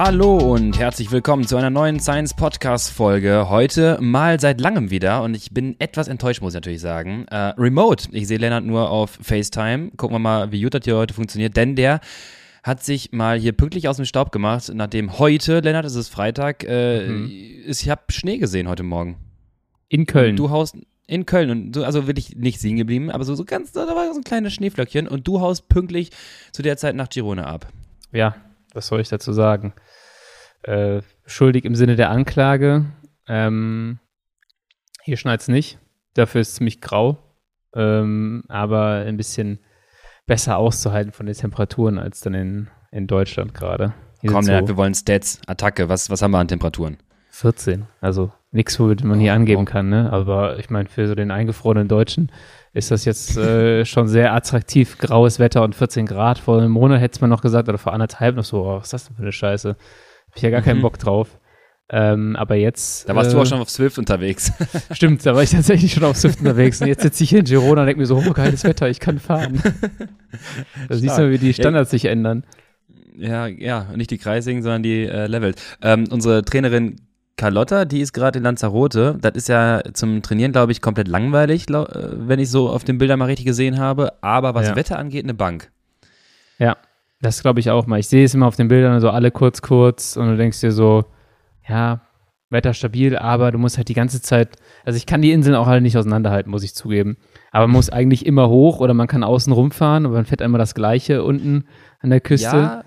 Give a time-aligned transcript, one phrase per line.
[0.00, 3.48] Hallo und herzlich willkommen zu einer neuen Science Podcast Folge.
[3.48, 7.26] Heute mal seit langem wieder und ich bin etwas enttäuscht, muss ich natürlich sagen.
[7.32, 8.08] Äh, remote.
[8.12, 9.90] Ich sehe Lennart nur auf FaceTime.
[9.96, 11.98] Gucken wir mal, wie gut das hier heute funktioniert, denn der
[12.62, 16.62] hat sich mal hier pünktlich aus dem Staub gemacht, nachdem heute, Lennart, es ist Freitag,
[16.62, 17.32] äh, mhm.
[17.66, 19.16] ich habe Schnee gesehen heute Morgen.
[19.88, 20.36] In Köln.
[20.36, 20.76] Du haust
[21.08, 24.14] in Köln und du, also wirklich nicht sehen geblieben, aber so, so ganz, da war
[24.14, 26.10] so ein kleines Schneeflöckchen und du haust pünktlich
[26.52, 27.66] zu der Zeit nach Girona ab.
[28.12, 28.36] Ja,
[28.74, 29.72] was soll ich dazu sagen?
[30.62, 32.86] Äh, schuldig im Sinne der Anklage.
[33.26, 33.98] Ähm,
[35.02, 35.78] hier schneit es nicht.
[36.14, 37.18] Dafür ist es ziemlich grau.
[37.74, 39.60] Ähm, aber ein bisschen
[40.26, 43.94] besser auszuhalten von den Temperaturen als dann in, in Deutschland gerade.
[44.26, 45.88] Komm, so wir wollen Stats, Attacke.
[45.88, 46.98] Was, was haben wir an Temperaturen?
[47.30, 47.86] 14.
[48.00, 49.88] Also nichts, womit man hier angeben kann.
[49.88, 50.12] Ne?
[50.12, 52.32] Aber ich meine, für so den eingefrorenen Deutschen
[52.72, 54.98] ist das jetzt äh, schon sehr attraktiv.
[54.98, 56.38] Graues Wetter und 14 Grad.
[56.38, 58.92] Vor einem Monat hätte man noch gesagt, oder vor anderthalb noch so, oh, was ist
[58.92, 59.76] das denn für eine Scheiße?
[60.28, 60.64] Hab ich ja gar mhm.
[60.64, 61.38] keinen Bock drauf.
[61.90, 63.08] Ähm, aber jetzt.
[63.08, 64.52] Da warst äh, du auch schon auf Swift unterwegs.
[64.92, 66.80] Stimmt, da war ich tatsächlich schon auf Swift unterwegs.
[66.82, 69.00] Und jetzt sitze ich hier in Girona und denke mir so, oh, geiles Wetter, ich
[69.00, 69.62] kann fahren.
[70.88, 72.44] da siehst du, wie die Standards ja, sich ändern.
[73.16, 75.60] Ja, ja, nicht die Kreisigen, sondern die äh, Levels.
[75.82, 76.96] Ähm, unsere Trainerin
[77.36, 79.16] Carlotta, die ist gerade in Lanzarote.
[79.20, 81.84] Das ist ja zum Trainieren, glaube ich, komplett langweilig, äh,
[82.18, 84.12] wenn ich so auf den Bildern mal richtig gesehen habe.
[84.22, 84.76] Aber was ja.
[84.76, 85.70] Wetter angeht, eine Bank.
[86.58, 86.76] Ja,
[87.20, 87.98] das glaube ich auch mal.
[87.98, 90.72] Ich sehe es immer auf den Bildern, so alle kurz, kurz und du denkst dir
[90.72, 91.04] so,
[91.68, 92.02] ja,
[92.50, 95.66] Wetter stabil, aber du musst halt die ganze Zeit, also ich kann die Inseln auch
[95.66, 97.18] halt nicht auseinanderhalten, muss ich zugeben.
[97.50, 100.58] Aber man muss eigentlich immer hoch oder man kann außen rumfahren, aber man fährt einmal
[100.58, 101.64] das Gleiche unten
[102.00, 102.56] an der Küste.
[102.56, 102.84] Ja,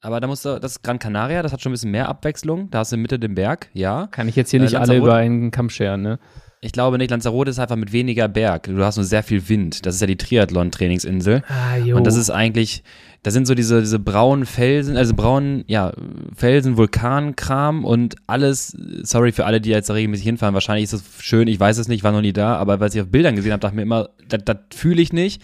[0.00, 2.70] aber da musst du, das ist Gran Canaria, das hat schon ein bisschen mehr Abwechslung.
[2.70, 4.08] Da hast du in Mitte den Berg, ja.
[4.08, 6.18] Kann ich jetzt hier äh, nicht alle über einen Kamm scheren, ne?
[6.60, 8.64] Ich glaube nicht, Lanzarote ist einfach mit weniger Berg.
[8.64, 9.84] Du hast nur sehr viel Wind.
[9.84, 11.42] Das ist ja die Triathlon-Trainingsinsel.
[11.48, 11.96] Ah, jo.
[11.96, 12.84] Und das ist eigentlich,
[13.22, 15.92] da sind so diese, diese braunen Felsen, also braunen, ja,
[16.34, 21.04] Felsen, Vulkankram und alles, sorry für alle, die jetzt da regelmäßig hinfahren, wahrscheinlich ist das
[21.20, 23.52] schön, ich weiß es nicht, war noch nie da, aber weil ich auf Bildern gesehen
[23.52, 25.40] habe, dachte ich mir immer, das fühle ich nicht.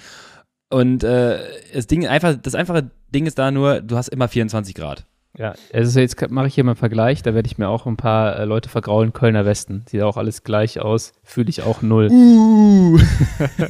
[0.71, 1.39] Und äh,
[1.73, 5.07] das Ding einfach, das einfache Ding ist da nur, du hast immer 24 Grad.
[5.39, 7.97] Ja, also jetzt mache ich hier mal einen Vergleich, da werde ich mir auch ein
[7.97, 9.85] paar äh, Leute vergraulen, Kölner Westen.
[9.89, 12.09] Sieht auch alles gleich aus, fühle ich auch null.
[12.11, 12.99] Uh.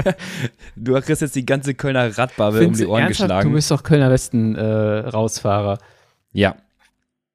[0.76, 3.50] du kriegst jetzt die ganze Kölner Radbabel um die Ohren geschlagen.
[3.50, 5.78] Du bist doch Kölner Westen äh, Rausfahrer.
[6.32, 6.56] Ja.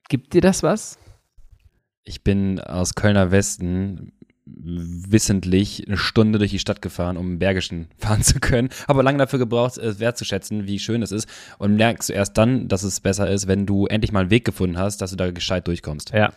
[0.09, 0.97] Gibt dir das was?
[2.03, 4.13] Ich bin aus Kölner Westen
[4.55, 8.69] wissentlich eine Stunde durch die Stadt gefahren, um im Bergischen fahren zu können.
[8.87, 11.27] Aber lange dafür gebraucht, es wertzuschätzen, wie schön es ist.
[11.57, 14.45] Und merkst du erst dann, dass es besser ist, wenn du endlich mal einen Weg
[14.45, 16.11] gefunden hast, dass du da gescheit durchkommst.
[16.13, 16.33] Ja.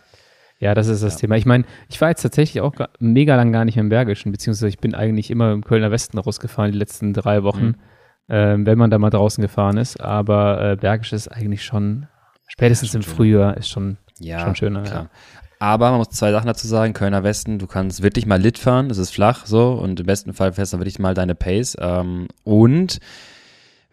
[0.59, 1.19] Ja, das ist das ja.
[1.19, 1.35] Thema.
[1.35, 4.69] Ich meine, ich war jetzt tatsächlich auch mega lang gar nicht mehr im Bergischen, beziehungsweise
[4.69, 7.75] ich bin eigentlich immer im Kölner Westen rausgefahren die letzten drei Wochen, mhm.
[8.29, 10.01] ähm, wenn man da mal draußen gefahren ist.
[10.01, 12.07] Aber äh, Bergisch ist eigentlich schon,
[12.47, 14.81] spätestens im Frühjahr, ist schon, ja, schon schöner.
[14.81, 15.03] Klar.
[15.03, 15.09] Ja.
[15.59, 16.93] Aber man muss zwei Sachen dazu sagen.
[16.93, 20.33] Kölner Westen, du kannst wirklich mal Lit fahren, das ist flach so und im besten
[20.33, 21.75] Fall fährst du wirklich mal deine Pace.
[21.79, 22.99] Ähm, und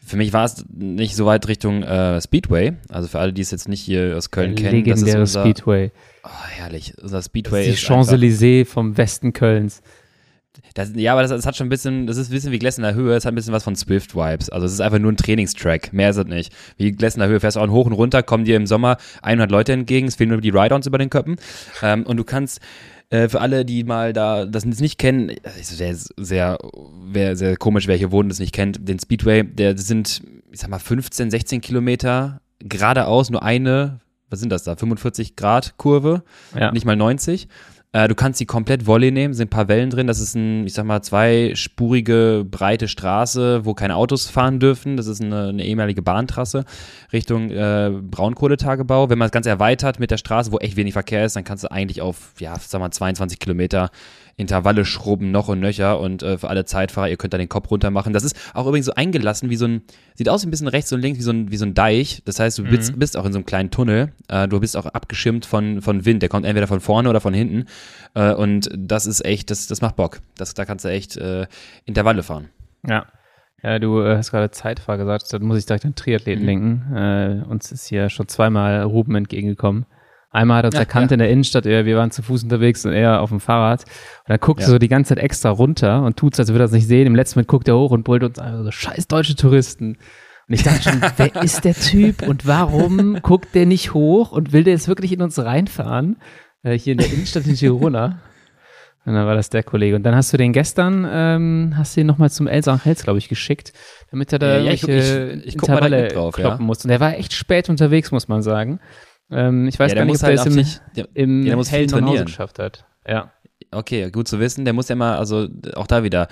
[0.06, 2.74] für mich war es nicht so weit Richtung äh, Speedway.
[2.90, 4.72] Also für alle, die es jetzt nicht hier aus Köln kennen.
[4.84, 5.90] Legendäre das ist unser, Speedway.
[6.24, 6.92] Oh, herrlich.
[7.02, 9.80] Unser Speedway das ist die Champs-Élysées vom Westen Kölns.
[10.74, 12.82] Das, ja, aber das, das, hat schon ein bisschen, das ist ein bisschen wie in
[12.82, 14.50] der Höhe, es hat ein bisschen was von Swift-Vibes.
[14.50, 16.52] Also es ist einfach nur ein Trainingstrack, mehr ist es nicht.
[16.76, 19.50] Wie in der Höhe, fährst du auch hoch und runter, kommen dir im Sommer 100
[19.50, 21.36] Leute entgegen, es fehlen nur die Ride-Ons über den Köppen.
[21.82, 22.60] Ähm, und du kannst
[23.10, 26.58] äh, für alle, die mal da das nicht kennen, es wäre sehr,
[27.04, 30.60] wär sehr komisch, wer hier wohnt und das nicht kennt, den Speedway, der sind, ich
[30.60, 34.00] sag mal, 15, 16 Kilometer geradeaus, nur eine,
[34.30, 36.22] was sind das da, 45 Grad Kurve,
[36.58, 36.72] ja.
[36.72, 37.48] nicht mal 90.
[37.94, 40.08] Äh, du kannst die komplett Volley nehmen, sind ein paar Wellen drin.
[40.08, 44.96] Das ist ein, ich sag mal, zweispurige, breite Straße, wo keine Autos fahren dürfen.
[44.96, 46.64] Das ist eine, eine ehemalige Bahntrasse
[47.12, 49.10] Richtung äh, Braunkohletagebau.
[49.10, 51.62] Wenn man das Ganze erweitert mit der Straße, wo echt wenig Verkehr ist, dann kannst
[51.62, 53.90] du eigentlich auf, ja, sag mal, 22 Kilometer
[54.36, 57.70] Intervalle schrubben, noch und nöcher und äh, für alle Zeitfahrer, ihr könnt da den Kopf
[57.70, 58.12] runter machen.
[58.12, 59.82] Das ist auch übrigens so eingelassen wie so ein,
[60.14, 62.22] sieht aus ein bisschen rechts und links wie so ein, wie so ein Deich.
[62.24, 62.98] Das heißt, du bist, mhm.
[62.98, 64.12] bist auch in so einem kleinen Tunnel.
[64.28, 66.22] Äh, du bist auch abgeschirmt von, von Wind.
[66.22, 67.66] Der kommt entweder von vorne oder von hinten.
[68.14, 70.20] Äh, und das ist echt, das, das macht Bock.
[70.36, 71.46] Das, da kannst du echt äh,
[71.84, 72.48] Intervalle fahren.
[72.86, 73.06] Ja.
[73.62, 76.46] Ja, du äh, hast gerade Zeitfahrer gesagt, da muss ich direkt an Triathleten mhm.
[76.46, 76.94] denken.
[76.94, 79.86] Äh, uns ist hier schon zweimal Ruben entgegengekommen.
[80.34, 81.14] Einmal hat er uns ja, erkannt ja.
[81.14, 83.84] in der Innenstadt, wir waren zu Fuß unterwegs und er auf dem Fahrrad.
[83.84, 84.66] Und dann guckt ja.
[84.66, 86.88] er so die ganze Zeit extra runter und tut es, als würde er es nicht
[86.88, 87.06] sehen.
[87.06, 89.96] Im letzten Moment guckt er hoch und brüllt uns einfach so, scheiß deutsche Touristen.
[90.48, 94.52] Und ich dachte schon, wer ist der Typ und warum guckt der nicht hoch und
[94.52, 96.16] will der jetzt wirklich in uns reinfahren?
[96.64, 98.18] Äh, hier in der Innenstadt in Girona.
[99.06, 99.94] Und dann war das der Kollege.
[99.94, 103.20] Und dann hast du den gestern, ähm, hast du ihn nochmal zum Elsa Hels, glaube
[103.20, 103.72] ich, geschickt,
[104.10, 106.66] damit er da ja, ja, ich, ich, ich, Intervalle drauf, kloppen ja.
[106.66, 106.82] muss.
[106.84, 108.80] Und der war echt spät unterwegs, muss man sagen.
[109.30, 110.82] Ähm, ich weiß Ja, gar der nicht, muss ob der halt es im, auch nicht,
[110.96, 112.24] der, im ja, der muss viel hellen trainieren.
[112.26, 112.84] geschafft hat.
[113.08, 113.30] Ja.
[113.70, 114.64] Okay, gut zu wissen.
[114.64, 116.28] Der muss ja mal, also auch da wieder,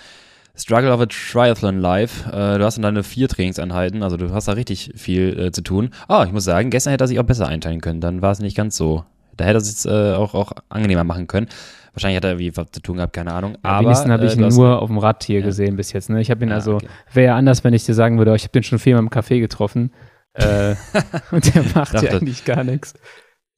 [0.55, 2.27] Struggle of a Triathlon Live.
[2.27, 5.63] Äh, du hast dann deine vier Trainingseinheiten, also du hast da richtig viel äh, zu
[5.63, 5.91] tun.
[6.09, 8.01] Ah, ich muss sagen, gestern hätte er sich auch besser einteilen können.
[8.01, 9.05] Dann war es nicht ganz so.
[9.37, 11.47] Da hätte er es äh, auch, auch angenehmer machen können.
[11.95, 13.57] Wahrscheinlich hat er irgendwie was zu tun gehabt, keine Ahnung.
[13.63, 15.47] Am Aber wenigsten habe äh, ich ihn nur auf dem Rad hier Ja.
[15.47, 16.11] gesehen bis jetzt.
[16.11, 16.21] Ne?
[16.21, 16.89] Ich habe ihn Ah, also, okay.
[17.15, 19.11] wäre ja anders, wenn ich dir sagen würde, oh, ich habe den schon viermal im
[19.11, 19.91] Café getroffen.
[20.35, 20.75] Äh,
[21.31, 22.95] und der macht ja Dachte- eigentlich gar nichts.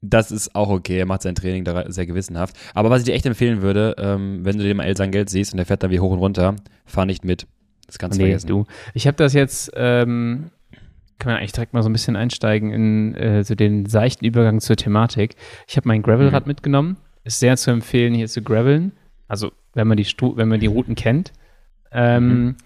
[0.06, 0.98] Das ist auch okay.
[0.98, 2.56] Er macht sein Training da sehr gewissenhaft.
[2.74, 5.54] Aber was ich dir echt empfehlen würde, ähm, wenn du dem El sein Geld siehst
[5.54, 7.46] und der fährt dann wie hoch und runter, fahr nicht mit.
[7.86, 8.48] Das kannst du Nee, vergessen.
[8.48, 8.64] du.
[8.92, 10.50] Ich habe das jetzt, ähm,
[11.18, 14.60] kann man eigentlich direkt mal so ein bisschen einsteigen in äh, so den seichten Übergang
[14.60, 15.36] zur Thematik.
[15.66, 16.98] Ich habe mein Gravelrad mitgenommen.
[17.24, 18.92] Ist sehr zu empfehlen, hier zu graveln.
[19.26, 21.32] Also, wenn man die, Stu wenn man die Routen kennt.
[21.92, 22.56] Ähm,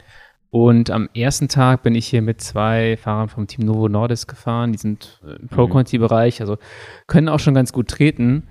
[0.50, 4.73] Und am ersten Tag bin ich hier mit zwei Fahrern vom Team Novo Nordisk gefahren.
[4.73, 6.56] Die sind äh, im Pro-Conti-Bereich, also
[7.06, 8.49] können auch schon ganz gut treten.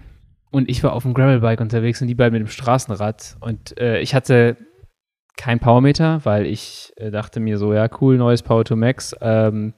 [0.51, 3.37] Und ich war auf dem Gravelbike unterwegs und die beiden mit dem Straßenrad.
[3.39, 4.57] Und äh, ich hatte
[5.37, 9.15] kein Powermeter, weil ich äh, dachte mir so, ja, cool, neues Power to Max.
[9.21, 9.73] Ähm,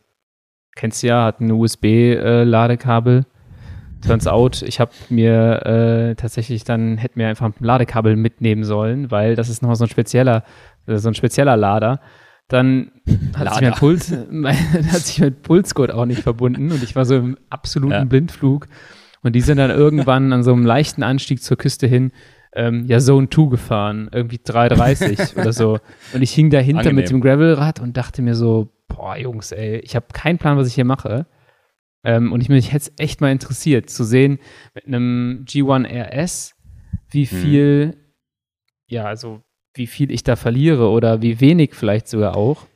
[0.75, 3.25] kennst du ja, hat ein USB-Ladekabel.
[4.05, 9.11] Turns out, ich habe mir äh, tatsächlich dann, hätte mir einfach ein Ladekabel mitnehmen sollen,
[9.11, 12.01] weil das ist nochmal so ein spezieller, äh, so ein spezieller Lader.
[12.47, 12.91] Dann
[13.35, 13.75] hat sich, mein Lader.
[13.75, 14.57] Puls, mein,
[14.91, 18.03] hat sich mein Pulsgurt auch nicht verbunden und ich war so im absoluten Ja.
[18.03, 18.67] Blindflug.
[19.21, 22.11] Und die sind dann irgendwann an so einem leichten Anstieg zur Küste hin,
[22.55, 25.79] ähm, ja, Zone 2 gefahren, irgendwie 330 oder so.
[26.13, 26.95] Und ich hing dahinter Angenehm.
[26.95, 30.67] mit dem Gravelrad und dachte mir so, boah, Jungs, ey, ich habe keinen Plan, was
[30.67, 31.27] ich hier mache.
[32.03, 34.39] Ähm, und ich mich hätte es echt mal interessiert, zu sehen
[34.73, 36.55] mit einem G1 RS,
[37.11, 37.97] wie viel,
[38.87, 39.43] ja, also
[39.79, 42.67] wie viel ich da verliere oder wie wenig vielleicht sogar auch.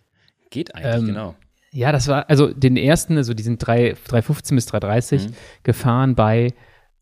[0.50, 1.36] Geht eigentlich, Ähm, genau.
[1.72, 5.34] Ja, das war, also den ersten, also die sind 3, 315 bis 330 Mhm.
[5.64, 6.54] gefahren bei,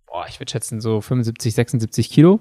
[0.07, 2.39] boah, ich würde schätzen, so 75, 76 Kilo.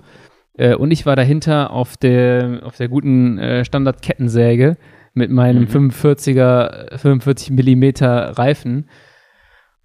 [0.57, 4.77] Äh, und ich war dahinter auf der, auf der guten äh, Standard-Kettensäge
[5.12, 5.91] mit meinem Mhm.
[5.91, 8.89] 45er, 45 Millimeter Reifen.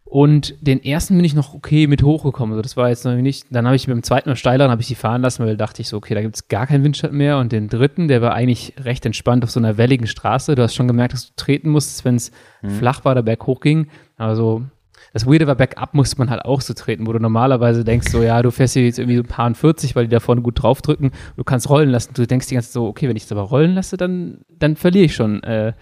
[0.07, 2.53] Und den ersten bin ich noch okay mit hochgekommen.
[2.53, 3.47] Also das war jetzt noch nicht.
[3.49, 5.89] Dann habe ich beim zweiten Mal steileren habe ich die fahren lassen, weil dachte ich
[5.89, 7.39] so, okay, da gibt es gar keinen Windschatten mehr.
[7.39, 10.53] Und den dritten, der war eigentlich recht entspannt auf so einer welligen Straße.
[10.53, 12.31] Du hast schon gemerkt, dass du treten musstest, wenn es
[12.79, 13.87] flach war, der Berg hochging.
[14.15, 14.63] Also
[15.11, 18.21] das Weirde war, bergab musste man halt auch so treten, wo du normalerweise denkst, so,
[18.21, 20.61] ja, du fährst hier jetzt irgendwie so ein paar 40, weil die da vorne gut
[20.61, 21.11] draufdrücken.
[21.35, 22.13] Du kannst rollen lassen.
[22.13, 24.75] Du denkst die ganze Zeit so, okay, wenn ich es aber rollen lasse, dann, dann
[24.75, 25.41] verliere ich schon.
[25.43, 25.73] Äh,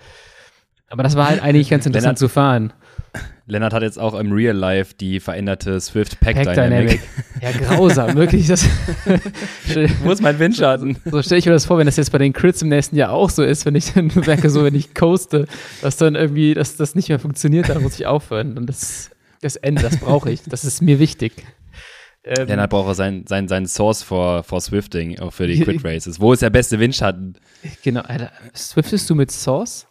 [0.88, 2.74] aber das war halt eigentlich ganz interessant Lennart- zu fahren.
[3.46, 7.02] Lennart hat jetzt auch im Real Life die veränderte Swift Pack, Pack Dynamic.
[7.02, 7.02] Dynamic.
[7.42, 8.48] Ja, grausam, wirklich.
[8.48, 8.66] Das,
[10.04, 10.98] Wo ist mein Windschatten?
[11.06, 13.12] so stelle ich mir das vor, wenn das jetzt bei den Crits im nächsten Jahr
[13.12, 15.48] auch so ist, wenn ich dann merke, so wenn ich coaste,
[15.82, 18.58] dass dann irgendwie, dass das nicht mehr funktioniert, dann muss ich aufhören.
[18.58, 19.12] Und das,
[19.42, 20.42] das Ende, das brauche ich.
[20.44, 21.34] Das ist mir wichtig.
[22.24, 25.84] Ähm, Lennart braucht auch sein, sein, sein Source for, for Swifting, auch für die Quick
[25.84, 26.22] Races.
[26.22, 27.38] Wo ist der beste Windschatten?
[27.84, 28.32] genau, Alter.
[28.56, 29.88] Swiftest du mit Source?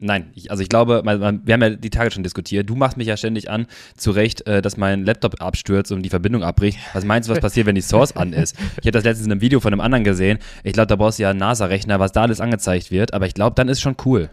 [0.00, 2.70] Nein, ich, also ich glaube, wir haben ja die Tage schon diskutiert.
[2.70, 3.66] Du machst mich ja ständig an,
[3.96, 6.78] zu Recht, äh, dass mein Laptop abstürzt und die Verbindung abbricht.
[6.92, 8.56] Was meinst du, was passiert, wenn die Source an ist?
[8.80, 10.38] Ich habe das letztens in einem Video von einem anderen gesehen.
[10.62, 13.12] Ich glaube, da brauchst du ja einen NASA-Rechner, was da alles angezeigt wird.
[13.12, 14.30] Aber ich glaube, dann ist schon cool.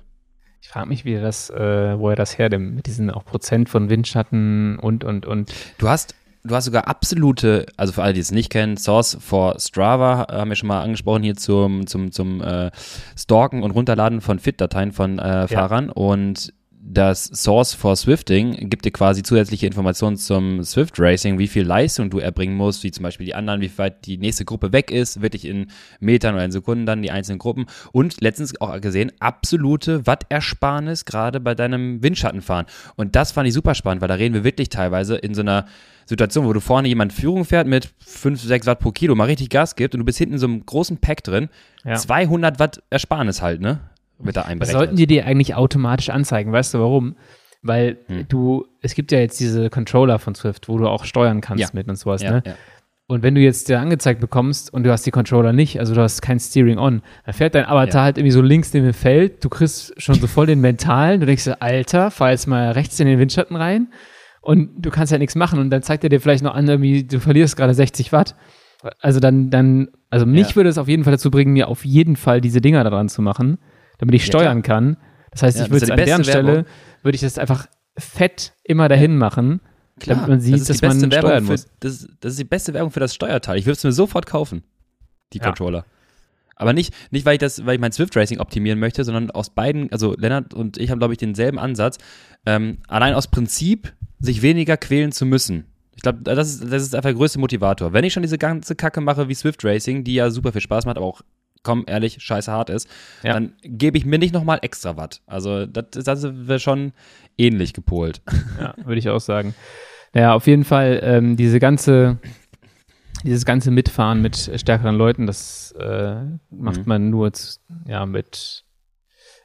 [0.61, 3.89] Ich frage mich, wie das, äh, wo er das hernimmt, mit diesen auch Prozent von
[3.89, 5.51] Windschatten und, und, und.
[5.79, 9.59] Du hast, du hast sogar absolute, also für alle, die es nicht kennen, Source for
[9.59, 12.71] Strava, äh, haben wir schon mal angesprochen hier zum, zum, zum äh,
[13.17, 15.89] Stalken und Runterladen von Fit-Dateien von äh, Fahrern.
[15.89, 16.53] Und
[16.87, 22.11] das Source for Swifting gibt dir quasi zusätzliche Informationen zum Swift Racing, wie viel Leistung
[22.11, 25.21] du erbringen musst, wie zum Beispiel die anderen, wie weit die nächste Gruppe weg ist,
[25.21, 25.67] wirklich in
[25.99, 27.65] Metern oder in Sekunden dann die einzelnen Gruppen.
[27.91, 32.67] Und letztens auch gesehen, absolute Wattersparnis gerade bei deinem Windschattenfahren.
[32.95, 35.65] Und das fand ich super spannend, weil da reden wir wirklich teilweise in so einer
[36.05, 39.49] Situation, wo du vorne jemand Führung fährt mit 5, 6 Watt pro Kilo, mal richtig
[39.49, 41.49] Gas gibt und du bist hinten in so einem großen Pack drin.
[41.83, 41.95] Ja.
[41.95, 43.79] 200 Watt Ersparnis halt, ne?
[44.19, 44.77] Wird da einberechnet.
[44.79, 46.51] sollten die dir eigentlich automatisch anzeigen.
[46.51, 47.15] Weißt du warum?
[47.61, 48.25] Weil Hm.
[48.29, 51.69] du, es gibt ja jetzt diese Controller von Swift, wo du auch steuern kannst Ja.
[51.73, 52.43] mit und sowas, ja, ne?
[52.45, 52.53] ja.
[53.07, 56.01] Und wenn du jetzt dir angezeigt bekommst und du hast die Controller nicht, also du
[56.01, 58.03] hast kein Steering on, dann fährt dein Avatar Ja.
[58.05, 61.25] halt irgendwie so links neben dem Feld, du kriegst schon so voll den mentalen, du
[61.27, 63.89] denkst dir, Alter, fahr jetzt mal rechts in den Windschatten rein
[64.41, 67.03] und du kannst ja nichts machen und dann zeigt er dir vielleicht noch an, irgendwie,
[67.03, 68.35] du verlierst gerade 60 Watt.
[69.01, 70.55] Also dann, dann, also mich Ja.
[70.55, 73.21] würde es auf jeden Fall dazu bringen, mir auf jeden Fall diese Dinger daran zu
[73.21, 73.59] machen,
[73.97, 74.97] damit ich Ja, steuern kann.
[75.31, 76.65] Das heißt, Ja, ich würde an deren Stelle, Werbung.
[77.03, 79.61] würde ich das einfach fett immer dahin machen,
[79.99, 81.67] Klar, damit man sieht, das ist dass man Werbung steuern für, muss.
[81.79, 83.57] Das, das ist die beste Werbung für das Steuerteil.
[83.57, 84.63] Ich würde es mir sofort kaufen,
[85.33, 85.39] die.
[85.39, 85.85] Controller.
[86.57, 89.49] Aber nicht, nicht weil ich das, weil ich mein Swift Racing optimieren möchte, sondern aus
[89.49, 91.97] beiden, also Lennart und ich haben, glaube ich, denselben Ansatz.
[92.45, 95.65] Ähm, allein aus Prinzip sich weniger quälen zu müssen.
[95.95, 97.93] Ich glaube, das ist, das ist einfach der größte Motivator.
[97.93, 100.85] Wenn ich schon diese ganze Kacke mache wie Swift Racing, die ja super viel Spaß
[100.85, 101.21] macht, aber auch
[101.65, 102.87] komm, ehrlich, scheiße hart ist,
[103.23, 103.33] ja.
[103.33, 105.21] dann gebe ich mir nicht nochmal extra Watt.
[105.27, 106.93] Also das, das wäre schon
[107.37, 108.21] ähnlich gepolt.
[108.59, 109.53] Ja, würde ich auch sagen.
[110.13, 112.19] Naja, auf jeden Fall ähm, diese ganze,
[113.23, 116.15] dieses ganze Mitfahren mit stärkeren Leuten, das äh,
[116.49, 116.87] macht mhm.
[116.87, 118.63] man nur zu, ja, mit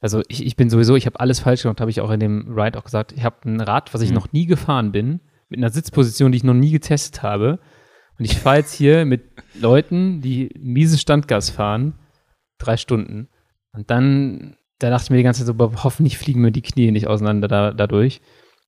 [0.02, 2.58] also ich, ich bin sowieso, ich habe alles falsch gemacht, habe ich auch in dem
[2.58, 3.12] Ride auch gesagt.
[3.12, 4.14] Ich habe ein Rad, was ich mhm.
[4.14, 7.58] noch nie gefahren bin, mit einer Sitzposition, die ich noch nie getestet habe.
[8.18, 9.22] Und ich fahre jetzt hier mit
[9.58, 11.94] Leuten, die miese Standgas fahren,
[12.60, 13.28] drei Stunden.
[13.72, 16.90] Und dann, da dachte ich mir die ganze Zeit so, hoffentlich fliegen mir die Knie
[16.90, 18.20] nicht auseinander da, dadurch.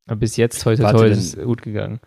[0.07, 2.01] Aber bis jetzt, heute, heute ist es gut gegangen.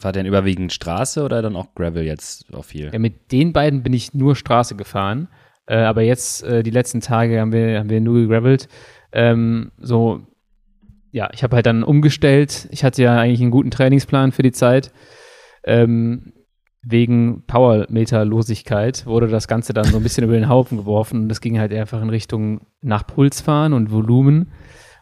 [0.00, 2.90] War denn überwiegend Straße oder dann auch Gravel jetzt auch viel?
[2.92, 5.28] Ja, mit den beiden bin ich nur Straße gefahren.
[5.66, 8.68] Äh, aber jetzt, äh, die letzten Tage haben wir, haben wir nur gegravelt.
[9.12, 10.26] Ähm, so,
[11.10, 12.68] ja, ich habe halt dann umgestellt.
[12.70, 14.92] Ich hatte ja eigentlich einen guten Trainingsplan für die Zeit.
[15.64, 16.32] Ähm,
[16.90, 21.40] wegen Powermeterlosigkeit wurde das Ganze dann so ein bisschen über den Haufen geworfen und das
[21.40, 24.52] ging halt einfach in Richtung nach Puls fahren und Volumen.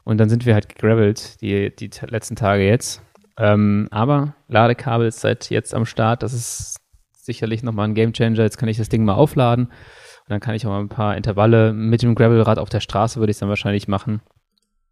[0.05, 3.03] Und dann sind wir halt gegravelt, die, die letzten Tage jetzt.
[3.39, 6.23] Ähm, aber Ladekabel ist seit jetzt am Start.
[6.23, 6.77] Das ist
[7.13, 8.43] sicherlich nochmal ein Gamechanger.
[8.43, 9.67] Jetzt kann ich das Ding mal aufladen.
[9.67, 13.19] Und dann kann ich auch mal ein paar Intervalle mit dem Gravelrad auf der Straße,
[13.19, 14.21] würde ich es dann wahrscheinlich machen,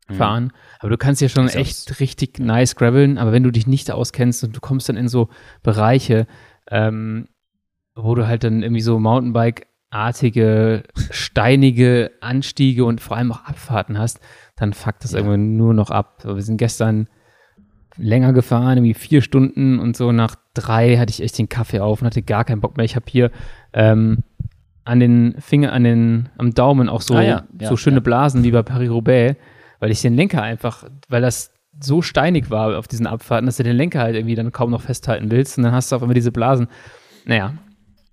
[0.08, 0.14] mhm.
[0.14, 0.52] fahren.
[0.80, 3.16] Aber du kannst ja schon echt richtig nice graveln.
[3.16, 5.28] Aber wenn du dich nicht auskennst und du kommst dann in so
[5.62, 6.26] Bereiche,
[6.70, 7.28] ähm,
[7.94, 14.20] wo du halt dann irgendwie so Mountainbike-artige, steinige Anstiege und vor allem auch Abfahrten hast,
[14.56, 15.18] dann fuckt das ja.
[15.18, 16.24] irgendwann nur noch ab.
[16.24, 17.08] wir sind gestern
[17.96, 22.00] länger gefahren, irgendwie vier Stunden und so nach drei hatte ich echt den Kaffee auf
[22.00, 22.84] und hatte gar keinen Bock mehr.
[22.84, 23.30] Ich habe hier
[23.72, 24.24] ähm,
[24.84, 27.44] an den Finger, an den, am Daumen auch so, ah, ja.
[27.58, 29.38] Ja, so schöne Blasen wie bei Paris-Roubaix,
[29.78, 33.62] weil ich den Lenker einfach, weil das so steinig war auf diesen Abfahrten, dass du
[33.62, 36.14] den Lenker halt irgendwie dann kaum noch festhalten willst und dann hast du auch immer
[36.14, 36.68] diese Blasen.
[37.24, 37.54] Naja,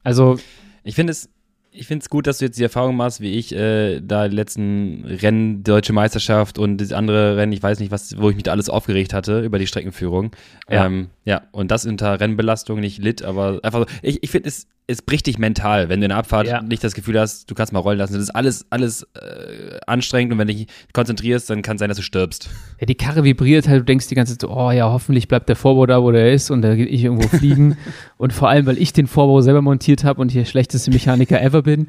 [0.04, 0.38] also.
[0.84, 1.30] Ich finde es,
[1.74, 4.36] ich finde es gut, dass du jetzt die Erfahrung machst, wie ich, äh, da die
[4.36, 8.44] letzten Rennen, Deutsche Meisterschaft und das andere Rennen, ich weiß nicht, was, wo ich mich
[8.44, 10.32] da alles aufgeregt hatte über die Streckenführung.
[10.70, 14.50] Ja, ähm, ja und das unter Rennbelastung nicht litt, aber einfach so, ich, ich finde
[14.50, 16.62] es es bricht dich mental, wenn du in der Abfahrt ja.
[16.62, 18.14] nicht das Gefühl hast, du kannst mal rollen lassen.
[18.14, 21.88] Das ist alles, alles äh, anstrengend und wenn du dich konzentrierst, dann kann es sein,
[21.88, 22.50] dass du stirbst.
[22.80, 25.56] Ja, die Karre vibriert halt, du denkst die ganze Zeit oh ja, hoffentlich bleibt der
[25.56, 27.78] Vorbau da, wo der ist und da geht ich irgendwo fliegen.
[28.18, 31.61] und vor allem, weil ich den Vorbau selber montiert habe und hier schlechteste Mechaniker ever
[31.64, 31.88] bin,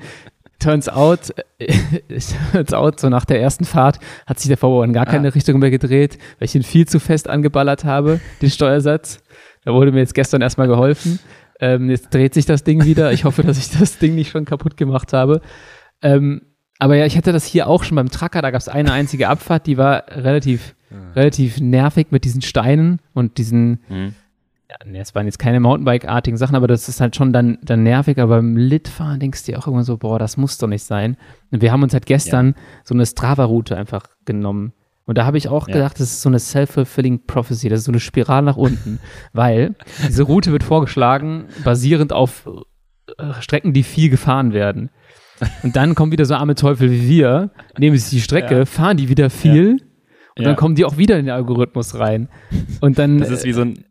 [0.59, 1.35] turns out,
[2.52, 5.33] turns out, so nach der ersten Fahrt hat sich der Vorbau in gar keine ah.
[5.33, 9.21] Richtung mehr gedreht, weil ich ihn viel zu fest angeballert habe, den Steuersatz.
[9.64, 11.19] Da wurde mir jetzt gestern erstmal geholfen.
[11.61, 13.12] Ähm, jetzt dreht sich das Ding wieder.
[13.12, 15.41] Ich hoffe, dass ich das Ding nicht schon kaputt gemacht habe.
[16.02, 16.43] Ähm,
[16.79, 18.43] aber ja, ich hatte das hier auch schon beim Tracker.
[18.43, 21.12] Da gab es eine einzige Abfahrt, die war relativ, ja.
[21.14, 23.79] relativ nervig mit diesen Steinen und diesen.
[23.88, 24.14] Mhm.
[24.81, 28.19] Ja, es waren jetzt keine Mountainbike-artigen Sachen, aber das ist halt schon dann, dann nervig.
[28.19, 31.17] Aber beim Litfahren denkst du dir auch immer so, boah, das muss doch nicht sein.
[31.50, 32.55] Und wir haben uns halt gestern ja.
[32.85, 34.73] so eine Strava-Route einfach genommen
[35.05, 35.75] und da habe ich auch ja.
[35.75, 39.00] gedacht, das ist so eine self-fulfilling prophecy, das ist so eine Spirale nach unten,
[39.33, 39.75] weil
[40.07, 42.49] diese Route wird vorgeschlagen, basierend auf
[43.19, 44.91] äh, Strecken, die viel gefahren werden.
[45.64, 48.64] Und dann kommen wieder so arme Teufel wie wir, nehmen sich die Strecke, ja.
[48.64, 49.87] fahren die wieder viel ja.
[50.37, 52.29] und dann kommen die auch wieder in den Algorithmus rein.
[52.81, 53.19] Und dann.
[53.19, 53.85] Das ist wie so ein,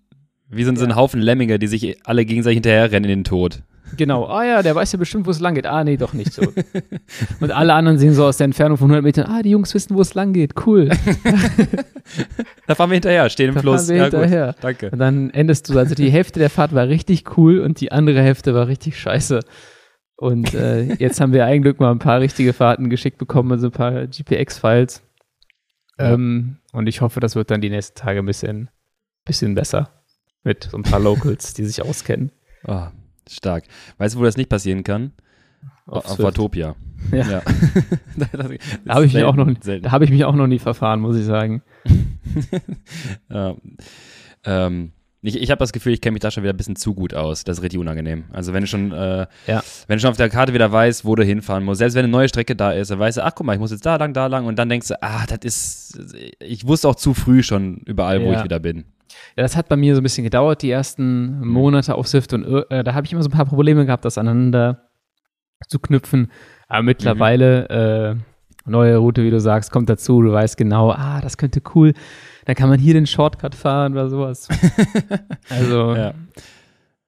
[0.51, 3.63] wie so ein Haufen Lemminge, die sich alle gegenseitig hinterherrennen in den Tod.
[3.97, 5.65] Genau, ah ja, der weiß ja bestimmt, wo es lang geht.
[5.65, 6.41] Ah, nee, doch nicht so.
[7.39, 9.95] und alle anderen sehen so aus der Entfernung von 100 Metern, ah, die Jungs wissen,
[9.95, 10.89] wo es lang geht, cool.
[12.67, 13.87] da fahren wir hinterher, stehen im da Fluss.
[13.87, 14.47] Fahren wir ja, hinterher.
[14.47, 14.89] Gut, danke.
[14.91, 18.21] Und dann endest du, also die Hälfte der Fahrt war richtig cool und die andere
[18.21, 19.41] Hälfte war richtig scheiße.
[20.15, 23.71] Und äh, jetzt haben wir eigentlich mal ein paar richtige Fahrten geschickt bekommen, also ein
[23.71, 25.01] paar GPX-Files.
[25.97, 26.13] Ja.
[26.13, 28.69] Ähm, und ich hoffe, das wird dann die nächsten Tage ein bisschen,
[29.25, 30.00] bisschen besser.
[30.43, 32.31] Mit so ein paar Locals, die sich auskennen.
[32.67, 32.87] Oh,
[33.29, 33.65] Stark.
[33.97, 35.13] Weißt du, wo das nicht passieren kann?
[35.85, 36.75] Auf, Auf Watopia.
[37.11, 37.29] Ja.
[37.29, 37.41] ja.
[38.15, 41.25] da habe ich, mich auch noch, hab ich mich auch noch nie verfahren, muss ich
[41.25, 41.61] sagen.
[43.29, 43.55] ja.
[44.45, 44.91] ähm,
[45.23, 47.13] ich, ich habe das Gefühl, ich kenne mich da schon wieder ein bisschen zu gut
[47.13, 47.43] aus.
[47.43, 48.25] Das ist richtig unangenehm.
[48.31, 49.63] Also wenn du schon, äh, ja.
[49.87, 52.11] wenn du schon auf der Karte wieder weißt, wo du hinfahren musst, selbst wenn eine
[52.11, 54.13] neue Strecke da ist, dann weißt du, ach guck mal, ich muss jetzt da lang,
[54.13, 57.77] da lang und dann denkst du, ah, das ist, ich wusste auch zu früh schon
[57.85, 58.85] überall, wo ich wieder bin.
[59.35, 61.47] Ja, das hat bei mir so ein bisschen gedauert, die ersten mhm.
[61.47, 64.17] Monate auf Swift und äh, da habe ich immer so ein paar Probleme gehabt, das
[64.17, 64.89] aneinander
[65.67, 66.31] zu knüpfen.
[66.67, 67.67] Aber mittlerweile,
[68.15, 68.19] mhm.
[68.19, 71.93] äh, neue Route, wie du sagst, kommt dazu, du weißt genau, ah, das könnte cool.
[72.45, 74.47] Dann kann man hier den Shortcut fahren oder sowas.
[75.49, 76.13] also, ja.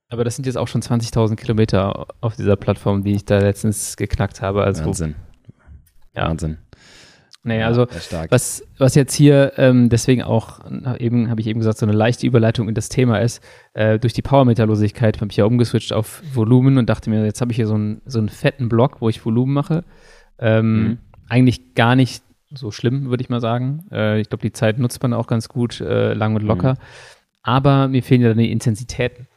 [0.10, 3.98] aber das sind jetzt auch schon 20.000 Kilometer auf dieser Plattform, die ich da letztens
[3.98, 4.64] geknackt habe.
[4.64, 5.16] Also, Wahnsinn.
[6.16, 6.30] Ja.
[6.30, 6.58] Wahnsinn.
[7.46, 7.88] Nee, ja, also
[8.30, 10.62] was, was jetzt hier ähm, deswegen auch,
[10.98, 14.14] eben habe ich eben gesagt, so eine leichte Überleitung in das Thema ist, äh, durch
[14.14, 17.68] die Powermeterlosigkeit habe ich ja umgeswitcht auf Volumen und dachte mir, jetzt habe ich hier
[17.68, 19.84] so einen, so einen fetten Block, wo ich Volumen mache.
[20.40, 20.98] Ähm, mhm.
[21.28, 23.88] Eigentlich gar nicht so schlimm, würde ich mal sagen.
[23.92, 26.74] Äh, ich glaube, die Zeit nutzt man auch ganz gut, äh, lang und locker.
[26.74, 26.78] Mhm.
[27.42, 29.28] Aber mir fehlen ja dann die Intensitäten.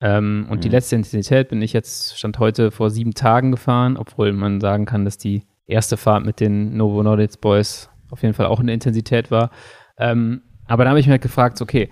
[0.00, 0.60] Ähm, und mhm.
[0.60, 4.84] die letzte Intensität bin ich jetzt, stand heute vor sieben Tagen gefahren, obwohl man sagen
[4.84, 8.72] kann, dass die erste Fahrt mit den Novo Nordics Boys auf jeden Fall auch eine
[8.72, 9.50] Intensität war.
[9.98, 11.90] Ähm, aber da habe ich mir halt gefragt, okay,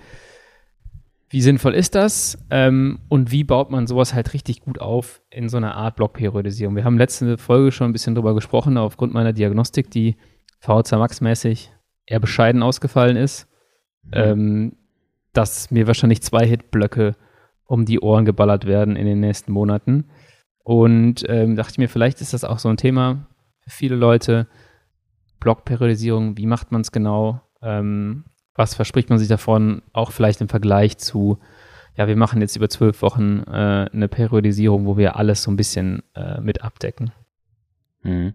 [1.31, 5.49] wie sinnvoll ist das ähm, und wie baut man sowas halt richtig gut auf in
[5.49, 6.77] so einer Art Blockperiodisierung?
[6.77, 10.17] Wir haben letzte Folge schon ein bisschen drüber gesprochen, aufgrund meiner Diagnostik, die
[10.61, 11.73] VHC Max-mäßig
[12.07, 13.49] eher bescheiden ausgefallen ist,
[14.05, 14.13] mhm.
[14.13, 14.77] ähm,
[15.33, 17.17] dass mir wahrscheinlich zwei Hitblöcke
[17.67, 20.11] um die Ohren geballert werden in den nächsten Monaten.
[20.63, 23.27] Und ähm, dachte ich mir, vielleicht ist das auch so ein Thema,
[23.65, 24.47] für viele Leute.
[25.41, 27.41] Blockperiodisierung, wie macht man es genau?
[27.63, 29.83] Ähm, was verspricht man sich davon?
[29.93, 31.39] Auch vielleicht im Vergleich zu,
[31.97, 35.57] ja, wir machen jetzt über zwölf Wochen äh, eine Periodisierung, wo wir alles so ein
[35.57, 37.13] bisschen äh, mit abdecken.
[38.03, 38.33] Mhm.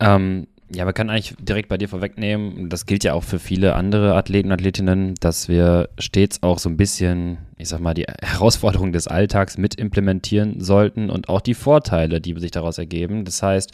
[0.00, 3.74] Ähm, ja, man kann eigentlich direkt bei dir vorwegnehmen, das gilt ja auch für viele
[3.74, 8.06] andere Athleten und Athletinnen, dass wir stets auch so ein bisschen, ich sag mal, die
[8.22, 13.26] Herausforderungen des Alltags mit implementieren sollten und auch die Vorteile, die sich daraus ergeben.
[13.26, 13.72] Das heißt,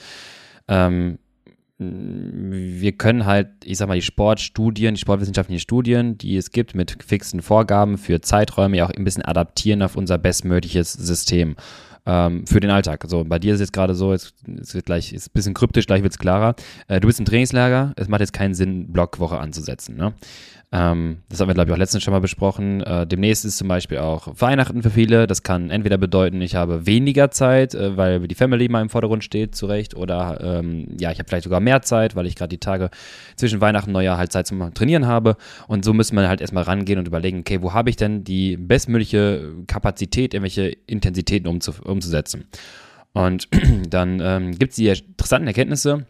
[0.68, 1.18] ähm,
[1.80, 7.02] wir können halt, ich sag mal, die Sportstudien, die sportwissenschaftlichen Studien, die es gibt mit
[7.04, 11.54] fixen Vorgaben für Zeiträume, ja auch ein bisschen adaptieren auf unser bestmögliches System
[12.04, 13.04] ähm, für den Alltag.
[13.06, 15.86] So, bei dir ist jetzt gerade so, es, es wird gleich, ist ein bisschen kryptisch,
[15.86, 16.56] gleich wird es klarer.
[16.88, 19.96] Äh, du bist im Trainingslager, es macht jetzt keinen Sinn, Blockwoche anzusetzen.
[19.96, 20.14] Ne?
[20.70, 22.82] Ähm, das haben wir, glaube ich, auch letztens schon mal besprochen.
[22.82, 25.26] Äh, demnächst ist zum Beispiel auch Weihnachten für viele.
[25.26, 29.24] Das kann entweder bedeuten, ich habe weniger Zeit, äh, weil die Family mal im Vordergrund
[29.24, 32.58] steht, zurecht, oder ähm, ja, ich habe vielleicht sogar mehr Zeit, weil ich gerade die
[32.58, 32.90] Tage
[33.36, 35.36] zwischen Weihnachten und Neujahr halt Zeit zum Trainieren habe.
[35.68, 38.58] Und so müssen wir halt erstmal rangehen und überlegen, okay, wo habe ich denn die
[38.58, 42.44] bestmögliche Kapazität, irgendwelche Intensitäten umzu umzusetzen.
[43.14, 43.48] Und
[43.88, 46.04] dann ähm, gibt es die interessanten Erkenntnisse,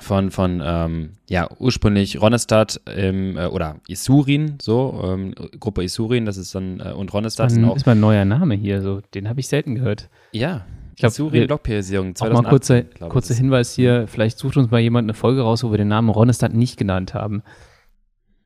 [0.00, 6.36] von, von ähm, ja, ursprünglich Ronestadt im, äh, oder Isurin, so, ähm, Gruppe Isurin, das
[6.36, 7.76] ist dann, äh, und Ronestadt das ist, auch.
[7.76, 10.08] ist mal ein neuer Name hier, so, den habe ich selten gehört.
[10.32, 12.38] Ja, ich glaub, Isurin Blockperiodisierung 2008.
[12.38, 15.70] Auch mal kurzer, kurzer Hinweis hier, vielleicht sucht uns mal jemand eine Folge raus, wo
[15.70, 17.42] wir den Namen Ronestadt nicht genannt haben.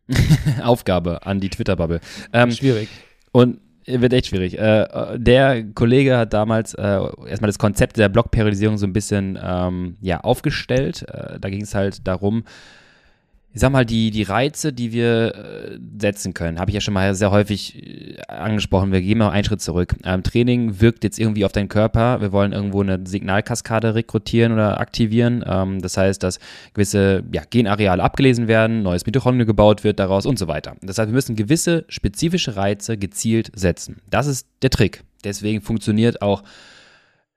[0.62, 2.00] Aufgabe an die Twitter-Bubble.
[2.32, 2.88] Ähm, Schwierig.
[3.32, 4.59] Und wird echt schwierig.
[4.59, 9.96] Äh, der Kollege hat damals äh, erstmal das Konzept der Blockperiodisierung so ein bisschen ähm,
[10.01, 11.03] ja, aufgestellt.
[11.09, 12.44] Äh, da ging es halt darum,
[13.53, 16.92] ich sag mal, die, die Reize, die wir äh, setzen können, habe ich ja schon
[16.92, 17.95] mal sehr häufig
[18.29, 18.92] angesprochen.
[18.92, 19.94] Wir gehen mal einen Schritt zurück.
[20.05, 22.20] Ähm, Training wirkt jetzt irgendwie auf deinen Körper.
[22.20, 25.44] Wir wollen irgendwo eine Signalkaskade rekrutieren oder aktivieren.
[25.46, 26.38] Ähm, das heißt, dass
[26.74, 30.76] gewisse ja, Genareale abgelesen werden, neues Mitochondrium gebaut wird daraus und so weiter.
[30.83, 34.00] Das heißt, wir müssen gewisse spezifische Reize gezielt setzen.
[34.11, 35.02] Das ist der Trick.
[35.24, 36.42] Deswegen funktioniert auch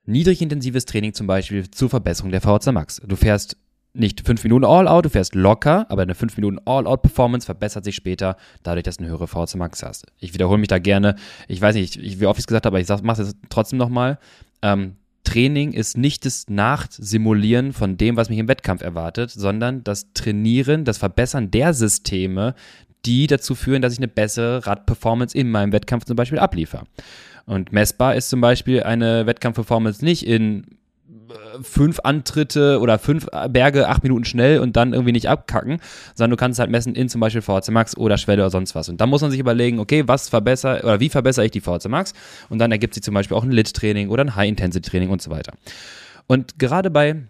[0.05, 3.01] niedrigintensives Training zum Beispiel zur Verbesserung der VHC Max.
[3.05, 3.57] Du fährst
[3.93, 8.38] nicht 5 Minuten All-Out, du fährst locker, aber eine 5 Minuten All-Out-Performance verbessert sich später,
[8.63, 10.06] dadurch, dass du eine höhere VC Max hast.
[10.19, 11.15] Ich wiederhole mich da gerne.
[11.47, 14.19] Ich weiß nicht, wie oft ich es gesagt habe, aber ich mache es trotzdem nochmal.
[14.62, 20.13] Ähm, Training ist nicht das Nachsimulieren von dem, was mich im Wettkampf erwartet, sondern das
[20.13, 22.56] Trainieren, das Verbessern der Systeme,
[23.06, 26.84] die dazu führen, dass ich eine bessere Radperformance in meinem Wettkampf zum Beispiel abliefere.
[27.45, 30.78] Und messbar ist zum Beispiel eine Wettkampfperformance nicht in
[31.61, 35.79] fünf Antritte oder fünf Berge acht Minuten schnell und dann irgendwie nicht abkacken,
[36.15, 38.89] sondern du kannst halt messen in zum Beispiel VHC Max oder Schwelle oder sonst was.
[38.89, 41.89] Und dann muss man sich überlegen, okay, was verbessere oder wie verbessere ich die VHC
[41.89, 42.13] Max?
[42.49, 45.53] Und dann ergibt sich zum Beispiel auch ein Lit-Training oder ein High-Intensity-Training und so weiter.
[46.27, 47.23] Und gerade bei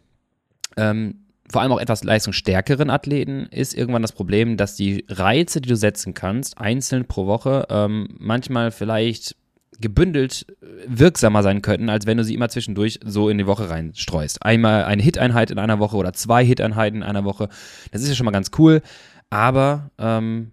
[0.78, 1.16] ähm,
[1.52, 5.76] vor allem auch etwas leistungsstärkeren Athleten ist irgendwann das Problem, dass die Reize, die du
[5.76, 9.36] setzen kannst, einzeln pro Woche, ähm, manchmal vielleicht
[9.80, 13.70] gebündelt äh, wirksamer sein könnten, als wenn du sie immer zwischendurch so in die Woche
[13.70, 14.44] reinstreust.
[14.44, 17.50] Einmal eine Hit-Einheit in einer Woche oder zwei Hit-Einheiten in einer Woche.
[17.92, 18.82] Das ist ja schon mal ganz cool,
[19.30, 20.52] aber ähm,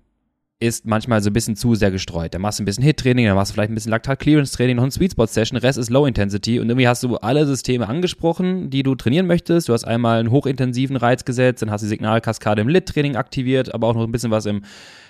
[0.59, 2.33] ist manchmal so ein bisschen zu sehr gestreut.
[2.33, 4.91] Da machst du ein bisschen Hit-Training, dann machst du vielleicht ein bisschen Laktat-Clearance-Training, noch ein
[4.91, 9.69] Sweet-Spot-Session, Rest ist Low-Intensity und irgendwie hast du alle Systeme angesprochen, die du trainieren möchtest.
[9.69, 13.75] Du hast einmal einen hochintensiven Reiz gesetzt, dann hast du die Signalkaskade im Lit-Training aktiviert,
[13.75, 14.63] aber auch noch ein bisschen was im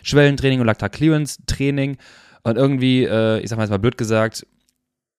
[0.02, 1.96] Schwellentraining und Laktat-Clearance-Training.
[2.46, 4.46] Und irgendwie, äh, ich sag mal jetzt mal blöd gesagt,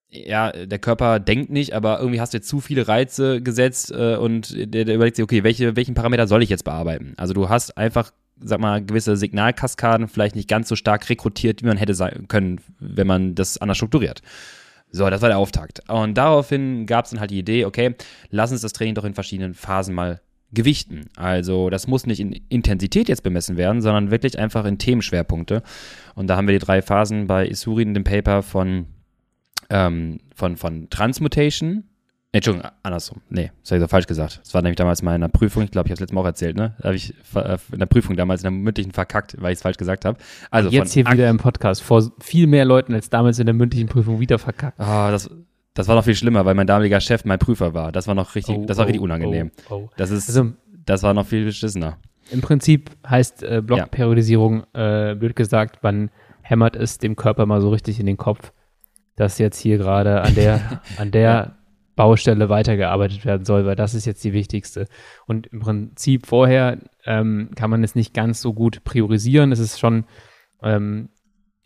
[0.09, 4.15] ja, der Körper denkt nicht, aber irgendwie hast du jetzt zu viele Reize gesetzt äh,
[4.15, 7.15] und der, der überlegt sich, okay, welche, welchen Parameter soll ich jetzt bearbeiten?
[7.17, 11.67] Also du hast einfach, sag mal, gewisse Signalkaskaden vielleicht nicht ganz so stark rekrutiert, wie
[11.67, 14.21] man hätte sein können, wenn man das anders strukturiert.
[14.89, 15.81] So, das war der Auftakt.
[15.89, 17.95] Und daraufhin gab es dann halt die Idee, okay,
[18.29, 20.21] lass uns das Training doch in verschiedenen Phasen mal
[20.53, 21.05] Gewichten.
[21.15, 25.61] Also das muss nicht in Intensität jetzt bemessen werden, sondern wirklich einfach in Themenschwerpunkte.
[26.15, 28.85] Und da haben wir die drei Phasen bei Isuri in dem Paper von,
[29.69, 31.83] ähm, von, von Transmutation.
[32.31, 33.21] Entschuldigung, andersrum.
[33.29, 34.41] Nee, das habe ich so falsch gesagt.
[34.43, 35.63] Das war nämlich damals mal in der Prüfung.
[35.63, 36.75] Ich glaube, ich habe es letztes Mal auch erzählt, ne?
[36.79, 39.61] Da habe ich äh, in der Prüfung damals in der mündlichen verkackt, weil ich es
[39.61, 40.17] falsch gesagt habe.
[40.51, 43.87] Also jetzt hier wieder im Podcast vor viel mehr Leuten als damals in der mündlichen
[43.87, 44.79] Prüfung wieder verkackt.
[44.79, 45.29] Ah, das,
[45.77, 47.91] das war noch viel schlimmer, weil mein damaliger Chef mein Prüfer war.
[47.91, 49.51] Das war noch richtig, oh, das war oh, richtig unangenehm.
[49.69, 49.89] Oh, oh.
[49.95, 50.53] Das ist, also,
[50.85, 51.99] das war noch viel beschissener.
[52.31, 55.11] Im Prinzip heißt äh, Blockperiodisierung, ja.
[55.11, 56.09] äh, blöd gesagt, man
[56.41, 58.53] hämmert es dem Körper mal so richtig in den Kopf,
[59.15, 61.53] dass jetzt hier gerade an der, an der.
[61.95, 64.85] Baustelle weitergearbeitet werden soll, weil das ist jetzt die wichtigste.
[65.25, 69.51] Und im Prinzip vorher ähm, kann man es nicht ganz so gut priorisieren.
[69.51, 70.05] Es ist schon
[70.61, 71.09] ähm,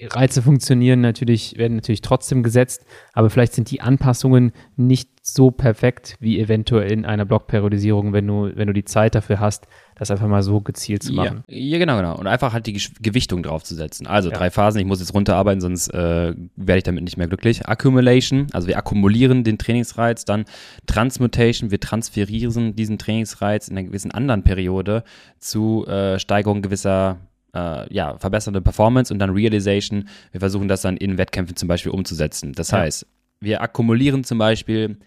[0.10, 6.16] Reize funktionieren natürlich, werden natürlich trotzdem gesetzt, aber vielleicht sind die Anpassungen nicht so perfekt
[6.20, 10.28] wie eventuell in einer Blockperiodisierung, wenn du, wenn du die Zeit dafür hast, das einfach
[10.28, 11.44] mal so gezielt zu machen.
[11.48, 12.18] Ja, ja genau, genau.
[12.18, 14.08] Und einfach halt die Gewichtung draufzusetzen.
[14.08, 14.38] Also ja.
[14.38, 17.68] drei Phasen, ich muss jetzt runterarbeiten, sonst äh, werde ich damit nicht mehr glücklich.
[17.68, 20.46] Accumulation, also wir akkumulieren den Trainingsreiz, dann
[20.88, 25.04] Transmutation, wir transferieren diesen Trainingsreiz in einer gewissen anderen Periode
[25.38, 27.20] zu äh, Steigerung gewisser
[27.54, 30.08] äh, ja, verbessernde Performance und dann Realization.
[30.32, 32.54] Wir versuchen das dann in Wettkämpfen zum Beispiel umzusetzen.
[32.54, 32.80] Das ja.
[32.80, 33.06] heißt,
[33.40, 34.98] wir akkumulieren zum Beispiel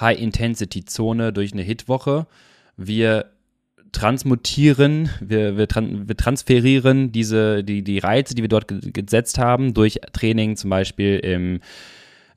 [0.00, 2.26] High-Intensity-Zone durch eine Hitwoche.
[2.76, 3.26] Wir
[3.92, 9.38] transmutieren, wir, wir, tran wir, transferieren diese, die, die Reize, die wir dort ge gesetzt
[9.38, 11.60] haben, durch Training zum Beispiel im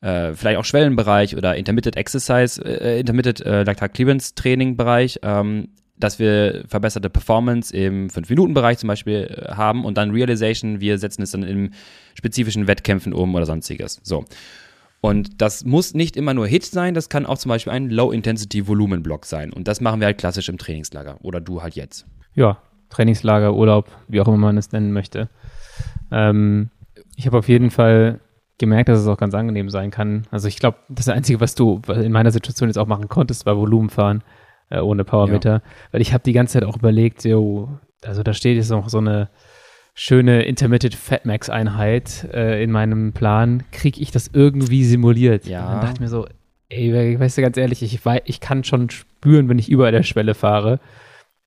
[0.02, 5.70] äh, vielleicht auch Schwellenbereich oder Intermittent Exercise, äh, Intermittent äh, Lactat Clearance Training Bereich ähm,
[5.98, 11.22] dass wir verbesserte Performance im 5-Minuten-Bereich zum Beispiel äh, haben und dann Realization, wir setzen
[11.22, 11.74] es dann in
[12.16, 14.00] spezifischen Wettkämpfen um oder sonstiges.
[14.04, 14.26] So.
[15.02, 19.26] Und das muss nicht immer nur Hit sein, das kann auch zum Beispiel ein Low-Intensity-Volumen-Block
[19.26, 19.54] sein.
[19.54, 21.20] Und das machen wir halt klassisch im Trainingslager.
[21.22, 22.06] Oder du halt jetzt.
[22.34, 22.58] Ja,
[22.90, 25.30] Trainingslager, Urlaub, wie auch immer man es nennen möchte.
[26.12, 26.72] Ähm,
[27.16, 28.20] ich habe auf jeden Fall
[28.58, 30.28] gemerkt, dass es auch ganz angenehm sein kann.
[30.32, 33.58] Also ich glaube, das Einzige, was du in meiner Situation jetzt auch machen konntest, war
[33.58, 34.24] Volumenfahren
[34.70, 35.54] äh, ohne Powermeter.
[35.54, 35.62] Ja.
[35.92, 38.98] Weil ich habe die ganze Zeit auch überlegt, jo, also da steht jetzt noch so
[39.00, 39.30] eine
[39.94, 43.64] schöne Intermittent Fatmax Einheit äh, in meinem Plan.
[43.72, 45.46] Kriege ich das irgendwie simuliert?
[45.46, 45.66] Ja.
[45.66, 46.28] Und dann dachte ich mir so,
[46.70, 50.34] ey, weißt du, ganz ehrlich, ich, ich kann schon spüren, wenn ich über der Schwelle
[50.34, 50.80] fahre.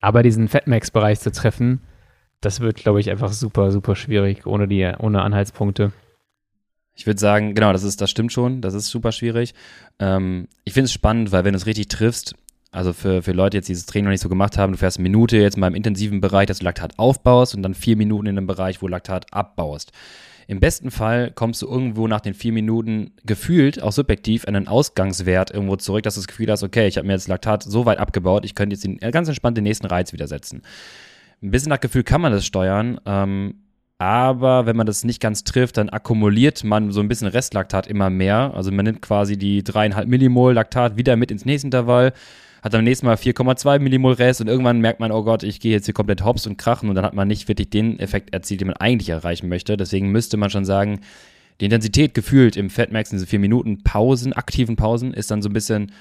[0.00, 1.80] Aber diesen Fatmax-Bereich zu treffen,
[2.40, 5.92] das wird, glaube ich, einfach super, super schwierig ohne die, ohne Anhaltspunkte.
[6.94, 9.54] Ich würde sagen, genau, das ist, das stimmt schon, das ist super schwierig.
[9.98, 12.34] Ähm, ich finde es spannend, weil wenn du es richtig triffst,
[12.70, 14.98] also für, für Leute jetzt, die dieses Training noch nicht so gemacht haben, du fährst
[14.98, 18.26] eine Minute jetzt mal im intensiven Bereich, dass du Laktat aufbaust und dann vier Minuten
[18.26, 19.92] in einem Bereich, wo Laktat abbaust.
[20.46, 24.68] Im besten Fall kommst du irgendwo nach den vier Minuten gefühlt, auch subjektiv, an einen
[24.68, 27.84] Ausgangswert irgendwo zurück, dass du das Gefühl hast, okay, ich habe mir jetzt Laktat so
[27.84, 30.62] weit abgebaut, ich könnte jetzt den, äh, ganz entspannt den nächsten Reiz wieder setzen.
[31.42, 33.56] Ein bisschen nach Gefühl kann man das steuern, ähm,
[33.98, 38.10] aber wenn man das nicht ganz trifft, dann akkumuliert man so ein bisschen Restlaktat immer
[38.10, 38.52] mehr.
[38.54, 42.12] Also man nimmt quasi die dreieinhalb Millimol Laktat wieder mit ins nächste Intervall
[42.62, 45.72] hat am nächsten Mal 4,2 Millimol Rest und irgendwann merkt man, oh Gott, ich gehe
[45.72, 48.60] jetzt hier komplett hops und krachen und dann hat man nicht wirklich den Effekt erzielt,
[48.60, 49.76] den man eigentlich erreichen möchte.
[49.76, 51.00] Deswegen müsste man schon sagen,
[51.60, 55.48] die Intensität gefühlt im Fatmax in diese vier Minuten Pausen, aktiven Pausen, ist dann so
[55.48, 55.92] ein bisschen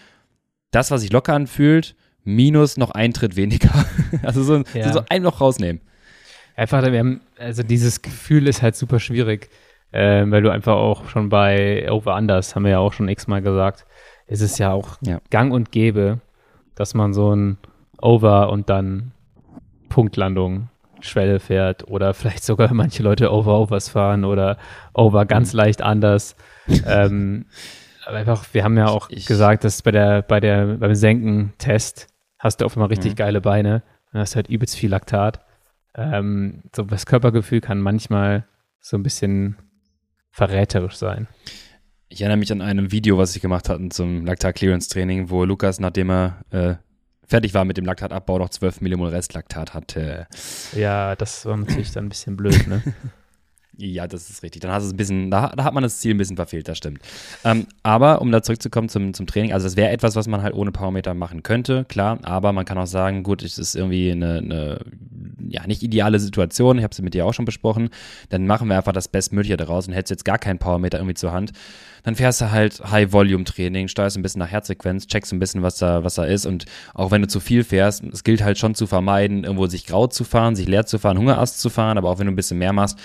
[0.72, 3.86] das, was sich locker anfühlt, minus noch ein Tritt weniger.
[4.24, 4.92] also so, ja.
[4.94, 5.82] so ein noch rausnehmen.
[6.56, 9.50] Einfach, wir haben, also dieses Gefühl ist halt super schwierig,
[9.92, 13.42] äh, weil du einfach auch schon bei Over Unders, haben wir ja auch schon x-mal
[13.42, 13.86] gesagt,
[14.28, 15.22] ist es ja auch ja.
[15.30, 16.20] gang und gäbe,
[16.78, 17.58] dass man so ein
[18.02, 19.12] Over und dann
[19.90, 20.70] Punktlandung
[21.02, 24.58] Schwelle fährt oder vielleicht sogar manche Leute Over-Overs fahren oder
[24.94, 25.58] Over ganz mhm.
[25.58, 26.36] leicht anders.
[26.86, 27.46] ähm,
[28.06, 32.08] aber einfach, wir haben ja auch ich, gesagt, dass bei der, bei der, beim Senken-Test
[32.40, 33.18] hast du auf einmal richtig mhm.
[33.18, 35.44] geile Beine und hast halt übelst viel Laktat.
[35.96, 38.46] Ähm, so das Körpergefühl kann manchmal
[38.80, 39.58] so ein bisschen
[40.32, 41.28] verräterisch sein.
[42.10, 46.10] Ich erinnere mich an einem Video, was ich gemacht hatte zum Laktat-Clearance-Training, wo Lukas, nachdem
[46.10, 46.76] er äh,
[47.26, 50.28] fertig war mit dem Laktatabbau, noch 12 Millimol Restlaktat hatte.
[50.74, 52.82] Ja, das war natürlich dann ein bisschen blöd, ne?
[53.80, 54.62] Ja, das ist richtig.
[54.64, 56.80] Dann hast es ein bisschen, da, da, hat man das Ziel ein bisschen verfehlt, das
[56.80, 57.00] stimmt.
[57.44, 60.56] Ähm, aber um da zurückzukommen zum, zum Training, also das wäre etwas, was man halt
[60.56, 64.40] ohne Powermeter machen könnte, klar, aber man kann auch sagen, gut, es ist irgendwie eine,
[64.40, 64.80] eine
[65.48, 67.90] ja, nicht ideale Situation, ich habe sie mit dir auch schon besprochen,
[68.30, 71.32] dann machen wir einfach das Bestmögliche daraus und hättest jetzt gar keinen Powermeter irgendwie zur
[71.32, 71.52] Hand,
[72.02, 76.04] dann fährst du halt High-Volume-Training, steuerst ein bisschen nach Herzsequenz, checkst ein bisschen, was da,
[76.04, 78.88] was da ist und auch wenn du zu viel fährst, es gilt halt schon zu
[78.88, 82.18] vermeiden, irgendwo sich grau zu fahren, sich leer zu fahren, Hungerast zu fahren, aber auch
[82.18, 82.98] wenn du ein bisschen mehr machst,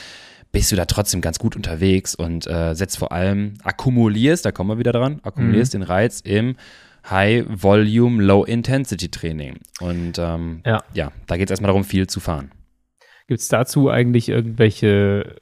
[0.52, 4.70] bist du da trotzdem ganz gut unterwegs und äh, setzt vor allem, akkumulierst, da kommen
[4.70, 5.78] wir wieder dran, akkumulierst mhm.
[5.78, 6.56] den Reiz im
[7.08, 9.58] High Volume, Low Intensity Training.
[9.80, 10.84] Und ähm, Ja.
[10.92, 12.52] ja, da geht es erstmal darum, viel zu fahren.
[13.26, 15.36] Gibt es dazu eigentlich irgendwelche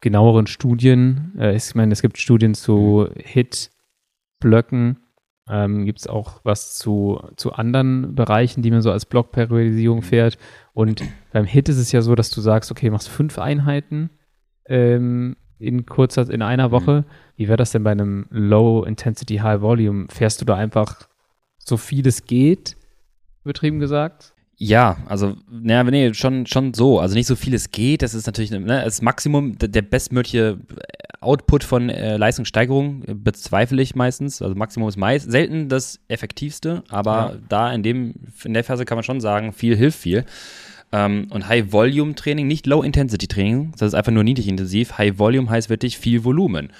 [0.00, 1.34] genaueren Studien?
[1.38, 4.96] Äh, ich meine, es gibt Studien zu Hit-Blöcken.
[5.48, 10.38] Ähm, Gibt es auch was zu, zu anderen Bereichen, die man so als Blockperiodisierung fährt?
[10.72, 14.10] Und beim Hit ist es ja so, dass du sagst, okay, machst fünf Einheiten
[14.70, 17.04] ähm, in kurzer, in einer Woche.
[17.36, 20.06] Wie wäre das denn bei einem Low Intensity High Volume?
[20.08, 21.08] Fährst du da einfach
[21.58, 22.76] so viel es geht,
[23.44, 24.32] übertrieben gesagt?
[24.56, 27.00] Ja, also, naja, nee, schon, schon so.
[27.00, 28.02] Also nicht so viel es geht.
[28.02, 30.58] Das ist natürlich ne, das Maximum, der, der bestmögliche
[31.22, 34.42] Output von äh, Leistungssteigerung äh, bezweifle ich meistens.
[34.42, 37.38] Also Maximum ist meist selten das effektivste, aber Ja.
[37.48, 40.24] da in dem, in der Phase kann man schon sagen, viel hilft viel.
[40.92, 44.98] Ähm, und High-Volume-Training, nicht Low-Intensity-Training, das ist einfach nur niedrig intensiv.
[44.98, 46.72] High-Volume heißt wirklich viel Volumen.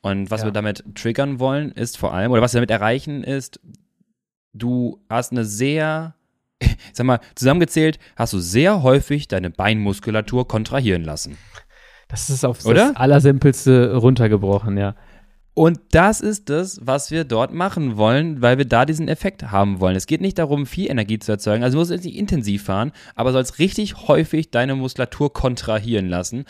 [0.00, 0.46] Und was Ja.
[0.46, 3.60] wir damit triggern wollen, ist vor allem, oder was wir damit erreichen, ist,
[4.54, 6.14] du hast eine sehr,
[6.60, 11.36] ich sag mal, zusammengezählt, hast du sehr häufig deine Beinmuskulatur kontrahieren lassen.
[12.08, 12.88] Das ist auf Oder?
[12.88, 14.94] das Allersimpelste runtergebrochen, ja.
[15.58, 19.80] Und das ist das, was wir dort machen wollen, weil wir da diesen Effekt haben
[19.80, 19.96] wollen.
[19.96, 21.64] Es geht nicht darum, viel Energie zu erzeugen.
[21.64, 26.44] Also du musst jetzt nicht intensiv fahren, aber sollst richtig häufig deine Muskulatur kontrahieren lassen.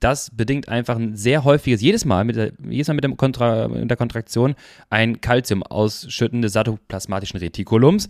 [0.00, 3.68] Das bedingt einfach ein sehr häufiges, jedes Mal mit der, jedes Mal mit, dem Kontra,
[3.68, 4.56] mit der Kontraktion
[4.90, 8.08] ein Calcium ausschütten des satoplasmatischen Retikulums.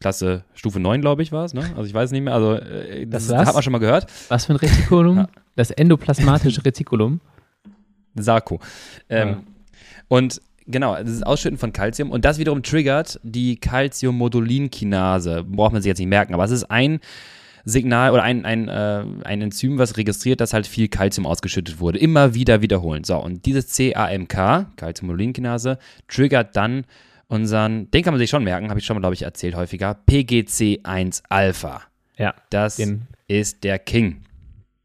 [0.00, 1.62] Klasse Stufe 9, glaube ich, war es, ne?
[1.76, 2.34] Also ich weiß nicht mehr.
[2.34, 4.06] Also äh, das, Das hat man schon mal gehört.
[4.28, 5.28] Was für ein Retikulum?
[5.56, 7.20] Das endoplasmatische Retikulum.
[8.14, 8.60] Sarko.
[9.08, 9.42] Ähm, Ja.
[10.08, 15.44] Und genau, das ist Ausschütten von Calcium und das wiederum triggert die Calciummodulin-Kinase.
[15.44, 17.00] Braucht man sich jetzt nicht merken, aber es ist ein
[17.64, 21.98] Signal oder ein, ein, äh, ein Enzym, was registriert, dass halt viel Calcium ausgeschüttet wurde.
[21.98, 23.04] Immer wieder wiederholen.
[23.04, 26.84] So, und dieses CAMK, Calciummodulin-Kinase, triggert dann
[27.26, 29.98] unseren, den kann man sich schon merken, habe ich schon mal, glaube ich, erzählt häufiger,
[30.08, 31.82] PGC1-Alpha.
[32.16, 34.22] Ja, Das Den- ist der King.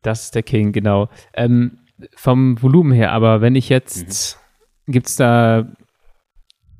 [0.01, 1.07] das ist der King, genau.
[1.33, 1.77] Ähm,
[2.15, 4.37] vom Volumen her, aber wenn ich jetzt,
[4.87, 5.67] gibt es da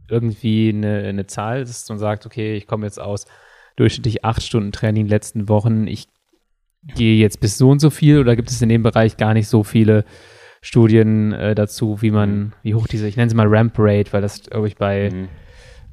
[0.10, 3.26] irgendwie eine, eine Zahl, dass man sagt, okay, ich komme jetzt aus
[3.76, 6.08] durchschnittlich acht Stunden Training in den letzten Wochen, ich
[6.96, 9.48] gehe jetzt bis so und so viel oder gibt es in dem Bereich gar nicht
[9.48, 10.04] so viele
[10.62, 14.22] Studien äh, dazu, wie man, wie hoch diese, ich nenne sie mal Ramp Rate, weil
[14.22, 15.30] das, glaube ich, bei Mhm.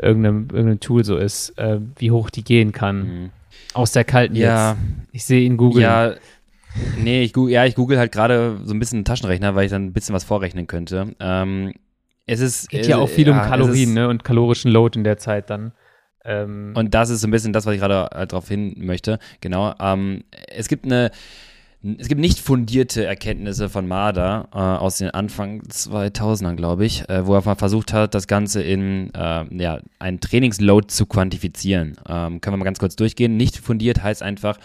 [0.02, 2.98] irgendeinem, irgendeinem Tool so ist, äh, wie hoch die gehen kann.
[3.22, 3.30] Mhm.
[3.74, 4.72] Aus der kalten Ja.
[4.72, 4.80] jetzt.
[5.12, 5.82] Ich sehe ihn googeln.
[5.82, 6.14] Ja,
[6.96, 9.86] nee, ich, ja, ich google halt gerade so ein bisschen einen Taschenrechner, weil ich dann
[9.86, 11.14] ein bisschen was vorrechnen könnte.
[11.20, 11.72] Ähm,
[12.30, 12.68] es ist.
[12.68, 14.08] geht ja äh, auch viel um ja, es Kalorien ne?
[14.08, 15.72] und kalorischen Load in der Zeit dann.
[16.24, 19.18] Ähm, Und das ist so ein bisschen das, was ich gerade halt drauf hin möchte.
[19.40, 19.74] Genau.
[19.80, 21.10] Ähm, es gibt eine.
[21.98, 27.26] Es gibt nicht fundierte Erkenntnisse von Marder äh, aus den Anfang 2000ern, glaube ich, äh,
[27.26, 31.96] wo er mal versucht hat, das Ganze in äh, ja, einen Trainingsload zu quantifizieren.
[32.06, 33.38] Ähm, können wir mal ganz kurz durchgehen.
[33.38, 34.58] Nicht fundiert heißt einfach,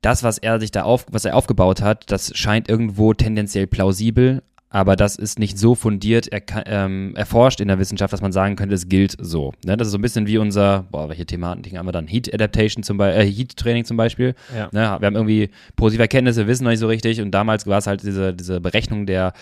[0.00, 4.42] das, was er sich da auf, was er aufgebaut hat, das scheint irgendwo tendenziell plausibel,
[4.72, 8.56] aber das ist nicht so fundiert er, ähm, erforscht in der Wissenschaft, dass man sagen
[8.56, 9.52] könnte, es gilt so.
[9.66, 9.76] Ne?
[9.76, 12.06] Das ist so ein bisschen wie unser, boah, welche Thematiken haben wir dann?
[12.06, 14.34] Heat Adaptation zum Beispiel, äh, Heat Training zum Beispiel.
[14.56, 14.70] ja.
[14.72, 14.96] Ne?
[14.98, 18.02] Wir haben irgendwie positive Erkenntnisse, wissen noch nicht so richtig und damals war es halt
[18.02, 19.34] diese, diese Berechnung der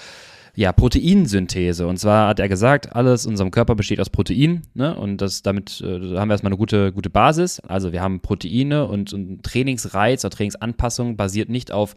[0.56, 1.86] ja, Proteinsynthese.
[1.86, 4.96] Und zwar hat er gesagt, alles in unserem Körper besteht aus Protein, ne?
[4.96, 7.60] Und das damit äh, haben wir erstmal eine gute, gute Basis.
[7.60, 11.94] Also wir haben Proteine und, und Trainingsreiz oder Trainingsanpassung basiert nicht auf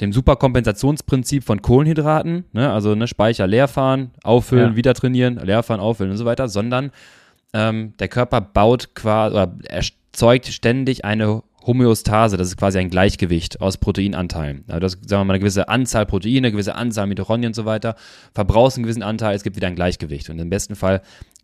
[0.00, 2.72] dem Superkompensationsprinzip von Kohlenhydraten, ne?
[2.72, 4.76] also ne, Speicher leer fahren, auffüllen, Ja.
[4.76, 6.90] wieder trainieren, leer fahren, auffüllen und so weiter, sondern
[7.52, 13.60] ähm, der Körper baut quasi oder erzeugt ständig eine Homöostase, das ist quasi ein Gleichgewicht
[13.60, 14.64] aus Proteinanteilen.
[14.68, 17.64] Also das, sagen wir mal, eine gewisse Anzahl Proteine, eine gewisse Anzahl Mitochondrien und so
[17.64, 17.96] weiter,
[18.32, 20.30] verbrauchst einen gewissen Anteil, es gibt wieder ein Gleichgewicht.
[20.30, 21.02] Und im besten Fall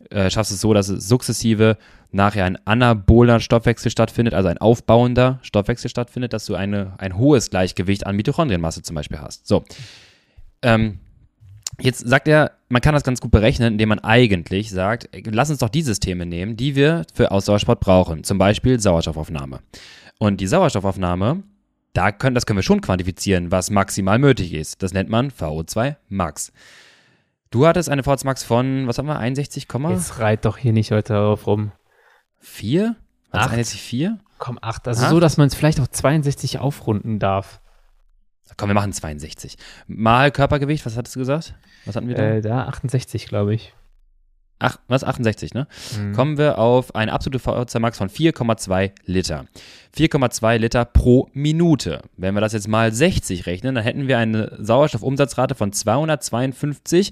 [0.09, 1.77] äh, schaffst du es so, dass es sukzessive
[2.11, 7.49] nachher ein anaboler Stoffwechsel stattfindet, also ein aufbauender Stoffwechsel stattfindet, dass du eine, ein hohes
[7.49, 9.47] Gleichgewicht an Mitochondrienmasse zum Beispiel hast.
[9.47, 9.63] So.
[10.61, 10.99] Ähm,
[11.81, 15.59] Jetzt sagt er, man kann das ganz gut berechnen, indem man eigentlich sagt, lass uns
[15.59, 18.23] doch die Systeme nehmen, die wir für Ausdauersport brauchen.
[18.23, 19.59] Zum Beispiel Sauerstoffaufnahme.
[20.19, 21.43] Und die Sauerstoffaufnahme,
[21.93, 24.81] da können, das können wir schon quantifizieren, was maximal nötig ist.
[24.83, 26.51] Das nennt man VO2 Max.
[27.51, 29.91] Du hattest eine VO2 Max von, was haben wir, 61,4?
[29.91, 31.71] Jetzt reit doch hier nicht heute darauf rum.
[32.39, 32.95] Was,
[33.31, 33.53] Acht.
[33.53, 34.17] 61,4?
[34.37, 34.87] Komm, acht.
[34.87, 35.09] Also Acht?
[35.11, 37.61] so, dass man es vielleicht auf 62 aufrunden darf.
[38.57, 39.57] Komm, wir machen 62.
[39.87, 41.55] Mal Körpergewicht, was hattest du gesagt?
[41.85, 42.23] Was hatten wir da?
[42.23, 43.73] Äh, da 68, glaube ich.
[44.59, 45.03] Ach, was?
[45.03, 45.67] 68, ne?
[45.99, 46.13] Mhm.
[46.13, 49.45] kommen wir auf eine absolute VO2 Max von 4,2 Liter.
[49.97, 52.01] 4,2 Liter pro Minute.
[52.15, 57.11] Wenn wir das jetzt mal 60 rechnen, dann hätten wir eine Sauerstoffumsatzrate von 252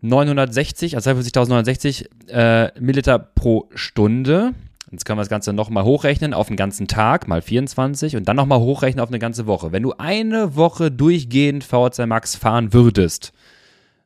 [0.00, 4.54] 960, also 42.960 äh, Milliliter pro Stunde.
[4.90, 8.36] Jetzt können wir das Ganze nochmal hochrechnen auf einen ganzen Tag, mal 24 und dann
[8.36, 9.72] nochmal hochrechnen auf eine ganze Woche.
[9.72, 13.32] Wenn du eine Woche durchgehend VHC Max fahren würdest,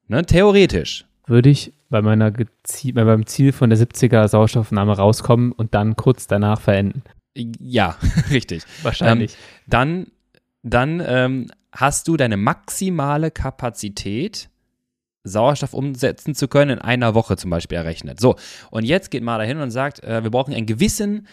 [0.08, 1.04] ne, theoretisch.
[1.26, 5.94] Würde ich bei, meiner Gezi bei meinem Ziel von der 70er Sauerstoffnahme rauskommen und dann
[5.94, 7.02] kurz danach verenden.
[7.36, 7.96] Ja,
[8.30, 8.64] richtig.
[8.82, 9.32] Wahrscheinlich.
[9.32, 10.06] Ähm, dann
[10.62, 14.48] dann ähm, hast du deine maximale Kapazität
[15.24, 18.18] Sauerstoff umsetzen zu können, in einer Woche zum Beispiel errechnet.
[18.18, 18.36] So,
[18.70, 21.28] und jetzt geht mal dahin und sagt, äh, wir brauchen einen gewissen,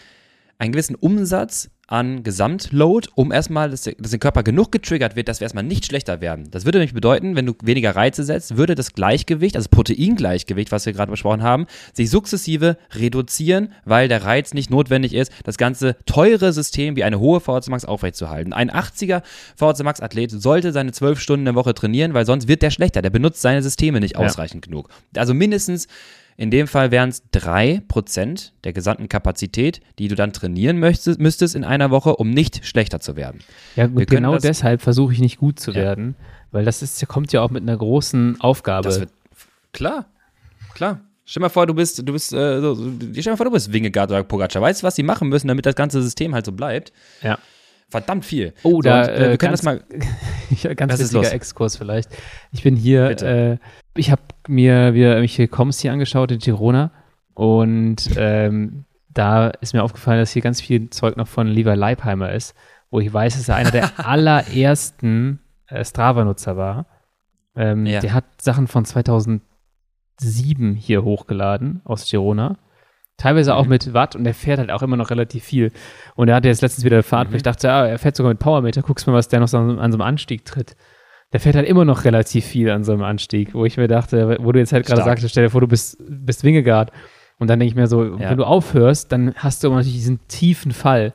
[0.58, 5.28] einen gewissen Umsatz an Gesamtload, um erstmal, dass der, dass der Körper genug getriggert wird,
[5.28, 6.48] dass wir erstmal nicht schlechter werden.
[6.52, 10.70] Das würde nämlich bedeuten, wenn du weniger Reize setzt, würde das Gleichgewicht, also das Proteingleichgewicht,
[10.70, 15.58] was wir gerade besprochen haben, sich sukzessive reduzieren, weil der Reiz nicht notwendig ist, das
[15.58, 18.52] ganze teure System wie eine hohe VHC Max aufrechtzuerhalten.
[18.52, 19.22] Ein 80er
[19.56, 22.70] VHC Max Athlet sollte seine 12 Stunden in der Woche trainieren, weil sonst wird der
[22.70, 23.02] schlechter.
[23.02, 24.20] Der benutzt seine Systeme nicht ja.
[24.20, 24.90] ausreichend genug.
[25.16, 25.88] Also mindestens
[26.36, 31.54] in dem Fall wären es 3% der gesamten Kapazität, die du dann trainieren möchtest, müsstest
[31.54, 33.40] in einer Woche, um nicht schlechter zu werden.
[33.76, 35.76] Ja, gut, genau deshalb versuche ich nicht gut zu ja.
[35.76, 36.16] werden,
[36.50, 38.88] weil das ist, kommt ja auch mit einer großen Aufgabe.
[38.88, 39.10] Das wird,
[39.72, 40.06] klar,
[40.74, 41.00] klar.
[41.26, 42.74] Stell mal vor, du bist, du bist, äh, so,
[43.12, 44.62] stell mal vor, du bist Wingegaard oder Pogacar.
[44.62, 46.92] Weißt du, was sie machen müssen, damit das ganze System halt so bleibt?
[47.22, 47.38] Ja.
[47.88, 48.54] Verdammt viel.
[48.62, 49.84] Oh, da, so, und, äh, wir können ganz, das mal.
[50.74, 52.10] ganz wichtiger Exkurs vielleicht.
[52.52, 53.58] Ich bin hier, äh,
[53.96, 56.90] ich habe mir wir, irgendwelche Coms hier angeschaut in Girona
[57.34, 62.32] und ähm, da ist mir aufgefallen, dass hier ganz viel Zeug noch von Levi Leipheimer
[62.32, 62.54] ist,
[62.90, 66.86] wo ich weiß, dass er einer der allerersten äh, Strava-Nutzer war.
[67.56, 68.00] Ähm, ja.
[68.00, 72.58] Der hat Sachen von 2007 hier hochgeladen aus Girona.
[73.16, 73.70] Teilweise auch mhm.
[73.70, 75.72] mit Watt und der fährt halt auch immer noch relativ viel.
[76.14, 77.32] Und er hatte jetzt letztens wieder eine Fahrt, mhm.
[77.32, 79.58] wo ich dachte, ja, er fährt sogar mit Powermeter, guckst mal, was der noch so
[79.58, 80.76] an, an so einem Anstieg tritt.
[81.32, 84.38] Der fährt halt immer noch relativ viel an so einem Anstieg, wo ich mir dachte,
[84.40, 86.90] wo du jetzt halt gerade sagst, stell dir vor, du bist, bist Wingegaard.
[87.38, 88.30] Und dann denke ich mir so, ja.
[88.30, 91.14] wenn du aufhörst, dann hast du immer natürlich diesen tiefen Fall.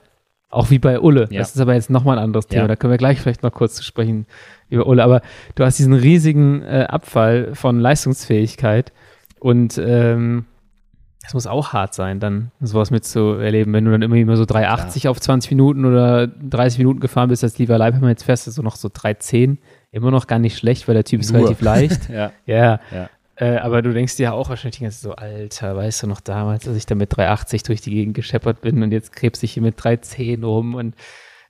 [0.49, 1.27] Auch wie bei Ulle.
[1.31, 1.39] Ja.
[1.39, 2.63] Das ist aber jetzt nochmal ein anderes Thema.
[2.63, 2.67] Ja.
[2.69, 4.25] Da können wir gleich vielleicht noch kurz zu sprechen
[4.69, 5.03] über Ulle.
[5.03, 5.21] Aber
[5.55, 8.93] du hast diesen riesigen äh, Abfall von Leistungsfähigkeit.
[9.39, 10.45] Und ähm,
[11.21, 15.03] das muss auch hart sein, dann sowas mitzuerleben, wenn du dann immer, immer so 3,80
[15.03, 15.11] ja.
[15.11, 18.61] auf 20 Minuten oder 30 Minuten gefahren bist, als lieber Leibhammer jetzt fährst du so
[18.61, 19.57] noch so 3,10.
[19.91, 21.41] Immer noch gar nicht schlecht, weil der Typ ist Nur.
[21.41, 22.09] relativ leicht.
[22.09, 22.31] ja.
[22.45, 22.79] ja.
[22.91, 23.09] ja.
[23.37, 26.67] Äh, aber du denkst dir ja auch wahrscheinlich Zeit so, Alter, weißt du noch damals,
[26.67, 29.63] als ich da mit 3,80 durch die Gegend gescheppert bin und jetzt krebs ich hier
[29.63, 30.95] mit 3,10 rum und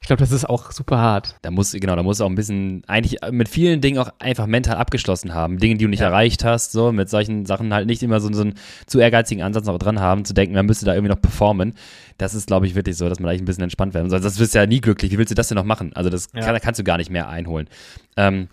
[0.05, 1.35] ich glaube, das ist auch super hart.
[1.41, 4.77] Da muss, genau, da muss auch ein bisschen, eigentlich mit vielen Dingen auch einfach mental
[4.77, 5.57] abgeschlossen haben.
[5.57, 6.05] Dinge, die du nicht ja.
[6.07, 8.53] erreicht hast, so, mit solchen Sachen halt nicht immer so, so einen
[8.85, 11.73] zu ehrgeizigen Ansatz noch dran haben, zu denken, man müsste da irgendwie noch performen.
[12.17, 14.21] Das ist, glaube ich, wirklich so, dass man eigentlich ein bisschen entspannt werden soll.
[14.21, 15.11] Das wirst du ja nie glücklich.
[15.11, 15.91] Wie willst du das denn noch machen?
[15.93, 16.41] Also, das ja.
[16.41, 17.67] kann, kannst du gar nicht mehr einholen.
[18.15, 18.47] Ähm,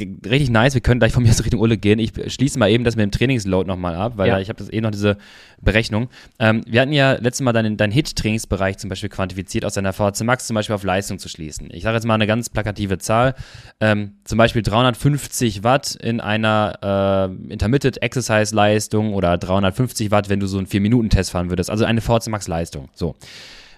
[0.00, 0.74] richtig nice.
[0.74, 1.98] Wir können gleich von mir aus Richtung Ulle gehen.
[1.98, 4.40] Ich schließe mal eben das mit dem Trainingsload nochmal ab, weil ja.
[4.40, 5.16] ich habe das eben noch diese
[5.60, 6.08] Berechnung.
[6.38, 10.24] Ähm, wir hatten ja letztes Mal deinen, deinen Hit-Trainingsbereich zum Beispiel quantifiziert, aus deiner VHC
[10.24, 11.68] Max zum Beispiel auf Leistung zu schließen.
[11.72, 13.34] Ich sage jetzt mal eine ganz plakative Zahl.
[13.80, 20.40] Ähm, zum Beispiel 350 Watt in einer äh, Intermittent Exercise Leistung oder 350 Watt, wenn
[20.40, 21.70] du so einen 4-Minuten-Test fahren würdest.
[21.70, 22.88] Also eine VHC Max Leistung.
[22.94, 23.14] So.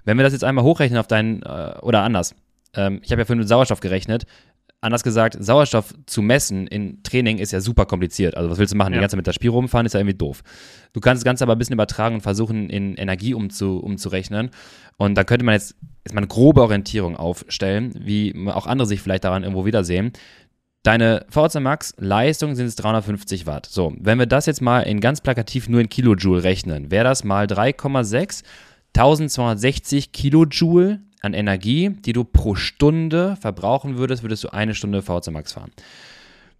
[0.04, 2.34] Wenn wir das jetzt einmal hochrechnen auf deinen, äh, oder anders,
[2.76, 4.26] ähm, ich habe ja vorhin mit Sauerstoff gerechnet,
[4.84, 8.36] anders gesagt, Sauerstoff zu messen in Training ist ja super kompliziert.
[8.36, 8.92] Also was willst du machen?
[8.92, 8.98] Ja.
[8.98, 10.42] Die ganze Zeit mit der Spiel rumfahren ist ja irgendwie doof.
[10.92, 14.50] Du kannst das Ganze aber ein bisschen übertragen und versuchen, in Energie umzu, umzurechnen.
[14.96, 19.00] Und da könnte man jetzt, jetzt mal eine grobe Orientierung aufstellen, wie auch andere sich
[19.00, 20.12] vielleicht daran irgendwo wiedersehen.
[20.84, 23.66] Deine VHC Max Leistung sind es 350 Watt.
[23.66, 27.24] So, wenn wir das jetzt mal in ganz plakativ nur in Kilojoule rechnen, wäre das
[27.24, 28.42] mal 3,6
[28.96, 35.30] 1260 Kilojoule an Energie, die du pro Stunde verbrauchen würdest, würdest du eine Stunde VC
[35.30, 35.72] Max fahren.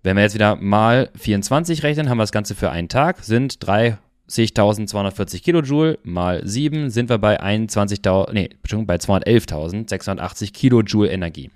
[0.03, 3.59] Wenn wir jetzt wieder mal 24 rechnen, haben wir das Ganze für einen Tag, sind
[3.59, 11.51] 30.240 Kilojoule mal 7 sind wir bei 21.000, nee, Entschuldigung, bei 211.680 Kilojoule Energie.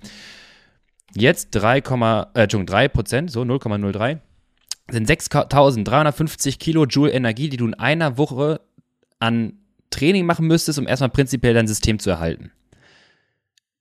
[1.14, 1.78] Jetzt 3,
[2.34, 4.18] äh, 3 Prozent, so 0,03,
[4.90, 8.60] sind 6.350 Kilojoule Energie, die du in einer Woche
[9.18, 9.54] an
[9.90, 12.52] Training machen müsstest, um erstmal prinzipiell dein System zu erhalten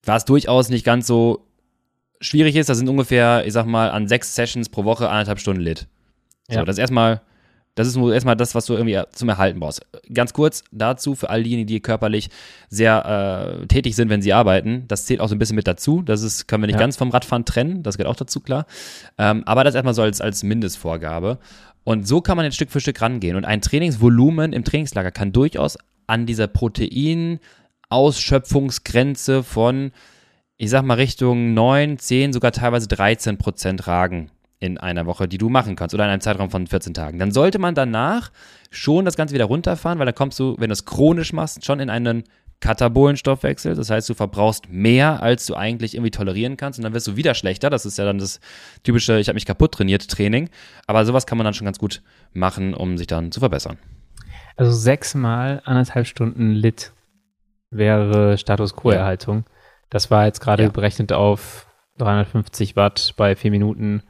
[0.07, 1.45] was durchaus nicht ganz so
[2.21, 2.69] schwierig ist.
[2.69, 5.87] Das sind ungefähr, ich sag mal, an sechs Sessions pro Woche anderthalb Stunden Lit.
[6.49, 6.65] So, ja.
[6.65, 7.21] das ist erstmal,
[7.75, 9.85] das ist nur erstmal das, was du irgendwie zum Erhalten brauchst.
[10.11, 12.29] Ganz kurz dazu für all diejenigen, die körperlich
[12.69, 14.85] sehr äh, tätig sind, wenn sie arbeiten.
[14.87, 16.01] Das zählt auch so ein bisschen mit dazu.
[16.01, 16.79] Das ist, können wir nicht ja.
[16.79, 17.83] ganz vom Radfahren trennen.
[17.83, 18.65] Das gehört auch dazu, klar.
[19.17, 21.37] Ähm, aber das erstmal so als, als Mindestvorgabe.
[21.83, 23.35] Und so kann man jetzt Stück für Stück rangehen.
[23.35, 25.77] Und ein Trainingsvolumen im Trainingslager kann durchaus
[26.07, 27.39] an dieser Protein-
[27.89, 29.91] Ausschöpfungsgrenze von,
[30.57, 34.31] ich sag mal, Richtung 9, 10, sogar teilweise 13 Prozent ragen.
[34.59, 37.19] in einer Woche, die du machen kannst oder in einem Zeitraum von 14 Tagen.
[37.19, 38.31] Dann sollte man danach
[38.71, 41.79] schon das Ganze wieder runterfahren, weil dann kommst du, wenn du es chronisch machst, schon
[41.79, 42.23] in einen
[42.59, 43.75] Katabolenstoffwechsel.
[43.75, 47.15] Das heißt, du verbrauchst mehr, als du eigentlich irgendwie tolerieren kannst und dann wirst du
[47.15, 47.69] wieder schlechter.
[47.69, 48.39] Das ist ja dann das
[48.83, 50.49] typische, ich habe mich kaputt trainiert Training.
[50.87, 52.01] Aber sowas kann man dann schon ganz gut
[52.33, 53.77] machen, um sich dann zu verbessern.
[54.55, 56.93] Also sechsmal anderthalb Stunden Lit
[57.69, 59.45] wäre Status Quo-Erhaltung.
[59.89, 60.69] Das war jetzt gerade ja.
[60.69, 64.03] berechnet auf 350 Watt bei vier Minuten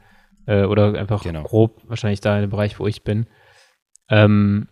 [0.46, 1.42] äh, oder einfach genau.
[1.42, 3.26] grob wahrscheinlich da in dem Bereich, wo ich bin.
[4.08, 4.68] Ähm,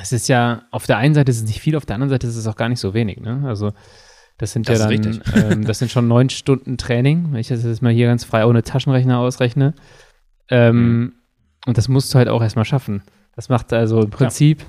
[0.00, 2.26] es ist ja, auf der einen Seite ist es nicht viel, auf der anderen Seite
[2.26, 3.20] ist es auch gar nicht so wenig.
[3.20, 3.42] Ne?
[3.46, 3.72] Also
[4.38, 7.64] das sind das ja dann, ähm, das sind schon neun Stunden Training, wenn ich das
[7.64, 9.74] jetzt mal hier ganz frei ohne Taschenrechner ausrechne.
[10.48, 11.12] Ähm, mhm.
[11.66, 13.02] Und das musst du halt auch erstmal schaffen.
[13.34, 14.66] Das macht also im Prinzip, ja.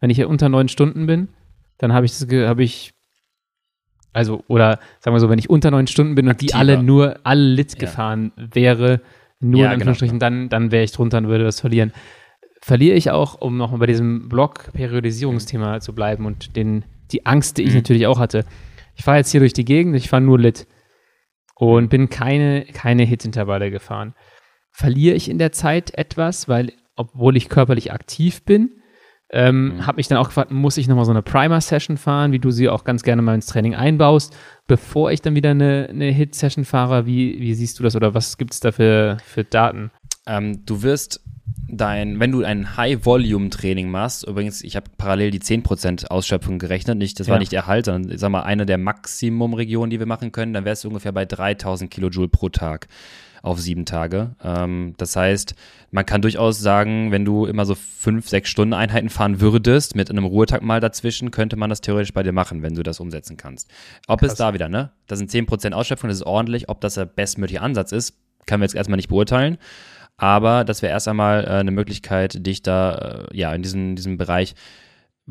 [0.00, 1.28] wenn ich hier unter neun Stunden bin,
[1.80, 2.94] dann habe ich das, habe ich,
[4.12, 6.52] also, oder sagen wir so, wenn ich unter neun Stunden bin und Aktiver.
[6.52, 7.80] die alle nur, alle Lit ja.
[7.80, 9.00] gefahren wäre,
[9.40, 10.30] nur ja, in genau, Anführungsstrichen, genau.
[10.30, 11.92] dann, dann wäre ich drunter und würde das verlieren
[12.60, 17.62] verliere ich auch, um nochmal bei diesem Block-Periodisierungsthema zu bleiben und den, die Angst, die
[17.62, 17.76] ich mhm.
[17.76, 18.44] natürlich auch hatte.
[18.94, 20.66] Ich fahre jetzt hier durch die Gegend, ich fahre nur Lit
[21.54, 24.14] und bin keine, keine Hit-Intervalle gefahren.
[24.72, 28.79] Verliere ich in der Zeit etwas, weil, obwohl ich körperlich aktiv bin,
[29.32, 29.86] ähm, mhm.
[29.86, 32.68] habe mich dann auch gefragt, muss ich nochmal so eine Primer-Session fahren, wie du sie
[32.68, 37.06] auch ganz gerne mal ins Training einbaust, bevor ich dann wieder eine, eine Hit-Session fahre?
[37.06, 39.90] Wie, wie siehst du das oder was gibt es da für, für Daten?
[40.26, 41.22] Ähm, du wirst
[41.68, 47.20] dein, wenn du ein High-Volume-Training machst, übrigens, ich habe parallel die 10% Ausschöpfung gerechnet, nicht,
[47.20, 47.32] das ja.
[47.32, 50.64] war nicht Erhalt, sondern, ich sag mal, eine der Maximum-Regionen, die wir machen können, dann
[50.64, 52.88] wärst du ungefähr bei 3000 Kilojoule pro Tag
[53.42, 54.34] auf sieben Tage.
[54.42, 55.54] Ähm, das heißt,
[55.90, 60.10] man kann durchaus sagen, wenn du immer so fünf, sechs Stunden Einheiten fahren würdest, mit
[60.10, 63.36] einem Ruhetag mal dazwischen, könnte man das theoretisch bei dir machen, wenn du das umsetzen
[63.36, 63.70] kannst.
[64.06, 64.32] Ob Krass.
[64.32, 64.90] es da wieder, ne?
[65.06, 66.68] Das sind 10% Ausschöpfung, das ist ordentlich.
[66.68, 68.14] Ob das der bestmögliche Ansatz ist,
[68.46, 69.58] können wir jetzt erstmal nicht beurteilen.
[70.16, 74.18] Aber das wäre erst einmal äh, eine Möglichkeit, dich da äh, ja in diesem, diesem
[74.18, 74.54] Bereich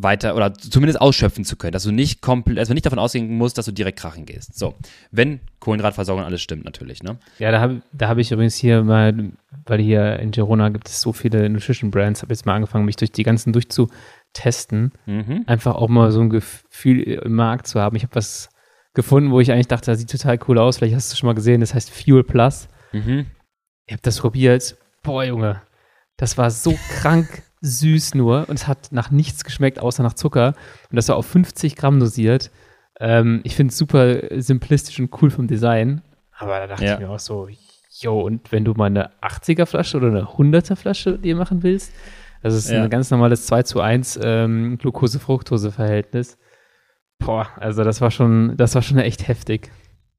[0.01, 3.57] weiter oder zumindest ausschöpfen zu können, dass du nicht komplett, also nicht davon ausgehen musst,
[3.57, 4.57] dass du direkt krachen gehst.
[4.57, 4.75] So,
[5.11, 7.17] wenn Kohlenhydratversorgung alles stimmt natürlich, ne?
[7.37, 9.31] Ja, da habe da hab ich übrigens hier mal,
[9.65, 12.95] weil hier in Girona gibt es so viele Nutrition Brands, habe jetzt mal angefangen, mich
[12.95, 15.43] durch die ganzen durchzutesten, mhm.
[15.47, 17.95] einfach auch mal so ein Gefühl im Markt zu haben.
[17.95, 18.49] Ich habe was
[18.93, 20.77] gefunden, wo ich eigentlich dachte, das sieht total cool aus.
[20.77, 21.61] Vielleicht hast du es schon mal gesehen.
[21.61, 22.67] Das heißt Fuel Plus.
[22.91, 23.27] Mhm.
[23.85, 24.77] Ich habe das probiert.
[25.03, 25.61] Boah, Junge.
[26.17, 30.53] Das war so krank süß nur und es hat nach nichts geschmeckt, außer nach Zucker.
[30.89, 32.51] Und das war auf 50 Gramm dosiert.
[32.99, 36.01] Ähm, ich finde es super simplistisch und cool vom Design.
[36.37, 36.93] Aber da dachte ja.
[36.93, 37.47] ich mir auch so,
[37.99, 41.93] yo, und wenn du mal eine 80er Flasche oder eine 100er Flasche dir machen willst,
[42.41, 42.83] das ist ja.
[42.83, 46.37] ein ganz normales 2 zu 1 ähm, Glucose-Fructose-Verhältnis.
[47.19, 49.71] Boah, also das war schon, das war schon echt heftig.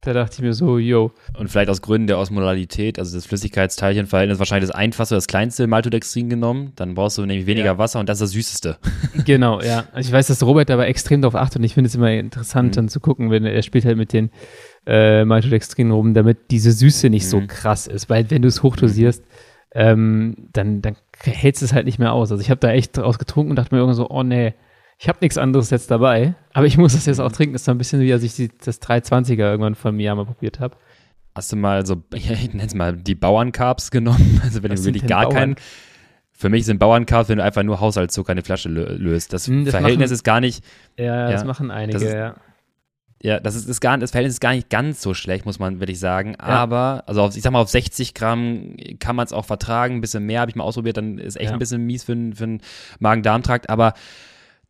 [0.02, 1.12] Da dachte ich mir so, yo.
[1.36, 6.30] Und vielleicht aus Gründen der Osmolalität, also das Flüssigkeitsteilchenverhältnis, wahrscheinlich das einfachste, das kleinste Maltodextrin
[6.30, 6.72] genommen.
[6.76, 7.78] Dann brauchst du nämlich weniger ja.
[7.78, 8.78] Wasser und das ist das Süßeste.
[9.26, 9.84] Genau, ja.
[9.92, 12.70] Also ich weiß, dass Robert aber extrem darauf achtet und ich finde es immer interessant,
[12.70, 12.74] mhm.
[12.76, 14.30] dann zu gucken, wenn er spielt halt mit den
[14.86, 17.28] äh, Maltodextrin rum, damit diese Süße nicht mhm.
[17.28, 18.08] so krass ist.
[18.08, 19.26] Weil wenn du es hochdosierst, mhm.
[19.74, 22.32] ähm, dann, dann hältst du es halt nicht mehr aus.
[22.32, 24.54] Also ich habe da echt draus getrunken und dachte mir irgendwann so, oh nee,
[25.02, 27.54] ich habe nichts anderes jetzt dabei, aber ich muss das jetzt auch trinken.
[27.54, 30.26] Das ist so ein bisschen wie, als ich die, das 320er irgendwann von mir mal
[30.26, 30.76] probiert habe.
[31.34, 34.42] Hast du mal so, ich nenne es mal, die Bauerncarbs genommen?
[34.44, 35.34] Also wenn Was du wirklich gar Bauern?
[35.34, 35.56] keinen.
[36.32, 39.32] Für mich sind Bauerncarbs, wenn du einfach nur Haushaltszucker in die Flasche löst.
[39.32, 40.62] Das, hm, das Verhältnis machen, ist gar nicht.
[40.98, 42.34] Ja, ja, das machen einige, das ist, ja.
[43.22, 45.80] Ja, das ist, ist gar, das Verhältnis ist gar nicht ganz so schlecht, muss man
[45.80, 46.32] wirklich sagen.
[46.38, 46.46] Ja.
[46.46, 49.96] Aber, also auf, ich sag mal, auf 60 Gramm kann man es auch vertragen.
[49.96, 51.52] Ein bisschen mehr habe ich mal ausprobiert, dann ist echt ja.
[51.52, 52.60] ein bisschen mies für, für den
[52.98, 53.70] Magen-Darm-Trakt.
[53.70, 53.94] Aber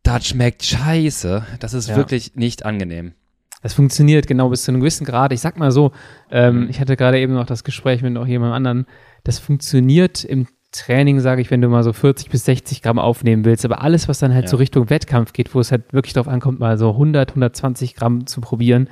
[0.03, 1.45] das schmeckt scheiße.
[1.59, 1.95] Das ist ja.
[1.95, 3.13] wirklich nicht angenehm.
[3.61, 5.31] Das funktioniert genau bis zu einem gewissen Grad.
[5.31, 5.91] Ich sag mal so,
[6.31, 8.85] ähm, ich hatte gerade eben noch das Gespräch mit noch jemand anderem.
[9.23, 13.45] Das funktioniert im Training, sage ich, wenn du mal so 40 bis 60 Gramm aufnehmen
[13.45, 13.65] willst.
[13.65, 14.49] Aber alles, was dann halt ja.
[14.49, 18.25] so Richtung Wettkampf geht, wo es halt wirklich darauf ankommt, mal so 100, 120 Gramm
[18.25, 18.89] zu probieren,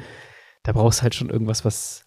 [0.63, 2.05] da brauchst du halt schon irgendwas, was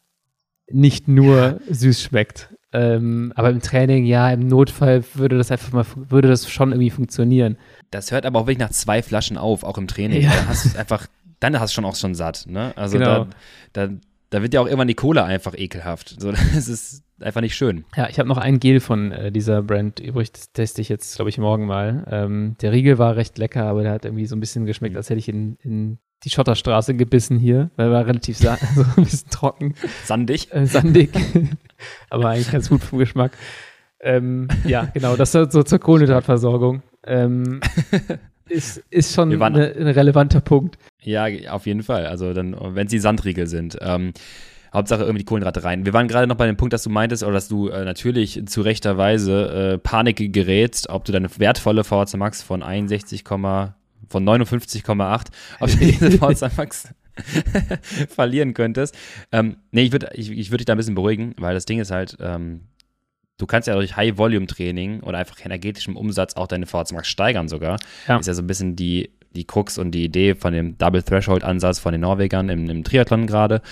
[0.70, 2.51] nicht nur süß schmeckt.
[2.72, 6.90] Ähm, aber im Training, ja, im Notfall würde das einfach mal, würde das schon irgendwie
[6.90, 7.58] funktionieren.
[7.90, 10.22] Das hört aber auch wirklich nach zwei Flaschen auf, auch im Training.
[10.22, 10.30] Ja.
[10.30, 11.06] Da hast du einfach,
[11.40, 12.46] dann hast du schon auch schon satt.
[12.48, 12.72] Ne?
[12.76, 13.26] Also genau.
[13.74, 13.92] da, da,
[14.30, 16.16] da wird ja auch irgendwann die Cola einfach ekelhaft.
[16.18, 17.84] So, das ist einfach nicht schön.
[17.94, 20.32] Ja, ich habe noch ein Gel von äh, dieser Brand übrig.
[20.32, 22.06] Das teste ich jetzt, glaube ich, morgen mal.
[22.10, 24.98] Ähm, der Riegel war recht lecker, aber der hat irgendwie so ein bisschen geschmeckt, mhm.
[24.98, 28.58] als hätte ich in, in die Schotterstraße gebissen hier, weil war relativ so ein
[28.96, 29.74] bisschen trocken.
[30.04, 30.52] Sandig.
[30.52, 31.10] Äh, sandig.
[32.10, 33.32] aber eigentlich ganz gut vom Geschmack.
[34.00, 37.60] Ähm, ja, genau, das so zur Kohlenhydratversorgung ähm,
[38.48, 40.76] ist, ist schon eine, ein relevanter Punkt.
[41.00, 42.06] Ja, auf jeden Fall.
[42.06, 43.78] Also dann, wenn es die Sandriegel sind.
[43.80, 44.12] Ähm,
[44.72, 45.84] Hauptsache irgendwie die Kohlenhydrate rein.
[45.84, 48.42] Wir waren gerade noch bei dem Punkt, dass du meintest, oder dass du äh, natürlich
[48.46, 53.22] zu rechter Weise äh, Panik gerätst, ob du deine wertvolle VHC Max von 61,
[54.08, 55.26] von 59,8,
[55.60, 56.88] ob du diese VHC Max
[58.08, 58.96] verlieren könntest.
[59.30, 61.80] Ähm, nee, ich würde ich, ich würd dich da ein bisschen beruhigen, weil das Ding
[61.80, 62.62] ist halt, ähm,
[63.38, 67.78] du kannst ja durch High-Volume-Training oder einfach energetischem Umsatz auch deine VHC Max steigern sogar.
[68.08, 68.18] Ja.
[68.18, 71.92] Ist ja so ein bisschen die, die Krux und die Idee von dem Double-Threshold-Ansatz von
[71.92, 73.62] den Norwegern im, im Triathlon gerade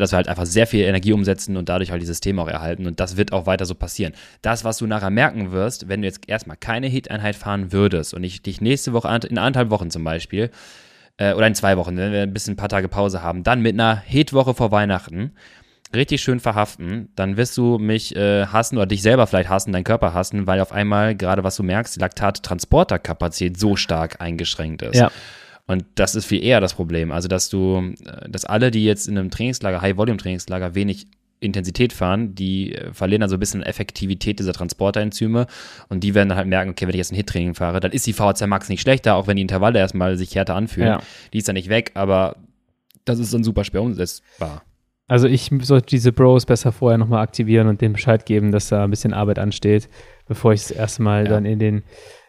[0.00, 2.86] dass wir halt einfach sehr viel Energie umsetzen und dadurch halt die Systeme auch erhalten.
[2.86, 4.12] Und das wird auch weiter so passieren.
[4.42, 8.24] Das, was du nachher merken wirst, wenn du jetzt erstmal keine Hit-Einheit fahren würdest und
[8.24, 10.50] ich dich nächste Woche, in anderthalb Wochen zum Beispiel,
[11.16, 13.60] äh, oder in zwei Wochen, wenn wir ein bisschen ein paar Tage Pause haben, dann
[13.60, 15.32] mit einer Hit-Woche vor Weihnachten
[15.94, 19.84] richtig schön verhaften, dann wirst du mich äh, hassen oder dich selber vielleicht hassen, deinen
[19.84, 24.96] Körper hassen, weil auf einmal, gerade was du merkst, die Laktat-Transporterkapazität so stark eingeschränkt ist.
[24.96, 25.10] Ja.
[25.66, 27.10] Und das ist viel eher das Problem.
[27.10, 31.06] Also, dass du, äh, dass alle, die jetzt in einem Trainingslager, High-Volume-Trainingslager, wenig
[31.40, 35.46] Intensität fahren, die äh, verlieren dann so ein bisschen Effektivität dieser Transporterenzyme
[35.88, 38.06] und die werden dann halt merken, okay, wenn ich jetzt ein Hit-Training fahre, dann ist
[38.06, 40.88] die VHC Max nicht schlechter, auch wenn die Intervalle erstmal sich härter anfühlen.
[40.88, 41.00] Ja.
[41.32, 42.36] Die ist dann nicht weg, aber
[43.04, 44.62] das ist dann super schwer umsetzbar.
[45.06, 48.84] Also ich sollte diese Bros besser vorher nochmal aktivieren und denen Bescheid geben, dass da
[48.84, 49.90] ein bisschen Arbeit ansteht,
[50.26, 51.30] bevor ich das erste Mal ja.
[51.30, 51.82] dann in den,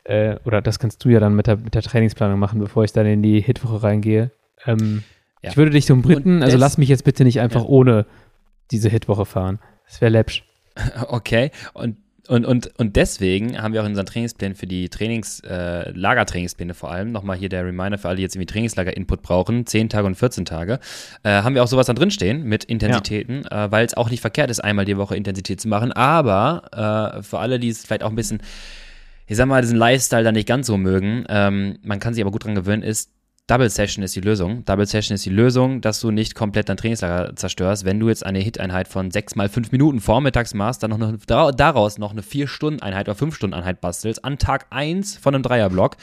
[0.05, 2.93] äh, oder das kannst du ja dann mit der, mit der Trainingsplanung machen, bevor ich
[2.93, 4.31] dann in die Hitwoche reingehe.
[4.65, 5.03] Ähm,
[5.41, 5.51] ja.
[5.51, 7.67] Ich würde dich um Briten, also lass mich jetzt bitte nicht einfach ja.
[7.67, 8.05] ohne
[8.71, 9.59] diese Hitwoche fahren.
[9.87, 10.43] Das wäre läppsch.
[11.07, 11.97] Okay, und
[12.27, 16.73] und, und, und deswegen haben wir auch in unseren Trainingsplänen für die Trainings, äh, Lagertrainingspläne
[16.73, 20.07] vor allem, nochmal hier der Reminder für alle, die jetzt irgendwie Trainingslager-Input brauchen, 10 Tage
[20.07, 20.79] und 14 Tage,
[21.23, 23.65] äh, haben wir auch sowas dann drinstehen mit Intensitäten, ja.
[23.65, 27.21] äh, weil es auch nicht verkehrt ist, einmal die Woche Intensität zu machen, aber äh,
[27.21, 28.41] für alle, die es vielleicht auch ein bisschen,
[29.27, 32.31] ich sag mal, diesen Lifestyle da nicht ganz so mögen, ähm, man kann sich aber
[32.31, 33.11] gut dran gewöhnen, ist,
[33.47, 34.65] Double Session ist die Lösung.
[34.65, 37.85] Double Session ist die Lösung, dass du nicht komplett dein Trainingslager zerstörst.
[37.85, 41.19] Wenn du jetzt eine Hit-Einheit von 6 mal 5 Minuten vormittags machst, dann noch eine,
[41.55, 45.97] daraus noch eine 4-Stunden-Einheit oder 5-Stunden-Einheit bastelst, an Tag 1 von einem Dreierblock,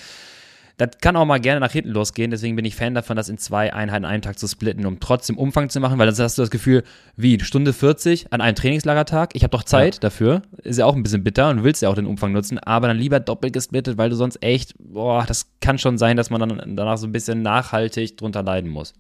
[0.76, 3.38] das kann auch mal gerne nach hinten losgehen, deswegen bin ich Fan davon, das in
[3.38, 6.42] zwei Einheiten einen Tag zu splitten, um trotzdem Umfang zu machen, weil dann hast du
[6.42, 6.82] das Gefühl,
[7.16, 10.00] wie, Stunde 40 an einem Trainingslagertag, ich habe doch Zeit ja.
[10.00, 12.88] dafür, ist ja auch ein bisschen bitter und willst ja auch den Umfang nutzen, aber
[12.88, 16.40] dann lieber doppelt gesplittet, weil du sonst echt, boah, das kann schon sein, dass man
[16.40, 18.94] dann danach so ein bisschen nachhaltig drunter leiden muss.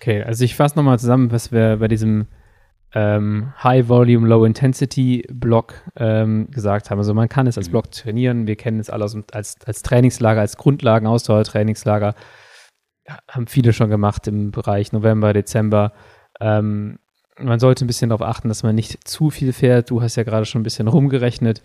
[0.00, 2.26] Okay, also ich fasse nochmal zusammen, was wir bei diesem
[2.94, 6.98] ähm, High Volume, Low Intensity Block ähm, gesagt haben.
[6.98, 7.72] Also man kann es als mhm.
[7.72, 8.46] Block trainieren.
[8.46, 12.14] Wir kennen es alle als, als Trainingslager, als Grundlagen, Ausdauertrainingslager.
[13.28, 15.92] Haben viele schon gemacht im Bereich November, Dezember.
[16.40, 16.98] Ähm,
[17.38, 19.90] man sollte ein bisschen darauf achten, dass man nicht zu viel fährt.
[19.90, 21.62] Du hast ja gerade schon ein bisschen rumgerechnet,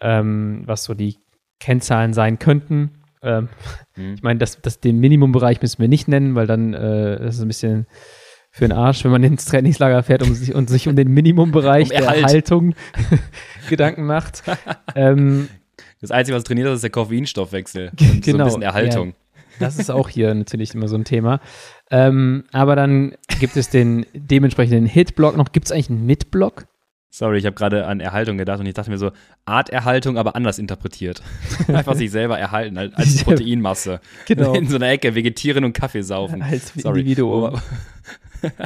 [0.00, 1.18] ähm, was so die
[1.60, 3.02] Kennzahlen sein könnten.
[3.22, 3.48] Ähm,
[3.96, 4.14] mhm.
[4.14, 7.42] Ich meine, das, das, den Minimumbereich müssen wir nicht nennen, weil dann äh, das ist
[7.42, 7.86] ein bisschen
[8.54, 11.90] für den Arsch, wenn man ins Trainingslager fährt um sich, und sich um den Minimumbereich
[11.90, 12.76] um der Erhaltung
[13.68, 14.44] Gedanken macht.
[14.94, 15.48] ähm,
[16.00, 17.90] das Einzige, was trainiert ist, ist der Koffeinstoffwechsel.
[17.96, 18.06] genau.
[18.06, 19.08] So ein genau, bisschen Erhaltung.
[19.08, 19.14] Ja,
[19.58, 21.40] das ist auch hier natürlich immer so ein Thema.
[21.90, 25.50] Ähm, aber dann gibt es den dementsprechenden Hit-Block noch.
[25.50, 26.66] Gibt es eigentlich einen Mid-Block?
[27.10, 29.10] Sorry, ich habe gerade an Erhaltung gedacht und ich dachte mir so,
[29.46, 31.22] Arterhaltung, aber anders interpretiert.
[31.68, 34.00] Einfach sich selber erhalten, als Proteinmasse.
[34.26, 34.54] Genau.
[34.54, 36.40] In so einer Ecke vegetieren und Kaffee saufen.
[36.42, 37.00] Als Sorry.
[37.00, 37.60] Individuum.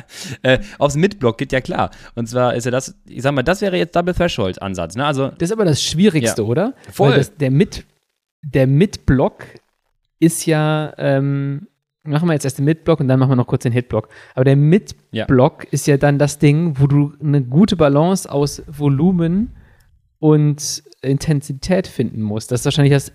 [0.43, 1.91] äh, aufs Mid-Block geht ja klar.
[2.15, 4.97] Und zwar ist ja das, ich sag mal, das wäre jetzt Double Threshold-Ansatz.
[4.97, 5.05] Ne?
[5.05, 6.49] Also, das ist aber das Schwierigste, ja.
[6.49, 6.75] oder?
[6.93, 7.15] Voll.
[7.15, 7.85] Das, der Mid,
[8.43, 9.45] der Mid-Block
[10.21, 11.69] ist ja, ähm,
[12.03, 14.09] machen wir jetzt erst den Mid-Block und dann machen wir noch kurz den Hit-Block.
[14.35, 15.71] Aber der Mid-Block ja.
[15.71, 19.55] ist ja dann das Ding, wo du eine gute Balance aus Volumen
[20.19, 22.51] und Intensität finden musst.
[22.51, 23.13] Das ist wahrscheinlich das,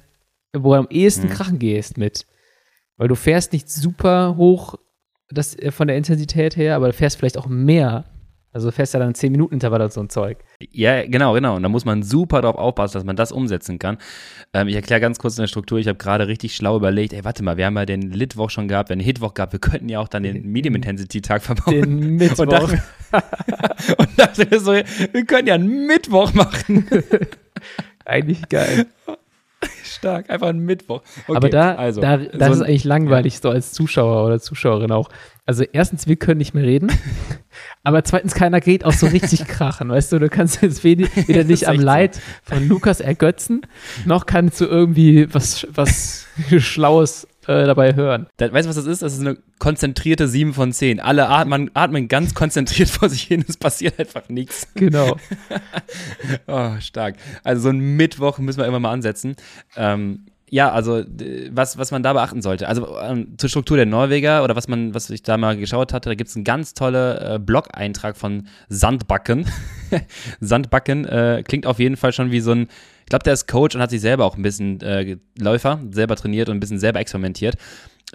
[0.56, 1.32] wo du am ehesten mhm.
[1.32, 2.26] krachen gehst mit.
[2.98, 4.76] Weil du fährst nicht super hoch
[5.34, 8.06] das äh, von der Intensität her, aber du fährst vielleicht auch mehr.
[8.54, 10.38] Also du fährst ja dann 10 Minuten Intervall oder so ein Zeug.
[10.72, 11.56] Ja, genau, genau.
[11.56, 13.98] Und da muss man super darauf aufpassen, dass man das umsetzen kann.
[14.54, 15.80] Ähm, ich erkläre ganz kurz in der Struktur.
[15.80, 18.68] Ich habe gerade richtig schlau überlegt, ey, warte mal, wir haben ja den Litwoch schon
[18.68, 21.74] gehabt, wir haben den Hitwoch gehabt, wir könnten ja auch dann den Medium-Intensity-Tag verbauen.
[21.74, 22.44] Den Mittwoch.
[22.44, 22.84] Und dachte,
[23.98, 26.88] und dachte so, wir können ja einen Mittwoch machen.
[28.06, 28.88] Eigentlich geil.
[30.04, 31.02] Stark, einfach ein Mittwoch.
[31.28, 33.40] Okay, Aber da, also, da das so ist eigentlich langweilig, ja.
[33.44, 35.10] so als Zuschauer oder Zuschauerin auch.
[35.46, 36.92] Also erstens, wir können nicht mehr reden.
[37.84, 40.20] Aber zweitens, keiner geht auch so richtig krachen, weißt du?
[40.20, 43.62] Du kannst jetzt weder, weder dich am Leid von Lukas ergötzen,
[44.06, 46.26] noch kannst du irgendwie was, was
[46.58, 48.28] Schlaues äh, dabei hören.
[48.38, 49.02] Das, weißt du, was das ist?
[49.02, 51.00] Das ist eine konzentrierte 7 von 10.
[51.00, 54.68] Alle atmen, atmen ganz konzentriert vor sich hin, es passiert einfach nichts.
[54.76, 55.18] Genau.
[56.48, 57.16] oh, stark.
[57.44, 59.36] Also so ein Mittwoch müssen wir immer mal ansetzen.
[59.76, 61.04] Ähm, ja, also
[61.50, 62.68] was, was man da beachten sollte.
[62.68, 66.10] Also ähm, zur Struktur der Norweger oder was man, was ich da mal geschaut hatte,
[66.10, 69.48] da gibt es einen ganz tolle äh, Blog-Eintrag von Sandbacken.
[70.42, 72.68] Sandbacken äh, klingt auf jeden Fall schon wie so ein,
[73.00, 76.16] ich glaube, der ist Coach und hat sich selber auch ein bisschen äh, Läufer, selber
[76.16, 77.56] trainiert und ein bisschen selber experimentiert.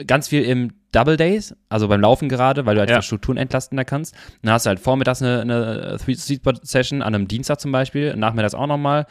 [0.07, 3.03] Ganz viel im Double Days, also beim Laufen gerade, weil du halt ja.
[3.03, 4.14] Strukturen entlasten da kannst.
[4.43, 8.68] Dann hast du halt vormittags eine, eine Three-Spot-Session an einem Dienstag zum Beispiel, nachmittags auch
[8.68, 9.07] nochmal.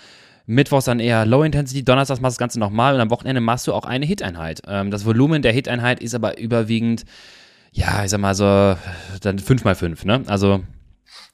[0.47, 3.67] Mittwochs dann eher Low Intensity, Donnerstags machst du das Ganze nochmal und am Wochenende machst
[3.67, 4.61] du auch eine Hit-Einheit.
[4.65, 7.03] Ähm, das Volumen der Hit-Einheit ist aber überwiegend,
[7.73, 10.23] ja, ich sag mal so, dann 5x5, ne?
[10.27, 10.63] Also,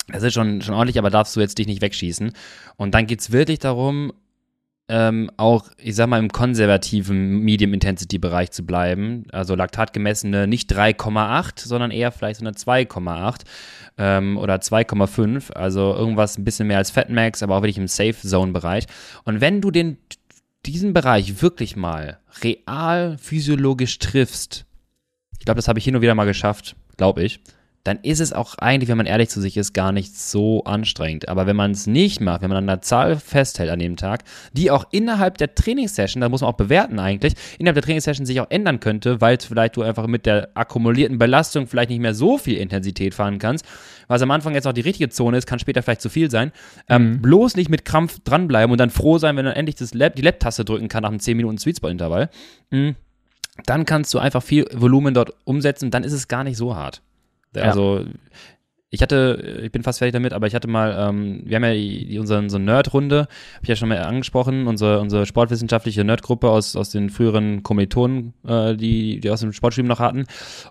[0.08, 2.34] das ist schon, schon ordentlich, aber darfst du jetzt dich nicht wegschießen.
[2.76, 4.12] Und dann geht's wirklich darum,
[4.90, 9.26] ähm, auch, ich sag mal, im konservativen Medium-Intensity-Bereich zu bleiben.
[9.32, 13.42] Also laktatgemessene nicht 3,8, sondern eher vielleicht so eine 2,8
[13.98, 15.54] ähm, oder 2,5.
[15.54, 18.86] Also irgendwas ein bisschen mehr als Fatmax, aber auch wirklich im Safe-Zone-Bereich.
[19.24, 19.98] Und wenn du den,
[20.66, 24.66] diesen Bereich wirklich mal real physiologisch triffst,
[25.40, 27.40] ich glaube, das habe ich hin und wieder mal geschafft, glaube ich,
[27.84, 31.28] dann ist es auch eigentlich, wenn man ehrlich zu sich ist, gar nicht so anstrengend.
[31.28, 34.24] Aber wenn man es nicht macht, wenn man an einer Zahl festhält an dem Tag,
[34.54, 38.40] die auch innerhalb der Trainingssession, da muss man auch bewerten eigentlich, innerhalb der Trainingssession sich
[38.40, 42.38] auch ändern könnte, weil vielleicht du einfach mit der akkumulierten Belastung vielleicht nicht mehr so
[42.38, 43.66] viel Intensität fahren kannst,
[44.08, 46.52] was am Anfang jetzt auch die richtige Zone ist, kann später vielleicht zu viel sein.
[46.88, 47.22] Ähm, mhm.
[47.22, 50.22] bloß nicht mit Krampf dranbleiben und dann froh sein, wenn du endlich das Lab, die
[50.22, 52.30] Lab-Taste drücken kann nach einem 10 Minuten Sweetspot-Intervall.
[52.70, 52.96] Mhm.
[53.66, 57.02] Dann kannst du einfach viel Volumen dort umsetzen, dann ist es gar nicht so hart.
[57.62, 58.06] Also ja.
[58.90, 61.74] ich hatte, ich bin fast fertig damit, aber ich hatte mal, ähm, wir haben ja
[61.74, 66.50] die, die, unsere, unsere Nerd-Runde, habe ich ja schon mal angesprochen, unsere, unsere sportwissenschaftliche Nerd-Gruppe
[66.50, 70.26] aus, aus den früheren Kommilitonen, äh, die, die aus dem Sportstudium noch hatten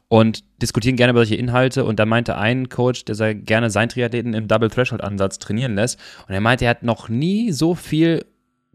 [0.08, 3.88] und diskutieren gerne über solche Inhalte und da meinte ein Coach, der sei gerne seinen
[3.88, 8.24] Triathleten im Double-Threshold-Ansatz trainieren lässt und er meinte, er hat noch nie so viel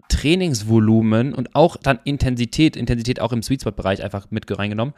[0.09, 4.93] Trainingsvolumen und auch dann Intensität, Intensität auch im Sweet Spot Bereich einfach mit reingenommen,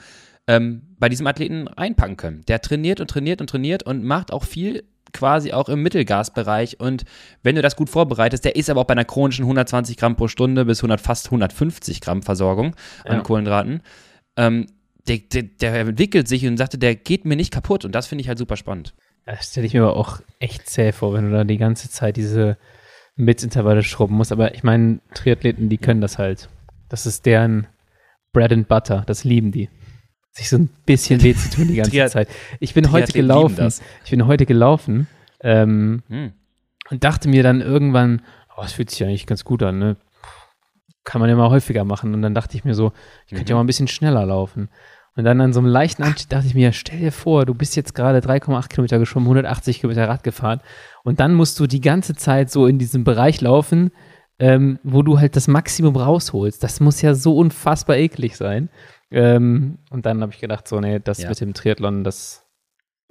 [0.49, 2.41] ähm, bei diesem Athleten einpacken können.
[2.47, 4.83] Der trainiert und trainiert und trainiert und macht auch viel
[5.13, 7.03] quasi auch im Mittelgasbereich und
[7.41, 10.27] wenn du das gut vorbereitest, der ist aber auch bei einer chronischen 120 Gramm pro
[10.27, 12.75] Stunde bis 100, fast 150 Gramm Versorgung
[13.05, 13.21] an ja.
[13.21, 13.81] Kohlenhydraten,
[14.37, 14.67] ähm,
[15.07, 18.21] der, der, der, entwickelt sich und sagte, der geht mir nicht kaputt und das finde
[18.21, 18.93] ich halt super spannend.
[19.25, 22.15] Das stelle ich mir aber auch echt zäh vor, wenn du da die ganze Zeit
[22.15, 22.57] diese
[23.15, 26.49] Mitintervalle schrubben musst, aber ich meine, Triathleten, die können das halt.
[26.87, 27.67] Das ist deren
[28.31, 29.69] Bread and Butter, das lieben die
[30.39, 32.27] sich so ein bisschen weh zu tun die ganze Zeit.
[32.59, 33.71] Ich bin heute gelaufen.
[34.03, 35.07] Ich bin heute gelaufen
[35.41, 36.31] ähm, hm.
[36.89, 38.21] und dachte mir dann irgendwann,
[38.57, 39.95] oh, es fühlt sich eigentlich ganz gut an, ne?
[41.05, 42.13] Kann man ja mal häufiger machen.
[42.13, 42.91] Und dann dachte ich mir so,
[43.25, 43.49] ich könnte mhm.
[43.49, 44.69] ja mal ein bisschen schneller laufen.
[45.15, 47.75] Und dann an so einem leichten Anstieg dachte ich mir, stell dir vor, du bist
[47.75, 50.61] jetzt gerade 3,8 Kilometer geschwommen, 180 Kilometer Rad gefahren
[51.03, 53.91] und dann musst du die ganze Zeit so in diesem Bereich laufen,
[54.39, 56.63] ähm, wo du halt das Maximum rausholst.
[56.63, 58.69] Das muss ja so unfassbar eklig sein.
[59.11, 61.29] Ähm, und dann habe ich gedacht, so, nee, das ja.
[61.29, 62.45] mit dem Triathlon, das,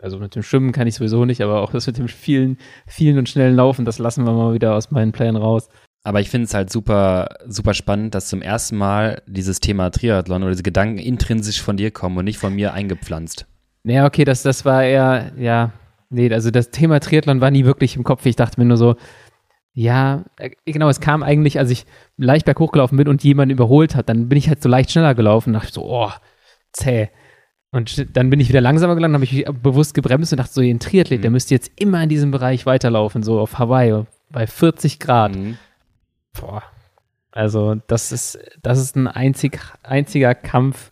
[0.00, 3.18] also mit dem Schwimmen kann ich sowieso nicht, aber auch das mit dem vielen, vielen
[3.18, 5.68] und schnellen Laufen, das lassen wir mal wieder aus meinen Plänen raus.
[6.04, 10.42] Aber ich finde es halt super, super spannend, dass zum ersten Mal dieses Thema Triathlon
[10.42, 13.46] oder diese Gedanken intrinsisch von dir kommen und nicht von mir eingepflanzt.
[13.82, 15.72] Naja, okay, das, das war eher, ja,
[16.10, 18.24] nee, also das Thema Triathlon war nie wirklich im Kopf.
[18.26, 18.96] Ich dachte mir nur so,
[19.78, 23.94] ja, äh, genau, es kam eigentlich, als ich leicht berghoch gelaufen bin und jemanden überholt
[23.94, 26.10] hat, dann bin ich halt so leicht schneller gelaufen und dachte so, oh,
[26.72, 27.10] zäh.
[27.70, 30.80] Und dann bin ich wieder langsamer gelandet, habe ich bewusst gebremst und dachte so, ein
[30.80, 31.22] Triathlet, mhm.
[31.22, 35.36] der müsste jetzt immer in diesem Bereich weiterlaufen, so auf Hawaii, bei 40 Grad.
[35.36, 35.58] Mhm.
[36.40, 36.64] Boah.
[37.30, 40.90] Also, das ist, das ist ein einzig, einziger Kampf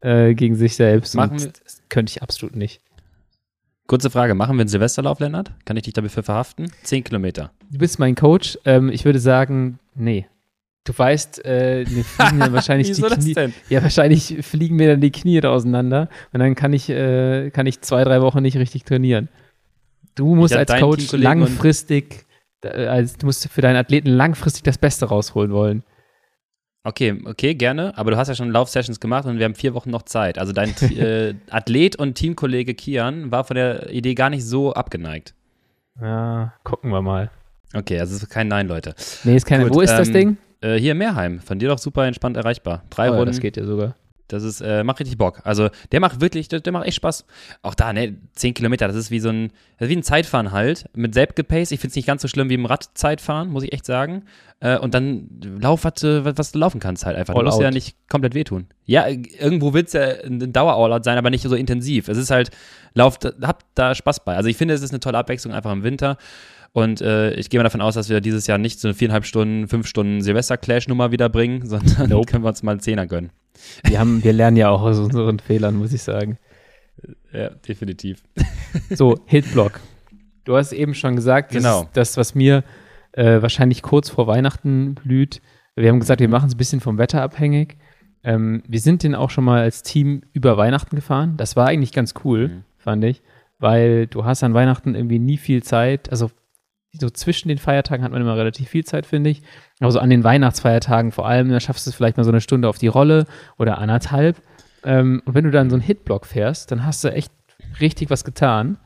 [0.00, 1.14] äh, gegen sich selbst.
[1.14, 2.80] Machen und das könnte ich absolut nicht.
[3.86, 5.52] Kurze Frage, machen wir einen Silvesterlauf, Lennart?
[5.66, 6.70] Kann ich dich dafür verhaften?
[6.84, 7.50] Zehn Kilometer.
[7.70, 8.58] Du bist mein Coach.
[8.64, 10.26] Ähm, ich würde sagen, nee.
[10.84, 13.52] Du weißt, äh, mir fliegen dann wahrscheinlich die Knie.
[13.68, 17.66] Ja, wahrscheinlich fliegen mir dann die Knie da auseinander und dann kann ich, äh, kann
[17.66, 19.28] ich zwei, drei Wochen nicht richtig trainieren.
[20.14, 22.24] Du musst als Coach langfristig,
[22.62, 25.82] äh, als, du musst für deinen Athleten langfristig das Beste rausholen wollen.
[26.86, 27.96] Okay, okay, gerne.
[27.96, 30.38] Aber du hast ja schon Laufsessions gemacht und wir haben vier Wochen noch Zeit.
[30.38, 35.34] Also dein äh, Athlet und Teamkollege Kian war von der Idee gar nicht so abgeneigt.
[36.00, 37.30] Ja, gucken wir mal.
[37.72, 38.94] Okay, also es ist kein Nein, Leute.
[39.24, 40.36] Nee, ist kein Wo ist ähm, das Ding?
[40.60, 41.40] Äh, hier in Meerheim.
[41.40, 42.82] Von dir doch super entspannt erreichbar.
[42.90, 43.26] Drei oh, Runden.
[43.26, 43.96] Das geht ja sogar.
[44.28, 45.40] Das ist, äh, macht richtig Bock.
[45.44, 47.26] Also der macht wirklich, der, der, macht echt Spaß.
[47.62, 51.14] Auch da, ne, 10 Kilometer, das ist wie so ein, wie ein Zeitfahren halt, mit
[51.14, 51.72] Selbstgepace.
[51.72, 54.24] Ich finde es nicht ganz so schlimm wie im Radzeitfahren, muss ich echt sagen.
[54.60, 55.28] Äh, und dann
[55.60, 57.34] lauf, was, was, was du laufen kannst halt einfach.
[57.34, 57.64] All du musst out.
[57.64, 58.66] ja nicht komplett wehtun.
[58.86, 62.08] Ja, irgendwo wird es ja ein Dauer-All-Out sein, aber nicht so intensiv.
[62.08, 62.50] Es ist halt,
[62.94, 64.36] lauft, habt da Spaß bei.
[64.36, 66.16] Also ich finde, es ist eine tolle Abwechslung einfach im Winter.
[66.72, 69.24] Und äh, ich gehe mal davon aus, dass wir dieses Jahr nicht so eine viereinhalb
[69.26, 72.26] Stunden, fünf Stunden Silvester-Clash-Nummer wieder bringen, sondern nope.
[72.26, 73.30] können wir uns mal einen Zehner gönnen.
[73.84, 76.38] Wir, haben, wir lernen ja auch aus unseren Fehlern, muss ich sagen.
[77.32, 78.22] Ja, definitiv.
[78.90, 79.80] So, Hitblock.
[80.44, 81.82] Du hast eben schon gesagt, das genau.
[81.82, 82.64] ist das, was mir
[83.12, 85.40] äh, wahrscheinlich kurz vor Weihnachten blüht.
[85.74, 87.76] Wir haben gesagt, wir machen es ein bisschen vom Wetter abhängig.
[88.22, 91.36] Ähm, wir sind den auch schon mal als Team über Weihnachten gefahren.
[91.36, 92.64] Das war eigentlich ganz cool, mhm.
[92.78, 93.22] fand ich,
[93.58, 96.10] weil du hast an Weihnachten irgendwie nie viel Zeit.
[96.10, 96.30] Also
[96.98, 99.42] so zwischen den Feiertagen hat man immer relativ viel Zeit, finde ich.
[99.80, 102.40] Aber so an den Weihnachtsfeiertagen vor allem, da schaffst du es vielleicht mal so eine
[102.40, 103.26] Stunde auf die Rolle
[103.58, 104.40] oder anderthalb.
[104.84, 107.32] Ähm, und wenn du dann so einen Hitblock fährst, dann hast du echt
[107.80, 108.78] richtig was getan.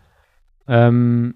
[0.67, 1.35] Ähm,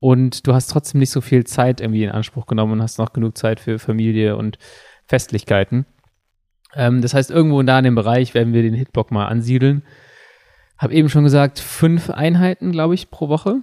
[0.00, 3.12] und du hast trotzdem nicht so viel Zeit irgendwie in Anspruch genommen und hast noch
[3.12, 4.58] genug Zeit für Familie und
[5.06, 5.86] Festlichkeiten.
[6.74, 9.82] Ähm, das heißt, irgendwo da in dem Bereich werden wir den Hitblock mal ansiedeln.
[10.76, 13.62] Hab eben schon gesagt, fünf Einheiten, glaube ich, pro Woche.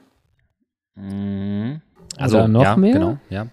[0.95, 1.81] Mhm.
[2.17, 2.93] Also Oder noch ja, mehr?
[2.93, 3.47] Genau, ja.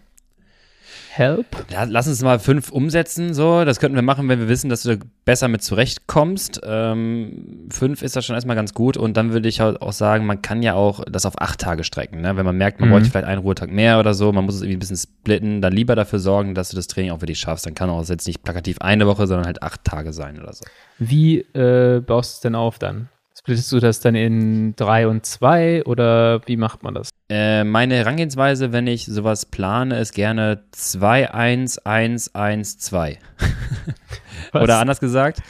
[1.14, 1.46] Help.
[1.88, 3.34] Lass uns mal fünf umsetzen.
[3.34, 6.62] So, das könnten wir machen, wenn wir wissen, dass du besser mit zurechtkommst.
[6.64, 8.96] Ähm, fünf ist das schon erstmal ganz gut.
[8.96, 12.22] Und dann würde ich auch sagen, man kann ja auch das auf acht Tage strecken.
[12.22, 12.38] Ne?
[12.38, 12.94] Wenn man merkt, man mhm.
[12.94, 15.74] bräuchte vielleicht einen Ruhetag mehr oder so, man muss es irgendwie ein bisschen splitten, dann
[15.74, 17.66] lieber dafür sorgen, dass du das Training auch wirklich schaffst.
[17.66, 20.64] Dann kann auch jetzt nicht plakativ eine Woche, sondern halt acht Tage sein oder so.
[20.98, 23.10] Wie äh, baust du es denn auf dann?
[23.44, 27.10] Splittest du das dann in drei und zwei oder wie macht man das?
[27.28, 33.18] Äh, meine Herangehensweise, wenn ich sowas plane, ist gerne 2, 1, 1, 1, 2.
[34.54, 35.40] oder anders gesagt,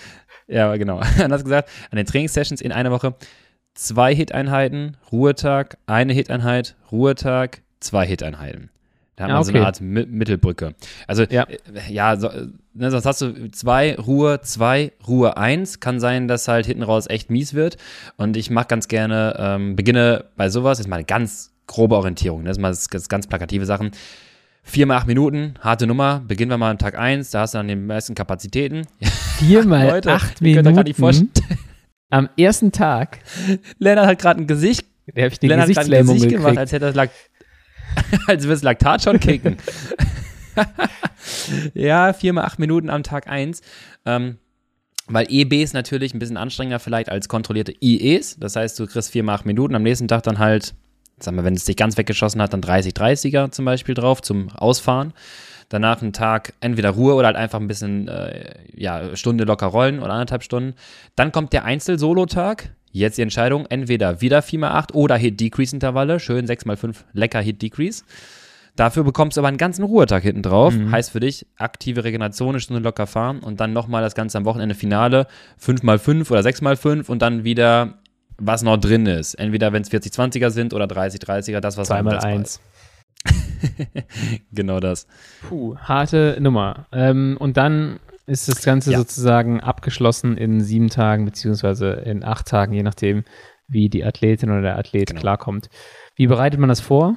[0.48, 3.14] ja, genau, anders gesagt, an den Trainingssessions in einer Woche
[3.74, 8.70] zwei Hit-Einheiten, Ruhetag, eine Hit-Einheit, Ruhetag, zwei Hit-Einheiten.
[9.22, 9.52] Da haben ja, wir okay.
[9.52, 10.74] so eine Art Mi Mittelbrücke.
[11.06, 12.28] Also, ja, äh, ja so,
[12.74, 15.78] ne, sonst hast du zwei, Ruhe, zwei, Ruhe, eins.
[15.78, 17.76] Kann sein, dass halt hinten raus echt mies wird.
[18.16, 22.42] Und ich mache ganz gerne, ähm, beginne bei sowas, ist mal eine ganz grobe Orientierung.
[22.42, 22.48] Ne?
[22.48, 23.92] Das ist mal das, das ganz plakative Sachen.
[24.64, 26.22] Vier mal acht Minuten, harte Nummer.
[26.26, 28.86] Beginnen wir mal am Tag eins, da hast du dann die meisten Kapazitäten.
[29.38, 31.30] Vier mal Leute, acht Minuten.
[32.10, 33.20] Am ersten Tag.
[33.78, 34.86] Lennart hat gerade ein Gesicht.
[35.06, 37.10] Der habe ich die Lennart Gesicht gemacht, als hätte er
[38.26, 39.56] als würde das Laktat schon kicken.
[41.74, 43.62] ja, viermal acht Minuten am Tag eins.
[44.04, 44.38] Ähm,
[45.08, 48.36] weil EB ist natürlich ein bisschen anstrengender vielleicht als kontrollierte IEs.
[48.38, 50.74] Das heißt, du kriegst viermal acht Minuten, am nächsten Tag dann halt,
[51.18, 54.50] sagen wir, wenn es dich ganz weggeschossen hat, dann 30, 30er zum Beispiel drauf zum
[54.50, 55.12] Ausfahren.
[55.72, 60.00] Danach einen Tag entweder Ruhe oder halt einfach ein bisschen, äh, ja, Stunde locker rollen
[60.00, 60.74] oder anderthalb Stunden.
[61.16, 62.74] Dann kommt der Einzel-Solo-Tag.
[62.90, 68.04] Jetzt die Entscheidung, entweder wieder 4x8 oder Hit-Decrease-Intervalle, schön 6x5, lecker Hit-Decrease.
[68.76, 70.74] Dafür bekommst du aber einen ganzen Ruhetag hinten drauf.
[70.74, 70.92] Mhm.
[70.92, 74.44] Heißt für dich, aktive Regeneration, eine Stunde locker fahren und dann nochmal das Ganze am
[74.44, 75.26] Wochenende Finale,
[75.58, 77.94] 5x5 oder 6x5 und dann wieder,
[78.36, 79.34] was noch drin ist.
[79.36, 82.60] Entweder wenn es 40-20er sind oder 30-30er, das, was 2x1.
[84.52, 85.06] genau das.
[85.48, 86.86] Puh, harte Nummer.
[86.92, 88.98] Ähm, und dann ist das Ganze ja.
[88.98, 93.24] sozusagen abgeschlossen in sieben Tagen beziehungsweise in acht Tagen, je nachdem,
[93.68, 95.20] wie die Athletin oder der Athlet genau.
[95.20, 95.68] klarkommt.
[96.14, 97.16] Wie bereitet man das vor?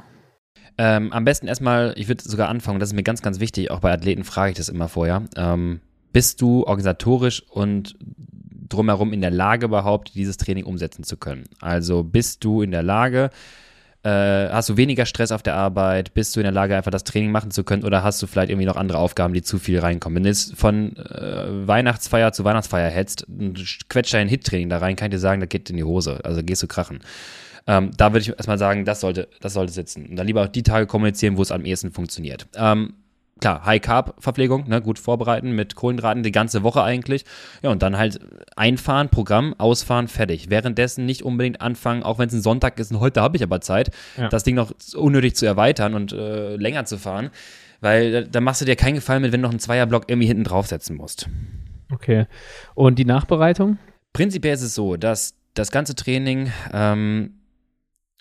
[0.77, 3.79] Ähm, am besten erstmal, ich würde sogar anfangen, das ist mir ganz, ganz wichtig, auch
[3.79, 5.23] bei Athleten frage ich das immer vorher.
[5.35, 5.81] Ähm,
[6.11, 7.95] bist du organisatorisch und
[8.67, 11.45] drumherum in der Lage überhaupt, dieses Training umsetzen zu können?
[11.61, 13.29] Also bist du in der Lage,
[14.05, 16.13] äh, hast du weniger Stress auf der Arbeit?
[16.13, 17.83] Bist du in der Lage, einfach das Training machen zu können?
[17.83, 20.17] Oder hast du vielleicht irgendwie noch andere Aufgaben, die zu viel reinkommen?
[20.17, 23.25] Wenn du jetzt von äh, Weihnachtsfeier zu Weihnachtsfeier hetzt,
[23.89, 26.19] quetscht dein Hit-Training da rein, kann ich dir sagen, da geht in die Hose.
[26.23, 26.99] Also gehst du krachen.
[27.65, 30.05] Ähm, da würde ich erstmal sagen, das sollte, das sollte sitzen.
[30.05, 32.47] Und dann lieber auch die Tage kommunizieren, wo es am ehesten funktioniert.
[32.55, 32.93] Ähm,
[33.39, 37.25] klar, High-Carb-Verpflegung, ne, gut vorbereiten mit Kohlenhydraten die ganze Woche eigentlich.
[37.61, 38.19] Ja, und dann halt
[38.55, 40.49] einfahren, Programm, ausfahren, fertig.
[40.49, 43.61] Währenddessen nicht unbedingt anfangen, auch wenn es ein Sonntag ist und heute habe ich aber
[43.61, 44.29] Zeit, ja.
[44.29, 47.29] das Ding noch unnötig zu erweitern und äh, länger zu fahren.
[47.81, 50.27] Weil da, da machst du dir keinen Gefallen mit, wenn du noch einen Zweierblock irgendwie
[50.27, 51.29] hinten draufsetzen musst.
[51.91, 52.25] Okay.
[52.73, 53.77] Und die Nachbereitung?
[54.13, 57.33] Prinzipiell ist es so, dass das ganze Training ähm,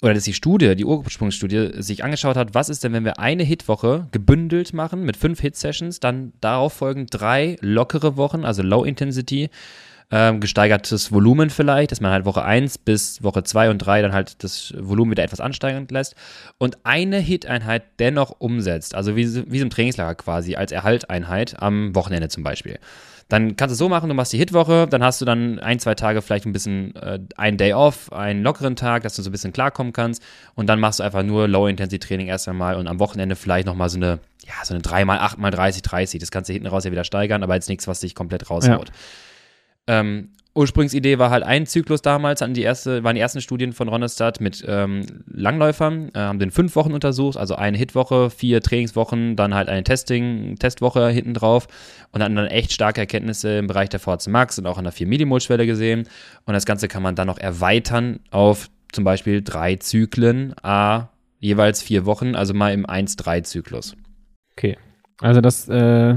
[0.02, 3.44] oder dass die Studie, die Ursprungsstudie, sich angeschaut hat, was ist denn, wenn wir eine
[3.44, 9.50] Hitwoche gebündelt machen mit fünf Hit-Sessions, dann darauf folgen drei lockere Wochen, also Low Intensity,
[10.10, 14.12] ähm, gesteigertes Volumen vielleicht, dass man halt Woche 1 bis Woche 2 und 3 dann
[14.12, 16.14] halt das Volumen wieder etwas ansteigend lässt
[16.58, 21.94] und eine Hit-Einheit dennoch umsetzt, also wie, wie so ein Trainingslager quasi, als Erhalteinheit am
[21.94, 22.78] Wochenende zum Beispiel.
[23.28, 25.78] Dann kannst du es so machen, du machst die Hitwoche, dann hast du dann ein,
[25.78, 29.30] zwei Tage vielleicht ein bisschen äh, einen Day off, einen lockeren Tag, dass du so
[29.30, 30.22] ein bisschen klarkommen kannst
[30.54, 33.96] und dann machst du einfach nur Low-Intensity-Training erst einmal und am Wochenende vielleicht nochmal so
[33.96, 36.20] eine, ja, so eine 3x8 x 30, 30.
[36.20, 38.90] Das kannst du hinten raus ja wieder steigern, aber jetzt nichts, was dich komplett raushaut.
[39.88, 40.00] Ja.
[40.00, 43.88] Ähm, Ursprungsidee war halt ein Zyklus damals, an die erste, waren die ersten Studien von
[43.88, 49.34] Ronestadt mit ähm, Langläufern, äh, haben den fünf Wochen untersucht, also eine Hitwoche, vier Trainingswochen,
[49.34, 51.66] dann halt eine Testing, Testwoche hinten drauf
[52.12, 54.92] und hatten dann echt starke Erkenntnisse im Bereich der VHC Max und auch an der
[54.92, 56.08] 4 Millimol-Schwelle gesehen.
[56.44, 61.08] Und das Ganze kann man dann noch erweitern auf zum Beispiel drei Zyklen, a
[61.40, 63.96] jeweils vier Wochen, also mal im 1-3-Zyklus.
[64.52, 64.78] Okay,
[65.20, 66.14] also das äh,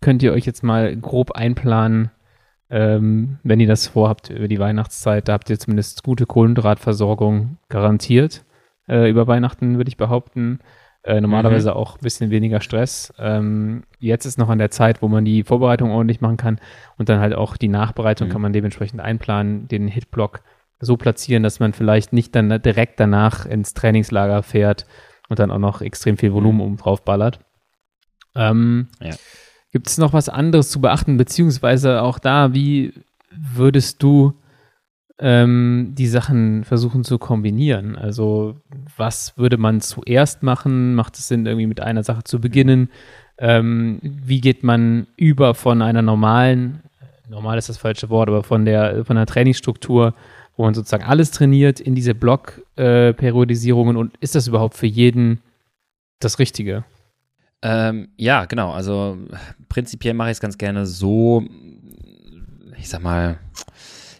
[0.00, 2.10] könnt ihr euch jetzt mal grob einplanen
[2.72, 8.46] ähm, wenn ihr das vorhabt über die Weihnachtszeit, da habt ihr zumindest gute Kohlenhydratversorgung garantiert.
[8.88, 10.60] Äh, über Weihnachten würde ich behaupten.
[11.02, 11.76] Äh, normalerweise mhm.
[11.76, 13.12] auch ein bisschen weniger Stress.
[13.18, 16.60] Ähm, jetzt ist noch an der Zeit, wo man die Vorbereitung ordentlich machen kann
[16.96, 18.32] und dann halt auch die Nachbereitung mhm.
[18.32, 20.40] kann man dementsprechend einplanen, den Hitblock
[20.80, 24.86] so platzieren, dass man vielleicht nicht dann direkt danach ins Trainingslager fährt
[25.28, 27.40] und dann auch noch extrem viel Volumen um drauf ballert.
[28.34, 29.14] Ähm, ja.
[29.72, 32.92] Gibt es noch was anderes zu beachten, beziehungsweise auch da, wie
[33.30, 34.34] würdest du
[35.18, 37.96] ähm, die Sachen versuchen zu kombinieren?
[37.96, 38.56] Also
[38.96, 40.94] was würde man zuerst machen?
[40.94, 42.90] Macht es Sinn, irgendwie mit einer Sache zu beginnen?
[43.38, 46.80] Ähm, wie geht man über von einer normalen,
[47.30, 50.12] normal ist das falsche Wort, aber von der, von der Trainingsstruktur,
[50.56, 55.40] wo man sozusagen alles trainiert, in diese Block-Periodisierungen äh, und ist das überhaupt für jeden
[56.20, 56.84] das Richtige?
[57.62, 58.72] Ähm, ja, genau.
[58.72, 59.18] Also
[59.68, 61.44] prinzipiell mache ich es ganz gerne so,
[62.78, 63.38] ich sag mal,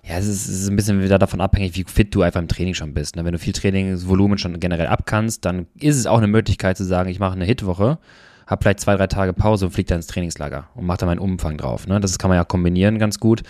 [0.04, 2.48] ja, es ist, es ist, ein bisschen wieder davon abhängig, wie fit du einfach im
[2.48, 3.16] Training schon bist.
[3.16, 3.24] Ne?
[3.24, 7.08] Wenn du viel Trainingsvolumen schon generell abkannst, dann ist es auch eine Möglichkeit zu sagen,
[7.08, 7.98] ich mache eine Hitwoche,
[8.46, 11.20] habe vielleicht zwei, drei Tage Pause und fliege dann ins Trainingslager und mache da meinen
[11.20, 11.86] Umfang drauf.
[11.86, 12.00] Ne?
[12.00, 13.42] Das kann man ja kombinieren ganz gut.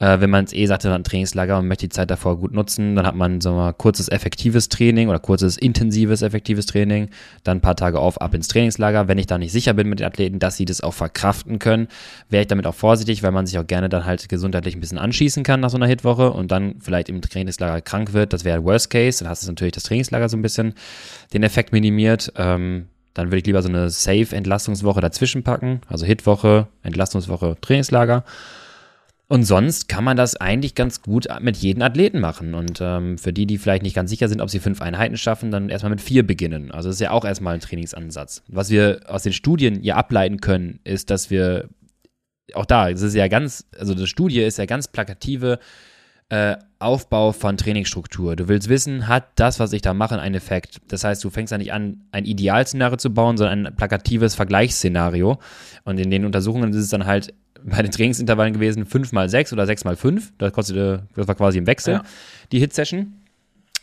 [0.00, 2.94] Äh, wenn man es eh sagte, dann Trainingslager und möchte die Zeit davor gut nutzen,
[2.94, 7.08] dann hat man so mal kurzes effektives Training oder kurzes intensives effektives Training,
[7.42, 9.08] dann ein paar Tage auf, ab ins Trainingslager.
[9.08, 11.88] Wenn ich da nicht sicher bin mit den Athleten, dass sie das auch verkraften können,
[12.30, 14.98] wäre ich damit auch vorsichtig, weil man sich auch gerne dann halt gesundheitlich ein bisschen
[14.98, 18.32] anschießen kann nach so einer Hitwoche und dann vielleicht im Trainingslager krank wird.
[18.32, 19.24] Das wäre Worst Case.
[19.24, 20.74] Dann hast du natürlich das Trainingslager so ein bisschen
[21.32, 22.32] den Effekt minimiert.
[22.36, 25.80] Ähm, dann würde ich lieber so eine Safe-Entlastungswoche dazwischen packen.
[25.88, 28.22] Also Hitwoche, Entlastungswoche, Trainingslager.
[29.30, 32.54] Und sonst kann man das eigentlich ganz gut mit jedem Athleten machen.
[32.54, 35.50] Und ähm, für die, die vielleicht nicht ganz sicher sind, ob sie fünf Einheiten schaffen,
[35.50, 36.70] dann erstmal mit vier beginnen.
[36.70, 38.42] Also das ist ja auch erstmal ein Trainingsansatz.
[38.48, 41.68] Was wir aus den Studien ja ableiten können, ist, dass wir
[42.54, 45.58] auch da, es ist ja ganz, also die Studie ist ja ganz plakative
[46.30, 48.36] äh, Aufbau von Trainingsstruktur.
[48.36, 50.78] Du willst wissen, hat das, was ich da mache, einen Effekt?
[50.88, 55.38] Das heißt, du fängst ja nicht an, ein Idealszenario zu bauen, sondern ein plakatives Vergleichsszenario.
[55.84, 59.52] Und in den Untersuchungen ist es dann halt bei den Trainingsintervallen gewesen 5 mal 6
[59.52, 60.32] oder 6 mal 5.
[60.38, 62.02] Das, kostete, das war quasi im Wechsel, ja.
[62.52, 63.14] die Hit-Session.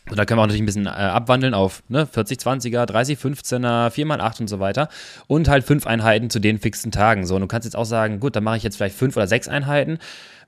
[0.08, 3.18] Und da können wir auch natürlich ein bisschen äh, abwandeln auf ne, 40, 20er, 30,
[3.18, 4.88] 15er, 4 mal 8 und so weiter.
[5.26, 7.26] Und halt fünf Einheiten zu den fixen Tagen.
[7.26, 9.26] So, und du kannst jetzt auch sagen, gut, dann mache ich jetzt vielleicht fünf oder
[9.26, 9.98] sechs Einheiten.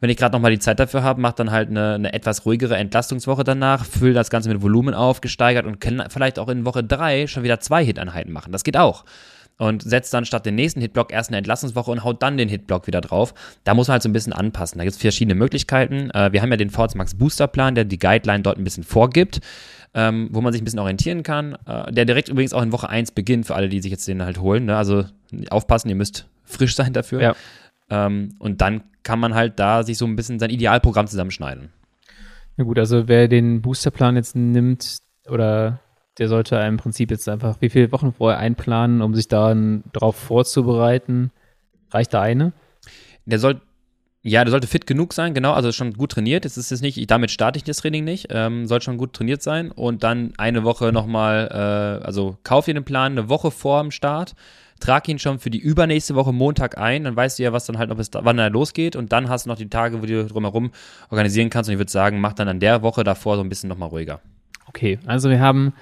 [0.00, 2.76] Wenn ich gerade nochmal die Zeit dafür habe, mach dann halt eine, eine etwas ruhigere
[2.76, 6.84] Entlastungswoche danach, fülle das Ganze mit Volumen auf, gesteigert und kann vielleicht auch in Woche
[6.84, 8.52] 3 schon wieder zwei Hit-Einheiten machen.
[8.52, 9.04] Das geht auch
[9.58, 12.86] und setzt dann statt den nächsten Hitblock erst eine Entlassungswoche und haut dann den Hitblock
[12.86, 13.34] wieder drauf.
[13.64, 14.78] Da muss man halt so ein bisschen anpassen.
[14.78, 16.10] Da gibt es verschiedene Möglichkeiten.
[16.10, 18.84] Äh, wir haben ja den VZ Max Booster Plan, der die Guideline dort ein bisschen
[18.84, 19.40] vorgibt.
[19.94, 22.90] Ähm, wo man sich ein bisschen orientieren kann, äh, der direkt übrigens auch in Woche
[22.90, 24.66] 1 beginnt, für alle, die sich jetzt den halt holen.
[24.66, 24.76] Ne?
[24.76, 25.06] Also
[25.48, 27.22] aufpassen, ihr müsst frisch sein dafür.
[27.22, 27.36] Ja.
[27.88, 31.70] Ähm, und dann kann man halt da sich so ein bisschen sein Idealprogramm zusammenschneiden.
[32.58, 35.80] Na gut, also wer den Boosterplan jetzt nimmt oder
[36.18, 40.16] der sollte im Prinzip jetzt einfach wie viele Wochen vorher einplanen, um sich dann darauf
[40.16, 41.30] vorzubereiten.
[41.90, 42.52] Reicht da eine?
[43.24, 43.60] Der soll,
[44.22, 46.44] ja, der sollte fit genug sein, genau, also schon gut trainiert.
[46.44, 49.42] Es ist jetzt nicht, damit starte ich das Training nicht, ähm, soll schon gut trainiert
[49.42, 53.80] sein und dann eine Woche nochmal, äh, also kauf dir den Plan eine Woche vor
[53.80, 54.34] dem Start,
[54.80, 57.78] trag ihn schon für die übernächste Woche Montag ein, dann weißt du ja, was dann
[57.78, 60.26] halt noch bis wann er losgeht und dann hast du noch die Tage, wo du
[60.26, 60.72] drumherum
[61.10, 63.68] organisieren kannst und ich würde sagen, mach dann an der Woche davor so ein bisschen
[63.68, 64.20] nochmal ruhiger.
[64.66, 65.72] Okay, also wir haben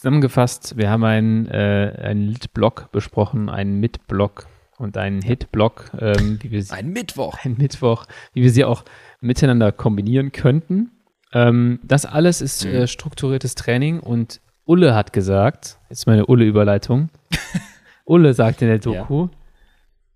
[0.00, 4.46] Zusammengefasst, wir haben einen, äh, einen Lit-Block besprochen, einen Mit-Block
[4.78, 5.90] und einen Hit-Block.
[6.00, 6.38] Ähm,
[6.70, 7.36] ein Mittwoch.
[7.44, 8.86] Ein Mittwoch, wie wir sie auch
[9.20, 10.90] miteinander kombinieren könnten.
[11.34, 12.70] Ähm, das alles ist mhm.
[12.70, 17.10] äh, strukturiertes Training und Ulle hat gesagt, jetzt meine Ulle-Überleitung.
[18.06, 19.39] Ulle sagt in der Doku, ja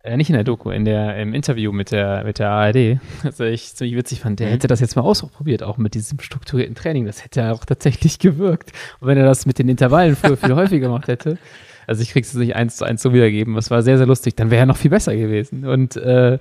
[0.05, 3.45] äh, nicht in der Doku, in der, im Interview mit der, mit der ARD, also
[3.45, 4.53] ich ziemlich witzig fand, der mhm.
[4.53, 7.07] hätte das jetzt mal ausprobiert, auch mit diesem strukturierten Training.
[7.07, 8.73] Das hätte auch tatsächlich gewirkt.
[9.01, 11.39] Und wenn er das mit den Intervallen früher viel häufiger gemacht hätte,
[11.87, 14.51] also ich krieg's nicht eins zu eins so wiedergeben, das war sehr, sehr lustig, dann
[14.51, 15.67] wäre er noch viel besser gewesen.
[15.67, 16.39] Und äh,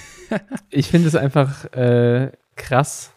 [0.70, 3.12] ich finde es einfach äh, krass.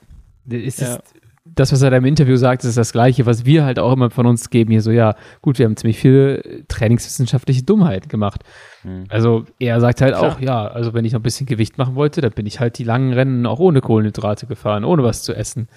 [0.50, 0.96] Es ja.
[0.96, 1.15] ist,
[1.48, 4.10] das, was er da im Interview sagt, ist das Gleiche, was wir halt auch immer
[4.10, 4.72] von uns geben.
[4.72, 8.42] Hier so, ja, gut, wir haben ziemlich viel trainingswissenschaftliche Dummheit gemacht.
[8.84, 9.06] Mhm.
[9.10, 10.38] Also er sagt halt Klar.
[10.38, 12.80] auch, ja, also wenn ich noch ein bisschen Gewicht machen wollte, dann bin ich halt
[12.80, 15.68] die langen Rennen auch ohne Kohlenhydrate gefahren, ohne was zu essen.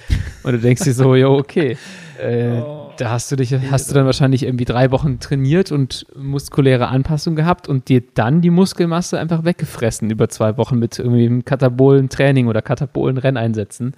[0.43, 1.77] Und du denkst dir so, ja, okay.
[2.19, 6.07] Äh, oh, da hast du dich, hast du dann wahrscheinlich irgendwie drei Wochen trainiert und
[6.17, 11.27] muskuläre Anpassung gehabt und dir dann die Muskelmasse einfach weggefressen über zwei Wochen mit irgendwie
[11.27, 13.95] einem katabolen Training oder katabolen Renneinsätzen.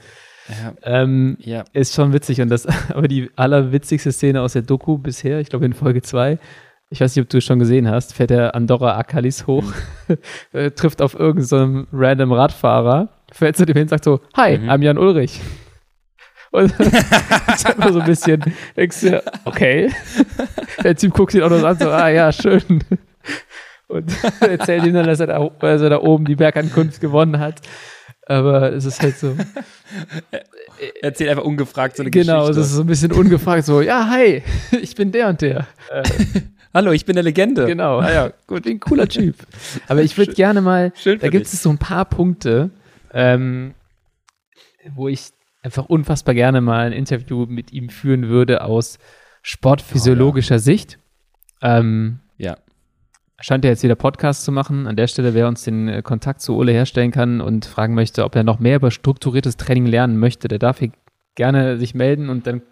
[0.48, 0.74] Ja.
[0.82, 1.64] Ähm, ja.
[1.72, 2.40] Ist schon witzig.
[2.40, 6.38] Und das, aber die allerwitzigste Szene aus der Doku bisher, ich glaube in Folge 2,
[6.92, 9.64] ich weiß nicht, ob du es schon gesehen hast, fährt der Andorra Akalis hoch,
[10.52, 10.74] mhm.
[10.74, 14.68] trifft auf irgendeinen so random Radfahrer, fährt zu dem hin und sagt so, Hi, mhm.
[14.68, 15.40] I'm Jan Ulrich.
[16.52, 18.42] Und ist einfach so ein bisschen,
[18.76, 19.88] denkst du, okay.
[20.82, 22.82] Der Typ guckt ihn auch noch an, so, ah ja, schön.
[23.86, 27.60] Und erzählt ihm dann, dass er, da, dass er da oben die Bergankunft gewonnen hat.
[28.30, 29.36] Aber es ist halt so.
[30.80, 32.52] Er erzählt einfach ungefragt so eine genau, Geschichte.
[32.52, 34.42] Genau, es ist so ein bisschen ungefragt, so, ja, hi,
[34.80, 35.66] ich bin der und der.
[35.90, 36.02] Äh,
[36.72, 37.66] Hallo, ich bin der Legende.
[37.66, 37.98] Genau.
[37.98, 38.64] Ah, ja, gut.
[38.66, 39.34] Ein cooler Typ.
[39.88, 42.70] Aber ich würde gerne mal, Schön da gibt es so ein paar Punkte,
[43.12, 43.74] ähm,
[44.94, 45.30] wo ich
[45.62, 48.98] einfach unfassbar gerne mal ein Interview mit ihm führen würde aus
[49.42, 50.60] sportphysiologischer oh, ja.
[50.60, 50.98] Sicht.
[51.60, 52.20] Ähm.
[53.40, 54.86] Scheint er jetzt wieder Podcast zu machen.
[54.86, 58.24] An der Stelle, wer uns den äh, Kontakt zu Ole herstellen kann und fragen möchte,
[58.24, 60.90] ob er noch mehr über strukturiertes Training lernen möchte, der darf hier
[61.34, 62.62] gerne sich melden und dann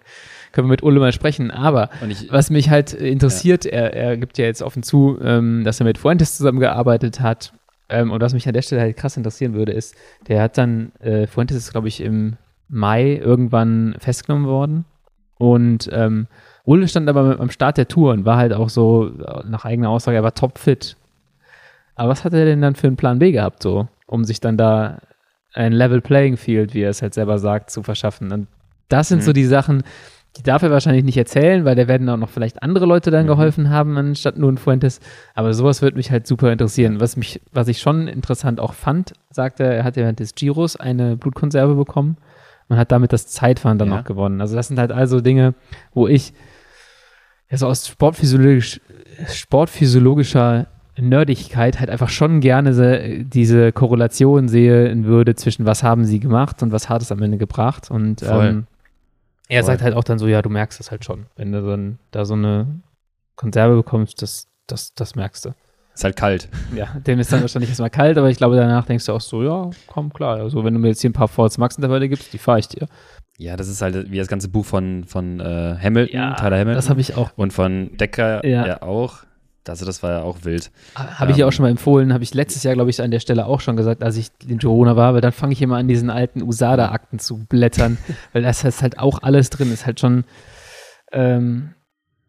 [0.53, 1.51] können wir mit Ole mal sprechen.
[1.51, 3.73] Aber ich, was mich halt interessiert, ja.
[3.73, 7.53] er, er gibt ja jetzt offen zu, ähm, dass er mit Fuentes zusammengearbeitet hat.
[7.89, 9.95] Ähm, und was mich an der Stelle halt krass interessieren würde, ist,
[10.27, 12.37] der hat dann, äh, Fuentes ist, glaube ich, im
[12.69, 14.85] Mai irgendwann festgenommen worden.
[15.39, 16.27] Und ähm,
[16.69, 19.11] Ulle stand aber am Start der Tour und war halt auch so,
[19.49, 20.97] nach eigener Aussage, er war topfit.
[21.95, 24.59] Aber was hat er denn dann für einen Plan B gehabt, so, um sich dann
[24.59, 24.99] da
[25.55, 28.33] ein Level Playing Field, wie er es halt selber sagt, zu verschaffen?
[28.33, 28.49] Und
[28.89, 29.23] das sind mhm.
[29.23, 29.83] so die Sachen,
[30.37, 33.25] die darf er wahrscheinlich nicht erzählen, weil da werden auch noch vielleicht andere Leute dann
[33.25, 33.29] mhm.
[33.29, 35.01] geholfen haben, anstatt nur ein Fuentes.
[35.35, 37.01] Aber sowas würde mich halt super interessieren.
[37.01, 40.35] Was mich, was ich schon interessant auch fand, sagte er, er hat ja während des
[40.35, 42.19] Giros eine Blutkonserve bekommen
[42.69, 43.97] man hat damit das Zeitfahren dann ja.
[43.97, 44.41] noch gewonnen.
[44.41, 45.55] Also das sind halt also Dinge,
[45.95, 46.33] wo ich
[47.51, 48.81] ja, so aus sportphysiologisch,
[49.27, 50.67] sportphysiologischer
[50.99, 56.73] Nerdigkeit halt einfach schon gerne diese Korrelation sehen würde zwischen was haben sie gemacht und
[56.73, 57.91] was hat es am Ende gebracht.
[57.91, 58.67] Und ähm,
[59.49, 59.67] er Voll.
[59.73, 62.25] sagt halt auch dann so, ja, du merkst es halt schon, wenn du dann da
[62.25, 62.81] so eine
[63.37, 65.55] Konserve bekommst, das, das, das merkst du.
[65.95, 66.49] Ist halt kalt.
[66.77, 69.43] Ja, dem ist dann wahrscheinlich erstmal kalt, aber ich glaube, danach denkst du auch so,
[69.43, 70.37] ja, komm, klar.
[70.37, 72.69] Also, wenn du mir jetzt hier ein paar False Max Intervalle gibst, die fahre ich
[72.69, 72.87] dir.
[73.39, 76.75] Ja, das ist halt wie das ganze Buch von, von äh, Hamilton, ja, Tyler Hamilton.
[76.75, 77.31] Das habe ich auch.
[77.37, 79.21] Und von Decker ja, ja auch.
[79.69, 80.71] Also das war ja auch wild.
[80.95, 83.11] Habe ich ja auch ähm, schon mal empfohlen, habe ich letztes Jahr, glaube ich, an
[83.11, 85.77] der Stelle auch schon gesagt, als ich in Girona war, weil dann fange ich immer
[85.77, 87.99] an, diesen alten USADA-Akten zu blättern,
[88.33, 90.25] weil das ist halt auch alles drin, ist halt schon
[91.13, 91.75] ähm,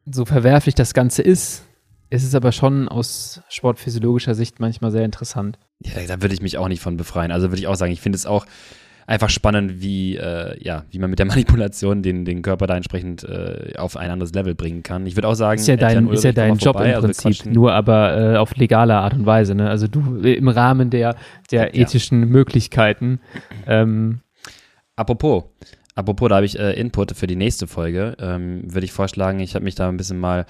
[0.05, 1.64] so verwerflich das Ganze ist,
[2.10, 5.60] es ist aber schon aus sportphysiologischer Sicht manchmal sehr interessant.
[5.80, 7.32] Ja, da würde ich mich auch nicht von befreien.
[7.32, 8.45] Also würde ich auch sagen, ich finde es auch
[9.10, 13.24] einfach spannend, wie, äh, ja, wie man mit der Manipulation den, den Körper da entsprechend
[13.24, 15.05] äh, auf ein anderes Level bringen kann.
[15.05, 17.47] Ich würde auch sagen, ist ja dein, ist ja dein Job vorbei, im also Prinzip,
[17.47, 19.55] also nur aber äh, auf legale Art und Weise.
[19.55, 19.70] Ne?
[19.70, 21.16] Also du im Rahmen der,
[21.51, 21.82] der ja.
[21.82, 23.20] ethischen Möglichkeiten.
[23.68, 24.22] Ähm,
[24.99, 25.45] Apropos,
[25.95, 28.18] apropos, da habe ich äh, Input für die nächste Folge.
[28.20, 30.45] Ähm, würde ich vorschlagen, ich habe mich da ein bisschen mal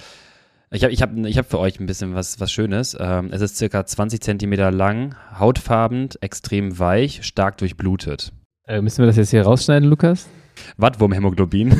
[0.71, 2.97] ich habe ich hab, ich hab für euch ein bisschen was, was Schönes.
[2.99, 8.33] Ähm, es ist circa 20 Zentimeter lang, hautfarben, extrem weich, stark durchblutet.
[8.69, 10.29] Äh, müssen wir das jetzt hier rausschneiden, Lukas?
[10.77, 11.75] Wattwurmhämoglobin.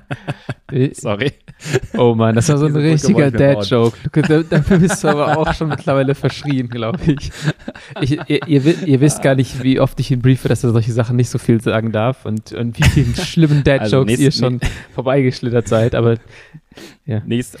[0.92, 1.30] Sorry.
[1.96, 3.96] Oh Mann, das war so ein richtiger Dad-Joke.
[4.50, 7.30] Dafür bist du aber auch schon mittlerweile verschrien, glaube ich.
[8.00, 10.90] ich ihr, ihr, ihr, wisst gar nicht, wie oft ich ihn briefe, dass er solche
[10.92, 14.58] Sachen nicht so viel sagen darf und, und wie vielen schlimmen Dad-Jokes also ihr schon
[14.94, 16.16] vorbeigeschlittert seid, aber
[17.06, 17.22] ja.
[17.24, 17.58] Nächste,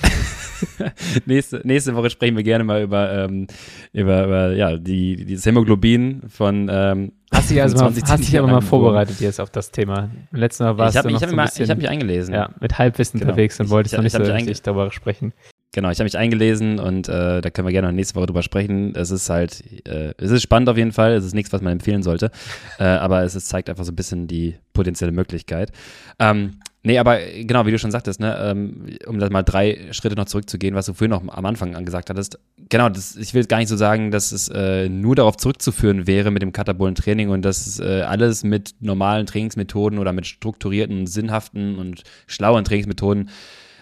[1.26, 3.46] nächste, nächste Woche sprechen wir gerne mal über, ähm,
[3.92, 8.48] über, über ja, die, dieses Hämoglobin von ähm, Hast dich also mal, hast dich aber
[8.48, 10.08] mal vorbereitet jetzt auf das Thema.
[10.30, 12.32] Letztes Mal warst ich hab, du noch ich so ein bisschen, Ich habe mich eingelesen.
[12.32, 13.32] Ja, mit Halbwissen genau.
[13.32, 15.32] unterwegs und wolltest noch nicht so richtig darüber sprechen.
[15.74, 18.42] Genau, ich habe mich eingelesen und äh, da können wir gerne noch nächste Woche drüber
[18.42, 18.94] sprechen.
[18.94, 21.14] Es ist halt, äh, es ist spannend auf jeden Fall.
[21.14, 22.30] Es ist nichts, was man empfehlen sollte.
[22.78, 25.72] äh, aber es ist, zeigt einfach so ein bisschen die potenzielle Möglichkeit.
[26.20, 30.16] Ähm, Nee, aber genau, wie du schon sagtest, ne, ähm, um das mal drei Schritte
[30.16, 32.38] noch zurückzugehen, was du vorhin noch am Anfang gesagt hattest.
[32.68, 36.30] Genau, das, ich will gar nicht so sagen, dass es äh, nur darauf zurückzuführen wäre
[36.30, 41.78] mit dem katabolen Training und dass äh, alles mit normalen Trainingsmethoden oder mit strukturierten, sinnhaften
[41.78, 43.30] und schlauen Trainingsmethoden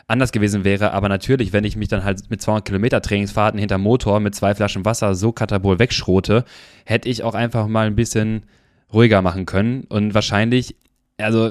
[0.07, 0.93] anders gewesen wäre.
[0.93, 4.55] Aber natürlich, wenn ich mich dann halt mit 200 Kilometer Trainingsfahrten hinter Motor mit zwei
[4.55, 6.45] Flaschen Wasser so katabol wegschrote,
[6.85, 8.45] hätte ich auch einfach mal ein bisschen
[8.93, 9.85] ruhiger machen können.
[9.89, 10.77] Und wahrscheinlich,
[11.17, 11.51] also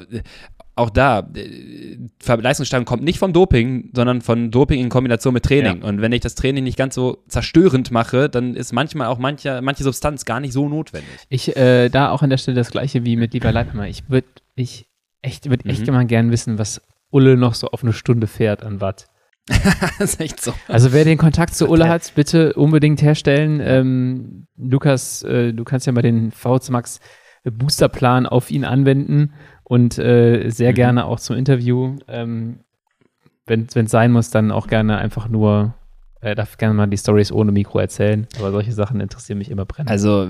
[0.76, 5.82] auch da, äh, Leistungssteigerung kommt nicht vom Doping, sondern von Doping in Kombination mit Training.
[5.82, 5.88] Ja.
[5.88, 9.62] Und wenn ich das Training nicht ganz so zerstörend mache, dann ist manchmal auch manche,
[9.62, 11.10] manche Substanz gar nicht so notwendig.
[11.30, 13.88] Ich, äh, da auch an der Stelle das gleiche wie mit Lieber Leibhammer.
[13.88, 14.88] Ich würde ich
[15.22, 15.90] echt, würd echt mhm.
[15.90, 19.08] immer gern wissen, was Ulle noch so auf eine Stunde fährt an Watt.
[19.48, 20.54] das ist echt so.
[20.68, 23.60] Also wer den Kontakt zu Ulle hat, bitte unbedingt herstellen.
[23.62, 27.00] Ähm, Lukas, äh, du kannst ja mal den VZ Max
[27.44, 29.34] Boosterplan auf ihn anwenden
[29.72, 30.76] und äh, sehr mhm.
[30.76, 31.96] gerne auch zum Interview.
[32.10, 32.60] Ähm,
[33.46, 35.74] wenn es sein muss, dann auch gerne einfach nur,
[36.20, 39.64] er darf gerne mal die Stories ohne Mikro erzählen, aber solche Sachen interessieren mich immer
[39.64, 39.90] brennend.
[39.90, 40.28] Also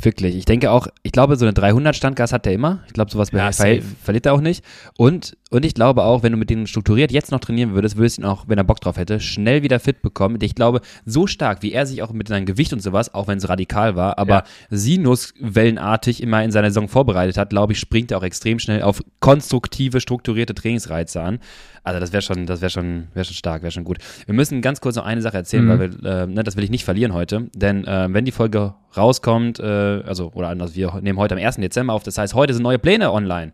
[0.00, 0.36] Wirklich.
[0.36, 2.80] Ich denke auch, ich glaube, so eine 300 Standgas hat der immer.
[2.86, 4.64] Ich glaube, sowas ja, ver verliert er auch nicht.
[4.98, 8.18] Und, und ich glaube auch, wenn du mit denen strukturiert jetzt noch trainieren würdest, würdest
[8.18, 10.38] du ihn auch, wenn er Bock drauf hätte, schnell wieder fit bekommen.
[10.40, 13.38] Ich glaube, so stark, wie er sich auch mit seinem Gewicht und sowas, auch wenn
[13.38, 14.44] es radikal war, aber ja.
[14.70, 19.04] Sinuswellenartig immer in seiner Saison vorbereitet hat, glaube ich, springt er auch extrem schnell auf
[19.20, 21.38] konstruktive, strukturierte Trainingsreize an.
[21.84, 23.98] Also das wäre schon, das wäre schon, wäre schon stark, wäre schon gut.
[24.24, 25.68] Wir müssen ganz kurz noch eine Sache erzählen, mhm.
[25.68, 28.74] weil wir, äh, ne, das will ich nicht verlieren heute, denn äh, wenn die Folge
[28.96, 31.56] rauskommt, äh, also oder anders, wir nehmen heute am 1.
[31.56, 33.52] Dezember auf, das heißt, heute sind neue Pläne online.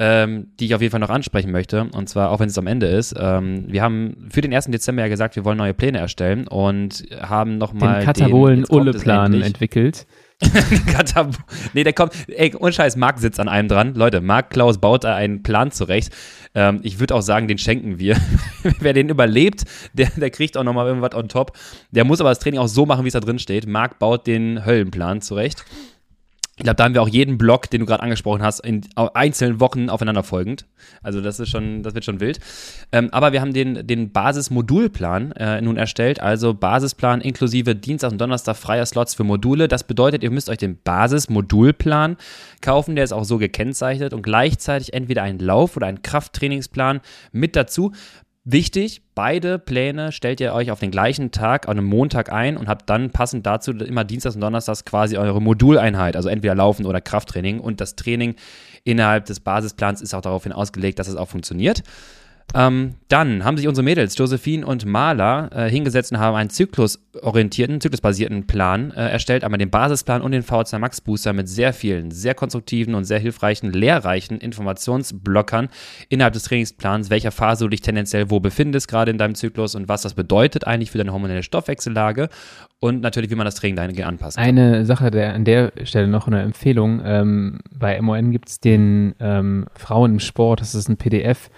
[0.00, 1.88] Ähm, die ich auf jeden Fall noch ansprechen möchte.
[1.92, 3.16] Und zwar, auch wenn es am Ende ist.
[3.18, 4.66] Ähm, wir haben für den 1.
[4.66, 10.06] Dezember ja gesagt, wir wollen neue Pläne erstellen und haben nochmal den Katabolen-Ulle-Plan entwickelt.
[10.92, 11.36] Katab
[11.72, 13.94] nee, der kommt, ey, ohne Scheiß, Marc sitzt an einem dran.
[13.94, 16.14] Leute, Marc Klaus baut da einen Plan zurecht.
[16.54, 18.16] Ähm, ich würde auch sagen, den schenken wir.
[18.80, 21.56] Wer den überlebt, der, der kriegt auch nochmal irgendwas on top.
[21.90, 23.66] Der muss aber das Training auch so machen, wie es da drin steht.
[23.66, 25.64] Marc baut den Höllenplan zurecht.
[26.58, 29.60] Ich glaube, da haben wir auch jeden Block, den du gerade angesprochen hast, in einzelnen
[29.60, 30.66] Wochen aufeinanderfolgend.
[31.04, 32.40] Also das ist schon, das wird schon wild.
[32.90, 38.20] Ähm, aber wir haben den, den Basismodulplan äh, nun erstellt, also Basisplan inklusive Dienstag und
[38.20, 39.68] Donnerstag freier Slots für Module.
[39.68, 42.16] Das bedeutet, ihr müsst euch den Basismodulplan
[42.60, 47.00] kaufen, der ist auch so gekennzeichnet und gleichzeitig entweder einen Lauf- oder einen Krafttrainingsplan
[47.30, 47.92] mit dazu.
[48.50, 52.66] Wichtig, beide Pläne stellt ihr euch auf den gleichen Tag, an einem Montag ein und
[52.66, 57.02] habt dann passend dazu immer Dienstags und Donnerstags quasi eure Moduleinheit, also entweder Laufen oder
[57.02, 57.60] Krafttraining.
[57.60, 58.36] Und das Training
[58.84, 61.82] innerhalb des Basisplans ist auch daraufhin ausgelegt, dass es auch funktioniert.
[62.54, 67.80] Ähm, dann haben sich unsere Mädels, Josephine und Marla, äh, hingesetzt und haben einen zyklusorientierten,
[67.80, 72.10] zyklusbasierten Plan äh, erstellt, einmal den Basisplan und den VHC Max Booster mit sehr vielen,
[72.10, 75.68] sehr konstruktiven und sehr hilfreichen, lehrreichen Informationsblockern
[76.08, 79.88] innerhalb des Trainingsplans, welcher Phase du dich tendenziell wo befindest, gerade in deinem Zyklus und
[79.88, 82.30] was das bedeutet eigentlich für deine hormonelle Stoffwechsellage
[82.80, 84.38] und natürlich, wie man das Training dahingehend anpasst.
[84.38, 87.02] Eine Sache der, an der Stelle noch eine Empfehlung.
[87.04, 91.50] Ähm, bei MON gibt es den ähm, Frauen im Sport, das ist ein PDF,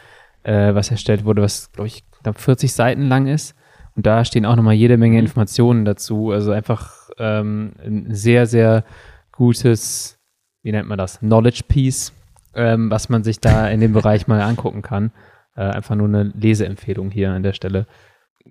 [0.43, 3.55] äh, was erstellt wurde, was, glaube ich, knapp 40 Seiten lang ist.
[3.97, 5.27] Und da stehen auch nochmal jede Menge mhm.
[5.27, 6.31] Informationen dazu.
[6.31, 8.85] Also einfach ähm, ein sehr, sehr
[9.33, 10.19] gutes,
[10.63, 12.13] wie nennt man das, Knowledge Piece,
[12.55, 15.13] ähm, was man sich da in dem Bereich mal angucken kann.
[15.57, 17.87] Äh, einfach nur eine Leseempfehlung hier an der Stelle.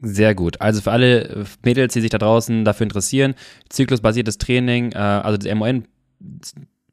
[0.01, 0.61] Sehr gut.
[0.61, 3.35] Also für alle Mädels, die sich da draußen dafür interessieren,
[3.69, 5.85] zyklusbasiertes Training, äh, also das MON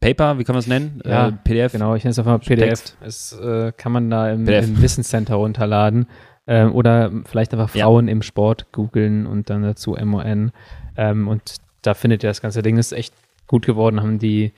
[0.00, 1.00] Paper, wie kann man es nennen?
[1.04, 1.72] Ja, äh, PDF.
[1.72, 2.96] Genau, ich nenne es einfach PDF.
[3.00, 6.06] Es äh, kann man da im, im Wissenscenter runterladen.
[6.46, 8.12] Ähm, oder vielleicht einfach Frauen ja.
[8.12, 10.52] im Sport googeln und dann dazu MON.
[10.96, 12.76] Ähm, und da findet ihr das ganze Ding.
[12.76, 13.14] Ist echt
[13.46, 14.52] gut geworden, haben die,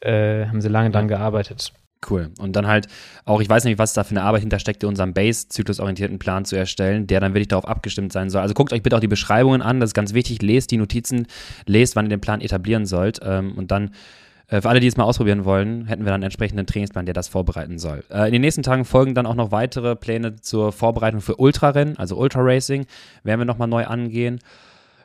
[0.00, 1.72] äh, haben sie lange dran gearbeitet.
[2.08, 2.30] Cool.
[2.40, 2.88] Und dann halt
[3.24, 7.06] auch, ich weiß nicht, was da für eine Arbeit hintersteckt, unseren Base-zyklusorientierten Plan zu erstellen,
[7.06, 8.42] der dann wirklich darauf abgestimmt sein soll.
[8.42, 10.42] Also guckt euch bitte auch die Beschreibungen an, das ist ganz wichtig.
[10.42, 11.28] Lest die Notizen,
[11.66, 13.20] lest, wann ihr den Plan etablieren sollt.
[13.22, 13.90] Ähm, und dann äh,
[14.60, 17.28] für alle, die es mal ausprobieren wollen, hätten wir dann einen entsprechenden Trainingsplan, der das
[17.28, 18.04] vorbereiten soll.
[18.10, 21.96] Äh, in den nächsten Tagen folgen dann auch noch weitere Pläne zur Vorbereitung für Ultrarennen,
[21.96, 22.86] also Ultra Racing,
[23.24, 24.40] werden wir nochmal neu angehen.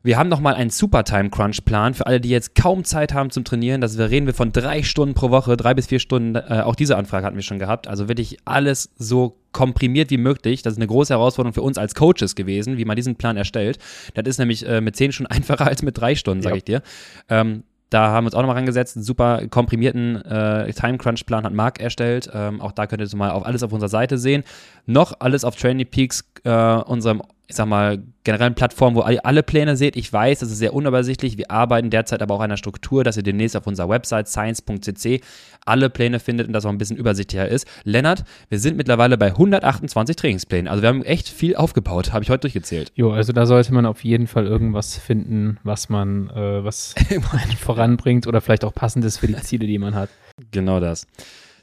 [0.03, 3.29] Wir haben nochmal einen Super Time Crunch Plan für alle, die jetzt kaum Zeit haben
[3.29, 3.81] zum Trainieren.
[3.81, 6.35] Das reden wir von drei Stunden pro Woche, drei bis vier Stunden.
[6.35, 7.87] Äh, auch diese Anfrage hatten wir schon gehabt.
[7.87, 10.61] Also wirklich alles so komprimiert wie möglich.
[10.61, 13.79] Das ist eine große Herausforderung für uns als Coaches gewesen, wie man diesen Plan erstellt.
[14.13, 16.57] Das ist nämlich äh, mit zehn Stunden einfacher als mit drei Stunden, sage ja.
[16.57, 16.81] ich dir.
[17.27, 18.97] Ähm, da haben wir uns auch nochmal rangesetzt.
[18.97, 22.29] Einen super komprimierten äh, Time Crunch Plan hat Marc erstellt.
[22.33, 24.43] Ähm, auch da könnt ihr mal auf alles auf unserer Seite sehen.
[24.85, 29.41] Noch alles auf Training Peaks, äh, unserem ich sag mal, generellen Plattform, wo ihr alle
[29.41, 29.95] Pläne seht.
[29.95, 31.37] Ich weiß, das ist sehr unübersichtlich.
[31.37, 35.21] Wir arbeiten derzeit aber auch an einer Struktur, dass ihr demnächst auf unserer Website science.cc
[35.65, 37.65] alle Pläne findet und das auch ein bisschen übersichtlicher ist.
[37.85, 40.67] Lennart, wir sind mittlerweile bei 128 Trainingsplänen.
[40.67, 42.91] Also wir haben echt viel aufgebaut, habe ich heute durchgezählt.
[42.95, 47.57] Jo, also da sollte man auf jeden Fall irgendwas finden, was man, äh, was einen
[47.57, 50.09] voranbringt oder vielleicht auch passend ist für die Ziele, die man hat.
[50.51, 51.07] Genau das.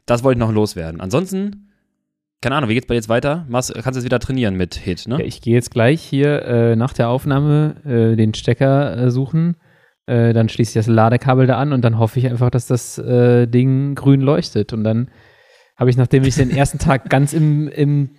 [0.06, 1.02] Das wollte ich noch loswerden.
[1.02, 1.73] Ansonsten
[2.44, 3.46] keine Ahnung, wie geht's bei dir jetzt weiter?
[3.48, 5.18] Machst, kannst du jetzt wieder trainieren mit Hit, ne?
[5.18, 9.56] Ja, ich gehe jetzt gleich hier äh, nach der Aufnahme äh, den Stecker äh, suchen.
[10.04, 12.98] Äh, dann schließe ich das Ladekabel da an und dann hoffe ich einfach, dass das
[12.98, 14.74] äh, Ding grün leuchtet.
[14.74, 15.08] Und dann
[15.78, 18.10] habe ich, nachdem ich den ersten Tag ganz im, im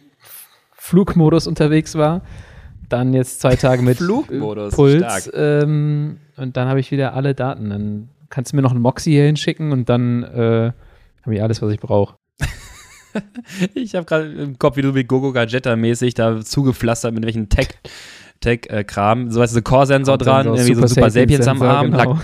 [0.73, 2.23] Flugmodus unterwegs war,
[2.89, 7.69] dann jetzt zwei Tage mit Flugmodus, Puls ähm, und dann habe ich wieder alle Daten.
[7.69, 10.71] Dann kannst du mir noch einen Moxie hier hinschicken und dann äh,
[11.21, 12.15] habe ich alles, was ich brauche.
[13.73, 17.49] ich habe gerade im Kopf, wie du wie Gogo Gadgeta mäßig da zugepflastert mit welchen
[17.49, 17.69] Tech
[18.41, 22.19] Tech-Kram, so weißt du, Core-Sensor dran, irgendwie so Super Sapiens am Arm, genau.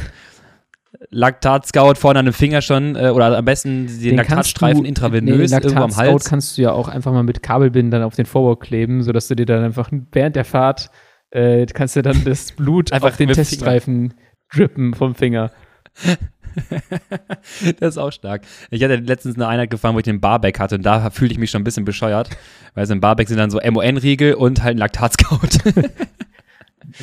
[1.09, 5.57] Laktat-Scout vorne an dem Finger schon äh, oder am besten den, den Laktatstreifen intravenös nee,
[5.57, 6.26] irgendwo am Hals.
[6.26, 9.45] kannst du ja auch einfach mal mit Kabelbinden auf den Vorwurf kleben, sodass du dir
[9.45, 10.89] dann einfach während der Fahrt
[11.31, 14.13] äh, kannst du dann das Blut einfach auf den Teststreifen
[14.53, 15.51] drippen vom Finger.
[17.80, 18.44] das ist auch stark.
[18.69, 21.40] Ich hatte letztens eine Einheit gefahren, wo ich den Barback hatte und da fühlte ich
[21.40, 22.30] mich schon ein bisschen bescheuert,
[22.73, 25.72] weil so ein Barback sind dann so MON-Riegel und halt ein Laktatscout.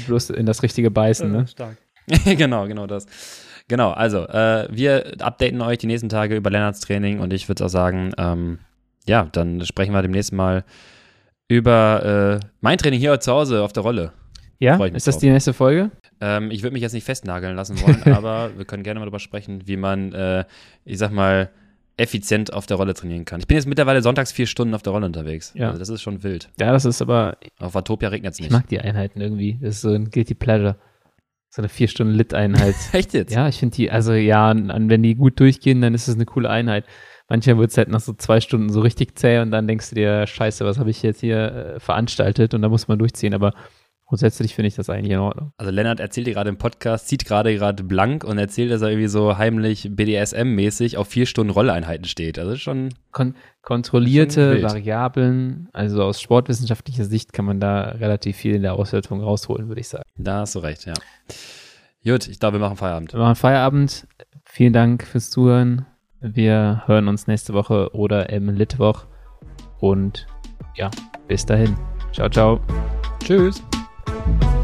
[0.07, 1.47] Bloß in das richtige Beißen, ne?
[1.47, 1.77] Stark.
[2.25, 3.07] genau, genau das.
[3.69, 7.65] Genau, also äh, wir updaten euch die nächsten Tage über Lennarts Training und ich würde
[7.65, 8.59] auch sagen, ähm,
[9.07, 10.65] ja, dann sprechen wir demnächst mal
[11.49, 14.12] über äh, mein Training hier zu Hause auf der Rolle.
[14.59, 15.20] Ja, ist das drauf.
[15.20, 15.91] die nächste Folge?
[16.20, 19.20] Ähm, ich würde mich jetzt nicht festnageln lassen wollen, aber wir können gerne mal darüber
[19.20, 20.45] sprechen, wie man, äh,
[20.85, 21.51] ich sag mal,
[21.99, 23.40] effizient auf der Rolle trainieren kann.
[23.40, 25.53] Ich bin jetzt mittlerweile sonntags vier Stunden auf der Rolle unterwegs.
[25.55, 25.69] Ja.
[25.69, 26.49] Also das ist schon wild.
[26.59, 27.36] Ja, das ist aber.
[27.59, 28.49] Auf Atopia regnet es nicht.
[28.49, 29.59] Ich mag die Einheiten irgendwie.
[29.61, 30.77] Das ist so ein Guilty Pleasure.
[31.51, 32.74] So eine vier Stunden Lit-Einheit.
[32.93, 33.35] Echt jetzt?
[33.35, 36.51] Ja, ich finde die, also ja, wenn die gut durchgehen, dann ist es eine coole
[36.51, 36.85] Einheit.
[37.28, 39.95] Manchmal wird es halt nach so zwei Stunden so richtig zäh und dann denkst du
[39.95, 41.39] dir, scheiße, was habe ich jetzt hier
[41.77, 43.35] äh, veranstaltet und da muss man durchziehen.
[43.35, 43.55] Aber
[44.09, 45.52] Grundsätzlich finde ich das eigentlich in Ordnung.
[45.59, 48.89] Also Lennart erzählt dir gerade im Podcast, zieht gerade gerade blank und erzählt, dass er
[48.89, 52.39] irgendwie so heimlich BDSM-mäßig auf vier Stunden Rolleinheiten steht.
[52.39, 58.55] Also schon Kon kontrollierte schon Variablen, also aus sportwissenschaftlicher Sicht kann man da relativ viel
[58.55, 60.05] in der Auswertung rausholen, würde ich sagen.
[60.16, 60.94] Da hast du recht, ja.
[62.02, 63.12] Gut, ich glaube, wir machen Feierabend.
[63.12, 64.06] Wir machen Feierabend.
[64.47, 65.85] Vielen Dank fürs Zuhören.
[66.20, 69.05] Wir hören uns nächste Woche oder im Litwoch.
[69.80, 70.26] Und
[70.76, 70.90] ja,
[71.26, 71.76] bis dahin.
[72.12, 72.59] Ciao, ciao.
[73.22, 73.62] Tschüss.
[74.09, 74.57] Bye.